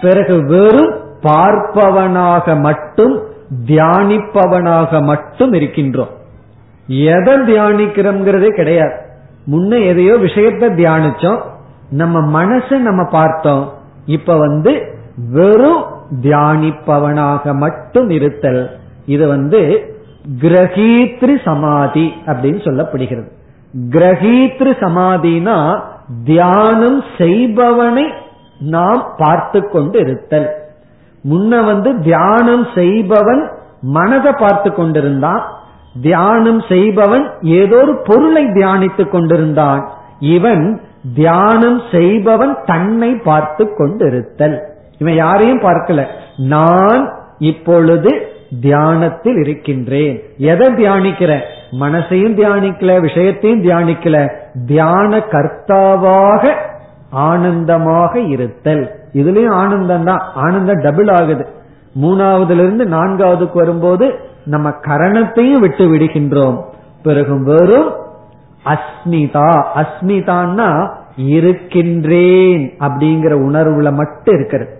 பிறகு 0.00 0.46
வெறும் 0.46 0.94
பார்ப்பவனாக 1.22 2.60
மட்டும் 2.60 3.22
தியானிப்பவனாக 3.66 5.02
மட்டும் 5.02 5.52
இருக்கின்றோம். 5.52 6.12
எதை 6.86 7.34
தியானிக்கிறோம்ங்கிறதே 7.34 8.48
கிடையாது. 8.48 8.96
முன்ன 9.46 9.86
எதையோ 9.86 10.14
விஷயத்த 10.14 10.70
தியானிச்சோம். 10.76 11.40
நம்ம 11.90 12.42
மனசை 12.42 12.78
நம்ம 12.78 13.04
பார்த்தோம். 13.04 13.72
இப்ப 14.06 14.36
வந்து 14.36 14.98
வெறும் 15.32 15.84
தியானிப்பவனாக 16.22 17.54
மட்டும் 17.54 18.10
இருத்தல். 18.10 18.70
இது 19.06 19.28
வந்து 19.28 19.84
கிரகீத்ரி 20.40 21.42
சமாதி 21.44 22.12
அப்படின்னு 22.26 22.60
சொல்லப்படுகிறது. 22.66 23.30
கிரகீத்ரு 23.88 24.72
சமாதினா 24.80 25.80
தியானம் 26.24 27.04
செய்பவனை 27.18 28.12
நாம் 28.58 29.14
பார்த்து 29.16 29.68
கொண்டு 29.68 29.98
இருத்தல். 30.00 30.50
முன்ன 31.30 31.64
வந்து 31.64 32.00
தியானம் 32.00 32.66
செய்பவன் 32.74 33.50
மனதை 33.80 34.32
பார்த்து 34.32 34.74
கொண்டிருந்தான். 34.74 35.59
தியானம் 36.02 36.60
செய்பவன் 36.68 37.30
ஏதோ 37.42 37.76
ஒரு 37.76 38.02
பொருளை 38.06 38.44
தியானித்துக் 38.44 39.08
கொண்டிருந்தான். 39.08 39.88
இவன் 40.20 40.80
தியானம் 41.14 41.80
செய்பவன் 41.92 42.58
தன்னை 42.66 43.14
பார்த்து 43.14 43.74
கொண்டிருத்தல். 43.76 44.58
இவன் 44.98 45.14
யாரையும் 45.14 45.60
பார்க்கல. 45.60 46.06
நான் 46.36 47.12
இப்பொழுது 47.38 48.26
தியானத்தில் 48.60 49.36
இருக்கின்றேன். 49.36 50.22
எதை 50.36 50.68
தியானிக்கிற? 50.68 51.40
மனசையும் 51.80 52.36
தியானிக்கல 52.36 53.00
விஷயத்தையும் 53.00 53.62
தியானிக்கல. 53.62 54.30
தியான 54.66 55.18
கர்த்தாவாக 55.18 56.54
ஆனந்தமாக 57.10 58.18
இருத்தல். 58.18 58.94
இதுலயும் 59.12 59.50
ஆனந்தம் 59.50 60.04
தான் 60.04 60.22
ஆனந்தம் 60.34 60.80
டபுள் 60.80 61.08
ஆகுது. 61.08 61.46
மூணாவதுல 62.02 62.62
இருந்து 62.62 62.84
நான்காவதுக்கு 62.84 63.54
வரும்போது 63.54 64.14
நம்ம 64.44 64.70
கரணத்தையும் 64.70 65.60
விட்டு 65.60 65.94
விடுகின்றோம். 65.94 66.64
பிறகு 67.02 67.44
வெறும் 67.44 67.92
அஸ்மிதா 68.64 69.64
அஸ்மிதான்னா 69.74 70.90
இருக்கின்றேன் 71.16 72.76
அப்படிங்கிற 72.78 73.32
உணர்வுல 73.32 73.92
மட்டும் 73.92 74.34
இருக்கிறது. 74.34 74.78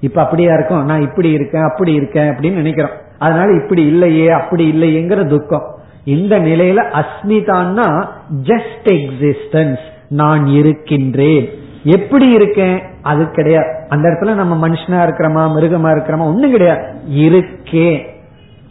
இப்ப 0.00 0.22
அப்படியா 0.22 0.54
இருக்கும்? 0.54 0.84
நான் 0.84 1.02
இப்படி 1.02 1.30
இருக்கேன் 1.30 1.62
அப்படி 1.62 1.92
இருக்கேன் 1.92 2.30
அப்படின்னு 2.30 2.52
நினைக்கிறோம். 2.52 2.90
அதனால 3.18 3.62
இப்படி 3.62 3.86
இல்லையே 3.86 4.28
அப்படி 4.28 4.72
இல்லையேங்கிற 4.72 5.26
துக்கம். 5.26 5.78
இந்த 6.04 6.40
நிலையில 6.40 7.02
அஸ்மிதான்னா 7.02 8.06
ஜஸ்ட் 8.42 8.84
எக்ஸிஸ்டன்ஸ் 8.84 9.78
நான் 10.08 10.46
இருக்கின்றேன். 10.46 11.48
எப்படி 11.84 12.30
இருக்கேன்? 12.30 12.82
அது 13.02 13.30
கிடையாது. 13.30 13.86
அந்த 13.88 14.08
இடத்துல 14.08 14.34
நம்ம 14.34 14.68
மனுஷனா 14.68 15.08
இருக்கிறோமா 15.08 15.58
மிருகமா 15.58 15.88
இருக்கிறோமா 15.88 16.20
ஒண்ணும் 16.20 16.50
கிடையாது. 16.50 16.82
இருக்கேன். 17.08 18.06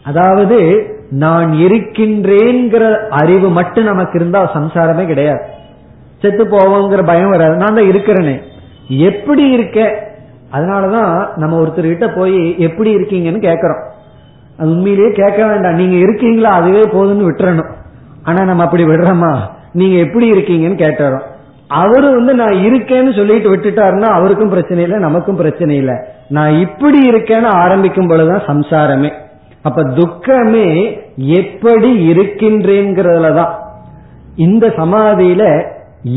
அதாவது 0.03 0.85
நான் 1.09 1.51
இருக்கின்றேங்கிற 1.51 3.07
அறிவு 3.09 3.49
மட்டும் 3.49 3.83
நமக்கு 3.83 4.19
இருந்தா 4.19 4.51
சம்சாரமே 4.53 5.05
கிடையாது. 5.05 5.41
செத்து 6.21 6.45
போவோங்கிற 6.45 7.05
பயம் 7.05 7.29
வராது. 7.29 7.55
நான் 7.55 7.75
தான் 7.75 7.85
இருக்கிறேனே. 7.85 8.41
எப்படி 8.87 9.49
இருக்க? 9.49 10.07
அதனாலதான் 10.53 11.27
நம்ம 11.35 11.61
ஒருத்தர் 11.61 11.81
கிட்ட 11.81 12.07
போய் 12.07 12.59
எப்படி 12.59 12.95
இருக்கீங்கன்னு 12.95 13.41
கேட்கறோம் 13.41 13.87
அது 14.57 14.69
உண்மையிலேயே 14.69 15.11
கேட்க 15.11 15.45
வேண்டாம். 15.45 15.73
நீங்க 15.73 15.95
இருக்கீங்களா? 15.95 16.51
அதுவே 16.51 16.81
போதும்னு 16.81 17.27
விட்டுறணும். 17.29 17.71
ஆனா 18.23 18.43
நம்ம 18.43 18.63
அப்படி 18.63 18.83
விடுறோமா? 18.83 19.37
நீங்க 19.71 19.97
எப்படி 19.97 20.31
இருக்கீங்கன்னு 20.31 20.79
கேட்டுறோம். 20.79 21.21
அவரு 21.67 22.11
வந்து 22.11 22.33
நான் 22.33 22.47
இருக்கேன்னு 22.47 23.15
சொல்லிட்டு 23.15 23.55
விட்டுட்டாருன்னா 23.55 24.05
அவருக்கும் 24.05 24.49
பிரச்சனை 24.49 24.83
இல்லை 24.83 24.99
நமக்கும் 24.99 25.35
பிரச்சனை 25.35 25.75
இல்லை. 25.75 25.95
நான் 26.29 26.53
இப்படி 26.53 27.09
இருக்கேன்னு 27.09 27.45
ஆரம்பிக்கும் 27.45 28.07
பொழுதுதான் 28.07 28.45
சம்சாரமே. 28.47 29.13
அப்ப 29.63 29.81
துக்கமே 29.83 30.67
எப்படி 31.39 31.89
இருக்கின்றேங்கிறதுல 32.05 33.29
தான் 33.33 33.53
இந்த 34.35 34.67
சமாதியில 34.67 35.43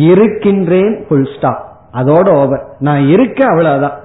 இருக்கின்றேன் 0.09 1.05
ஃபுல் 1.07 1.29
ஸ்டாப் 1.37 1.63
அதோட 1.99 2.29
ஓவர் 2.43 2.63
நான் 2.79 3.09
இருக்க 3.09 3.41
அவ்வளவுதான். 3.47 3.97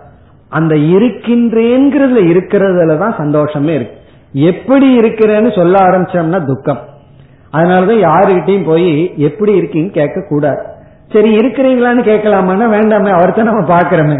அந்த 0.49 0.75
இருக்கின்றேங்கிறதுல 0.75 2.21
இருக்கிறதுல 2.31 2.97
தான் 2.97 3.15
சந்தோஷமே 3.17 3.73
இருக்கு. 3.75 3.95
எப்படி 4.33 4.87
இருக்கிறேன்னு 4.97 5.51
சொல்ல 5.55 5.75
ஆரம்பிச்சோம்னா 5.79 6.45
துக்கம். 6.45 6.81
அதனாலதான் 7.53 8.01
யாருகிட்டையும் 8.07 8.65
போய் 8.65 8.89
எப்படி 9.17 9.53
இருக்கீங்க 9.55 9.89
கேட்க 9.89 10.25
கூடாது 10.29 10.63
சரி 11.13 11.29
இருக்கிறீங்களான்னு 11.35 12.03
கேட்கலாமான்னா 12.11 12.65
வேண்டாமே 12.77 13.11
அவர்த்த 13.17 13.43
நம்ம 13.43 13.61
பாக்கிறோமே 13.75 14.17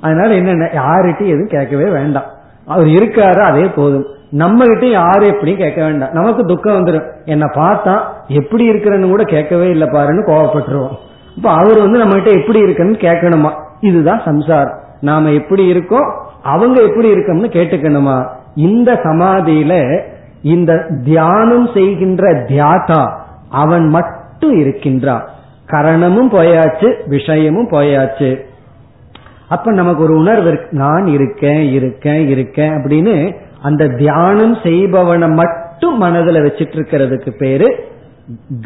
அதனால 0.00 0.34
என்னென்ன 0.34 0.68
யாருகிட்டையும் 0.74 1.34
எதுவும் 1.34 1.54
கேட்கவே 1.56 1.88
வேண்டாம். 1.90 2.28
அவர் 2.64 2.86
இருக்காரு 2.86 3.40
அதே 3.40 3.66
போதும். 3.66 4.06
நம்ம 4.30 4.64
கிட்ட 4.64 4.86
யாரும் 4.86 5.28
எப்படியும் 5.28 5.58
கேட்க 5.58 5.84
வேண்டாம். 5.84 6.12
நமக்கு 6.12 6.44
துக்கம் 6.44 6.76
வந்துடும் 6.76 7.06
என்ன 7.24 7.46
பார்த்தா 7.54 8.00
எப்படி 8.28 8.70
இருக்கிறன்னு 8.70 9.08
கூட 9.08 9.22
கேட்கவே 9.22 9.68
இல்லை 9.68 9.88
பாருன்னு 9.88 10.26
கோவப்பட்டுருவோம். 10.26 10.96
இப்ப 11.36 11.50
அவர் 11.50 11.78
வந்து 11.78 11.98
நம்ம 11.98 12.14
கிட்ட 12.14 12.40
எப்படி 12.40 12.58
இருக்குன்னு 12.58 12.96
கேட்கணுமா? 13.00 13.50
இதுதான் 13.80 14.20
சம்சாரம். 14.24 14.78
நாம 15.00 15.30
எப்படி 15.30 15.66
இருக்கோம் 15.66 16.14
அவங்க 16.42 16.82
எப்படி 16.82 17.12
இருக்கோம்னு 17.12 17.52
கேட்டுக்கணுமா? 17.52 18.26
இந்த 18.54 18.92
சமாதியில 18.92 20.00
இந்த 20.42 20.86
தியானம் 21.04 21.68
செய்கின்ற 21.74 22.32
தியாதா 22.32 23.12
அவன் 23.50 23.86
மட்டும் 23.88 24.58
இருக்கின்றான். 24.58 25.24
கரணமும் 25.66 26.30
போயாச்சு 26.30 27.08
விஷயமும் 27.08 27.70
போயாச்சு. 27.70 28.40
அப்ப 29.54 29.72
நமக்கு 29.72 30.02
ஒரு 30.02 30.14
உணர்வு 30.22 30.48
இருக்கு. 30.50 30.76
நான் 30.84 31.06
இருக்கேன் 31.16 31.62
இருக்கேன் 31.78 32.22
இருக்கேன் 32.34 32.74
அப்படின்னு 32.78 33.14
அந்த 33.68 33.88
தியானம் 34.00 34.56
செய்பவனை 34.62 35.28
மட்டும் 35.40 35.96
மனதில் 35.98 36.44
வச்சிட்டு 36.46 36.76
இருக்கிறதுக்கு 36.78 37.30
பேரு 37.42 37.68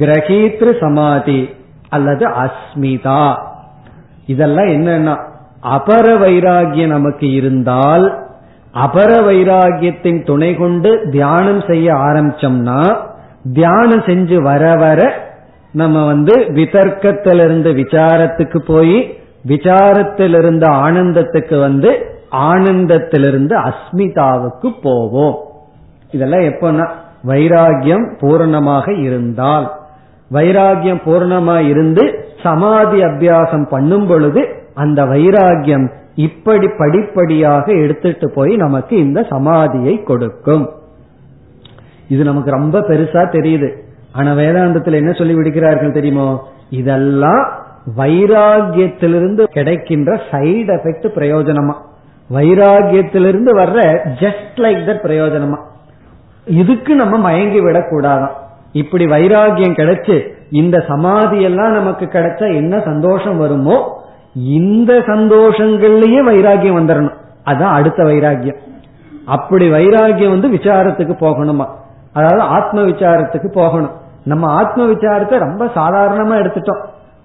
கிரகீத்ரு 0.01 0.73
சமாதி 0.81 1.41
அல்லது 1.89 2.25
அஸ்மிதா. 2.45 3.23
இதெல்லாம் 4.33 4.71
என்னன்னா 4.77 5.15
அபர 5.77 6.07
வைராகியம் 6.23 6.95
நமக்கு 6.97 7.27
இருந்தால் 7.33 8.07
அபர 8.75 9.11
வைராகியத்தின் 9.29 10.21
துணை 10.25 10.51
கொண்டு 10.57 10.91
தியானம் 11.11 11.63
செய்ய 11.67 11.89
ஆரம்பிச்சோம்னா 12.07 12.81
தியானம் 13.53 14.05
செஞ்சு 14.09 14.37
வர 14.43 14.65
வர 14.83 15.01
நம்ம 15.81 15.97
வந்து 16.07 16.35
விதர்க்கத்திலிருந்து 16.59 17.71
விசாரத்துக்கு 17.81 18.59
போய் 18.67 18.99
விசாரத்திலிருந்து 19.47 20.67
ஆனந்தத்துக்கு 20.69 21.61
வந்து 21.61 22.07
ஆனந்தத்திலிருந்து 22.31 23.71
அஸ்மிதாவுக்கு 23.71 24.69
போவோம். 24.83 25.37
இதெல்லாம் 26.11 26.41
எப்பன்னா 26.41 26.89
வைராகியம் 27.27 28.07
பூர்ணமாக 28.21 28.99
இருந்தால். 29.03 29.73
வைராகியம் 30.33 31.01
பூர்ணமா 31.05 31.69
இருந்து 31.69 32.29
சமாதி 32.43 33.03
அபியாசம் 33.03 33.67
பண்ணும் 33.69 34.07
பொழுது 34.07 34.49
அந்த 34.75 35.05
வைராகியம் 35.05 35.93
இப்படி 36.15 36.69
படிப்படியாக 36.69 37.73
எடுத்துட்டு 37.73 38.31
போய் 38.31 38.57
நமக்கு 38.57 38.97
இந்த 38.97 39.21
சமாதியை 39.21 40.03
கொடுக்கும். 40.03 40.71
இது 42.09 42.25
நமக்கு 42.25 42.51
ரொம்ப 42.51 42.81
பெருசா 42.81 43.23
தெரியுது. 43.37 43.69
ஆனா 44.13 44.33
வேதாந்தத்தில் 44.33 44.93
என்ன 44.93 45.13
சொல்லி 45.13 45.35
விடுக்கிறார்கள் 45.35 45.93
தெரியுமோ? 45.93 46.49
இதெல்லாம் 46.71 47.63
வைராகியத்திலிருந்து 47.97 49.43
கிடைக்கின்ற 49.45 50.21
சைடு 50.31 50.77
எஃபெக்ட் 50.77 51.07
பிரயோஜனமா? 51.15 51.75
வைராகியத்திலிருந்து 52.31 53.51
வர்ற 53.57 53.99
ஜஸ்ட் 54.21 54.57
லைக் 54.57 54.87
தட் 54.87 55.05
பிரயோஜனமா? 55.05 55.57
இதுக்கு 56.45 56.95
நம்ம 56.95 57.17
மயங்கி 57.17 57.61
விடக்கூடாதான். 57.61 58.33
இப்படி 58.73 59.07
வைராகியம் 59.07 59.77
கிடைச்சு 59.77 60.29
இந்த 60.51 60.85
சமாதி 60.89 61.43
எல்லாம் 61.43 61.73
நமக்கு 61.73 62.05
கிடைச்சா 62.05 62.55
என்ன 62.55 62.81
சந்தோஷம் 62.81 63.39
வருமோ? 63.39 64.05
இந்த 64.35 64.93
சந்தோஷங்கள்லயே 64.99 66.21
வைராகியம் 66.29 66.79
வந்துடணும் 66.79 67.17
அதுதான் 67.45 67.75
அடுத்த 67.75 68.03
வைராகியம். 68.03 68.57
அப்படி 69.27 69.71
வைராகியம் 69.71 70.29
வந்து 70.29 70.49
விசாரத்துக்கு 70.49 71.15
போகணுமா? 71.21 71.67
அதாவது 72.13 72.41
ஆத்ம 72.41 72.81
விசாரத்துக்கு 72.81 73.47
போகணும். 73.47 73.91
நம்ம 74.25 74.47
ஆத்ம 74.47 74.87
விசாரத்தை 74.87 75.39
ரொம்ப 75.39 75.65
சாதாரணமா 75.65 76.41
எடுத்துட்டோம். 76.43 76.83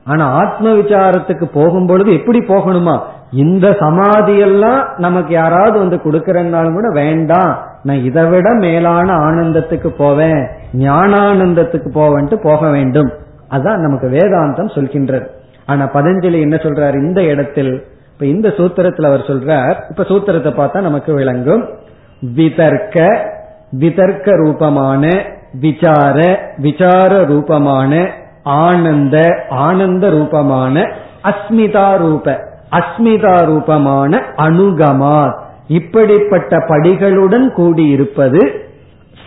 ஆனா 0.09 0.25
ஆத்ம 0.41 0.73
விசாரத்துக்கு 0.73 1.45
போகும் 1.53 1.87
பொழுது 1.87 2.09
எப்படி 2.13 2.39
போகணுமா? 2.39 2.95
இந்த 3.31 3.65
சமாதி 3.79 4.35
எல்லாம் 4.37 4.81
நமக்கு 4.97 5.31
யாராவது 5.33 5.77
வந்து 5.79 5.97
கொடுக்கறனாலும் 6.05 6.77
கூட 6.77 6.89
வேண்டாம் 6.93 7.51
நான் 7.83 8.05
இதை 8.05 8.23
விட 8.25 8.47
மேலான 8.53 9.09
ஆனந்தத்துக்கு 9.27 9.89
போவேன் 9.97 10.41
ஞானானந்தத்துக்கு 10.77 11.89
போவேன்ட்டு 11.99 12.37
போக 12.43 12.61
வேண்டும். 12.69 13.11
அதான் 13.51 13.83
நமக்கு 13.85 14.07
வேதாந்தம் 14.09 14.73
சொல்கின்றது. 14.77 15.27
ஆனா 15.65 15.83
பதஞ்சலி 15.93 16.39
என்ன 16.39 16.55
சொல்றார்? 16.55 16.95
இந்த 17.07 17.21
இடத்தில் 17.23 17.73
இப்ப 18.13 18.25
இந்த 18.25 18.47
சூத்திரத்தில் 18.57 19.09
அவர் 19.09 19.29
சொல்றார் 19.31 19.75
இப்ப 19.89 20.03
சூத்திரத்தை 20.03 20.51
பார்த்தா 20.61 20.79
நமக்கு 20.81 21.11
விளங்கும். 21.13 21.63
விதர்க்க 22.39 22.97
விதர்க்க 23.71 24.35
ரூபமான 24.35 25.03
விசார 25.61 26.17
விசார 26.57 27.11
ரூபமான 27.23 27.91
ஆனந்த 28.43 29.45
ஆனந்த 29.49 30.09
ரூபமான 30.09 30.91
அஸ்மிதா 31.23 31.97
ரூப 31.97 32.47
அஸ்மிதா 32.71 33.45
ரூபமான 33.45 34.23
அனுகமா. 34.37 35.33
இப்படிப்பட்ட 35.67 36.57
படிகளுடன் 36.57 37.51
கூடியிருப்பது 37.57 38.59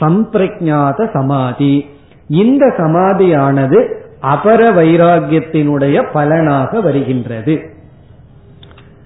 சம்பிரஜாத 0.01 1.11
சமாதி. 1.13 1.89
இந்த 2.29 2.75
சமாதியானது 2.79 3.95
அபர 4.23 4.71
வைராகியத்தினுடைய 4.71 6.13
பலனாக 6.13 6.81
வருகின்றது. 6.81 7.61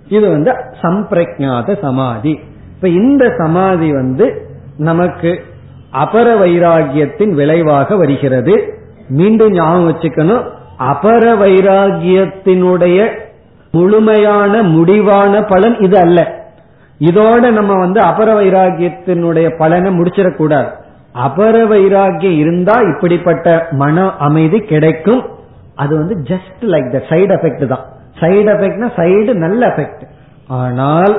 இது 0.09 0.31
வந்து 0.31 0.53
சம்பிரஜாத 0.83 1.81
சமாதி. 1.81 2.41
இப்ப 2.75 2.89
இந்த 2.89 3.35
சமாதி 3.39 3.93
வந்து 3.93 4.47
நமக்கு 4.77 5.45
அபர 5.93 6.35
வைராகியத்தின் 6.35 7.31
விளைவாக 7.31 7.97
வருகிறது. 7.97 8.85
மீண்டும் 9.19 9.55
ஞாபகம் 9.59 9.89
வச்சுக்கணும். 9.89 10.45
அபர 10.93 11.23
வைராகியத்தினுடைய 11.43 12.99
முழுமையான 13.77 14.63
முடிவான 14.75 15.33
பலன் 15.53 15.77
இது 15.87 15.97
அல்ல. 16.05 16.19
இதோட 17.01 17.45
நம்ம 17.59 17.73
வந்து 17.85 18.01
அபர 18.11 18.29
வைராகியத்தினுடைய 18.41 19.47
பலனை 19.61 19.91
முடிச்சிடக்கூடாது 19.99 20.71
அபர 21.27 21.57
வைராகியம் 21.73 22.39
இருந்தா 22.43 22.77
இப்படிப்பட்ட 22.93 23.47
மன 23.83 24.07
அமைதி 24.27 24.59
கிடைக்கும். 24.73 25.23
அது 25.83 25.93
வந்து 26.01 26.15
just 26.31 26.63
like 26.73 26.89
the 26.97 27.01
side 27.11 27.33
effect 27.37 27.65
தான். 27.73 27.85
சைடு 28.21 28.49
எஃபெக்ட்னா 28.55 28.89
சைடு 28.99 29.33
நல்ல 29.45 29.61
எஃபெக்ட் 29.73 30.05
ஆனால் 30.59 31.15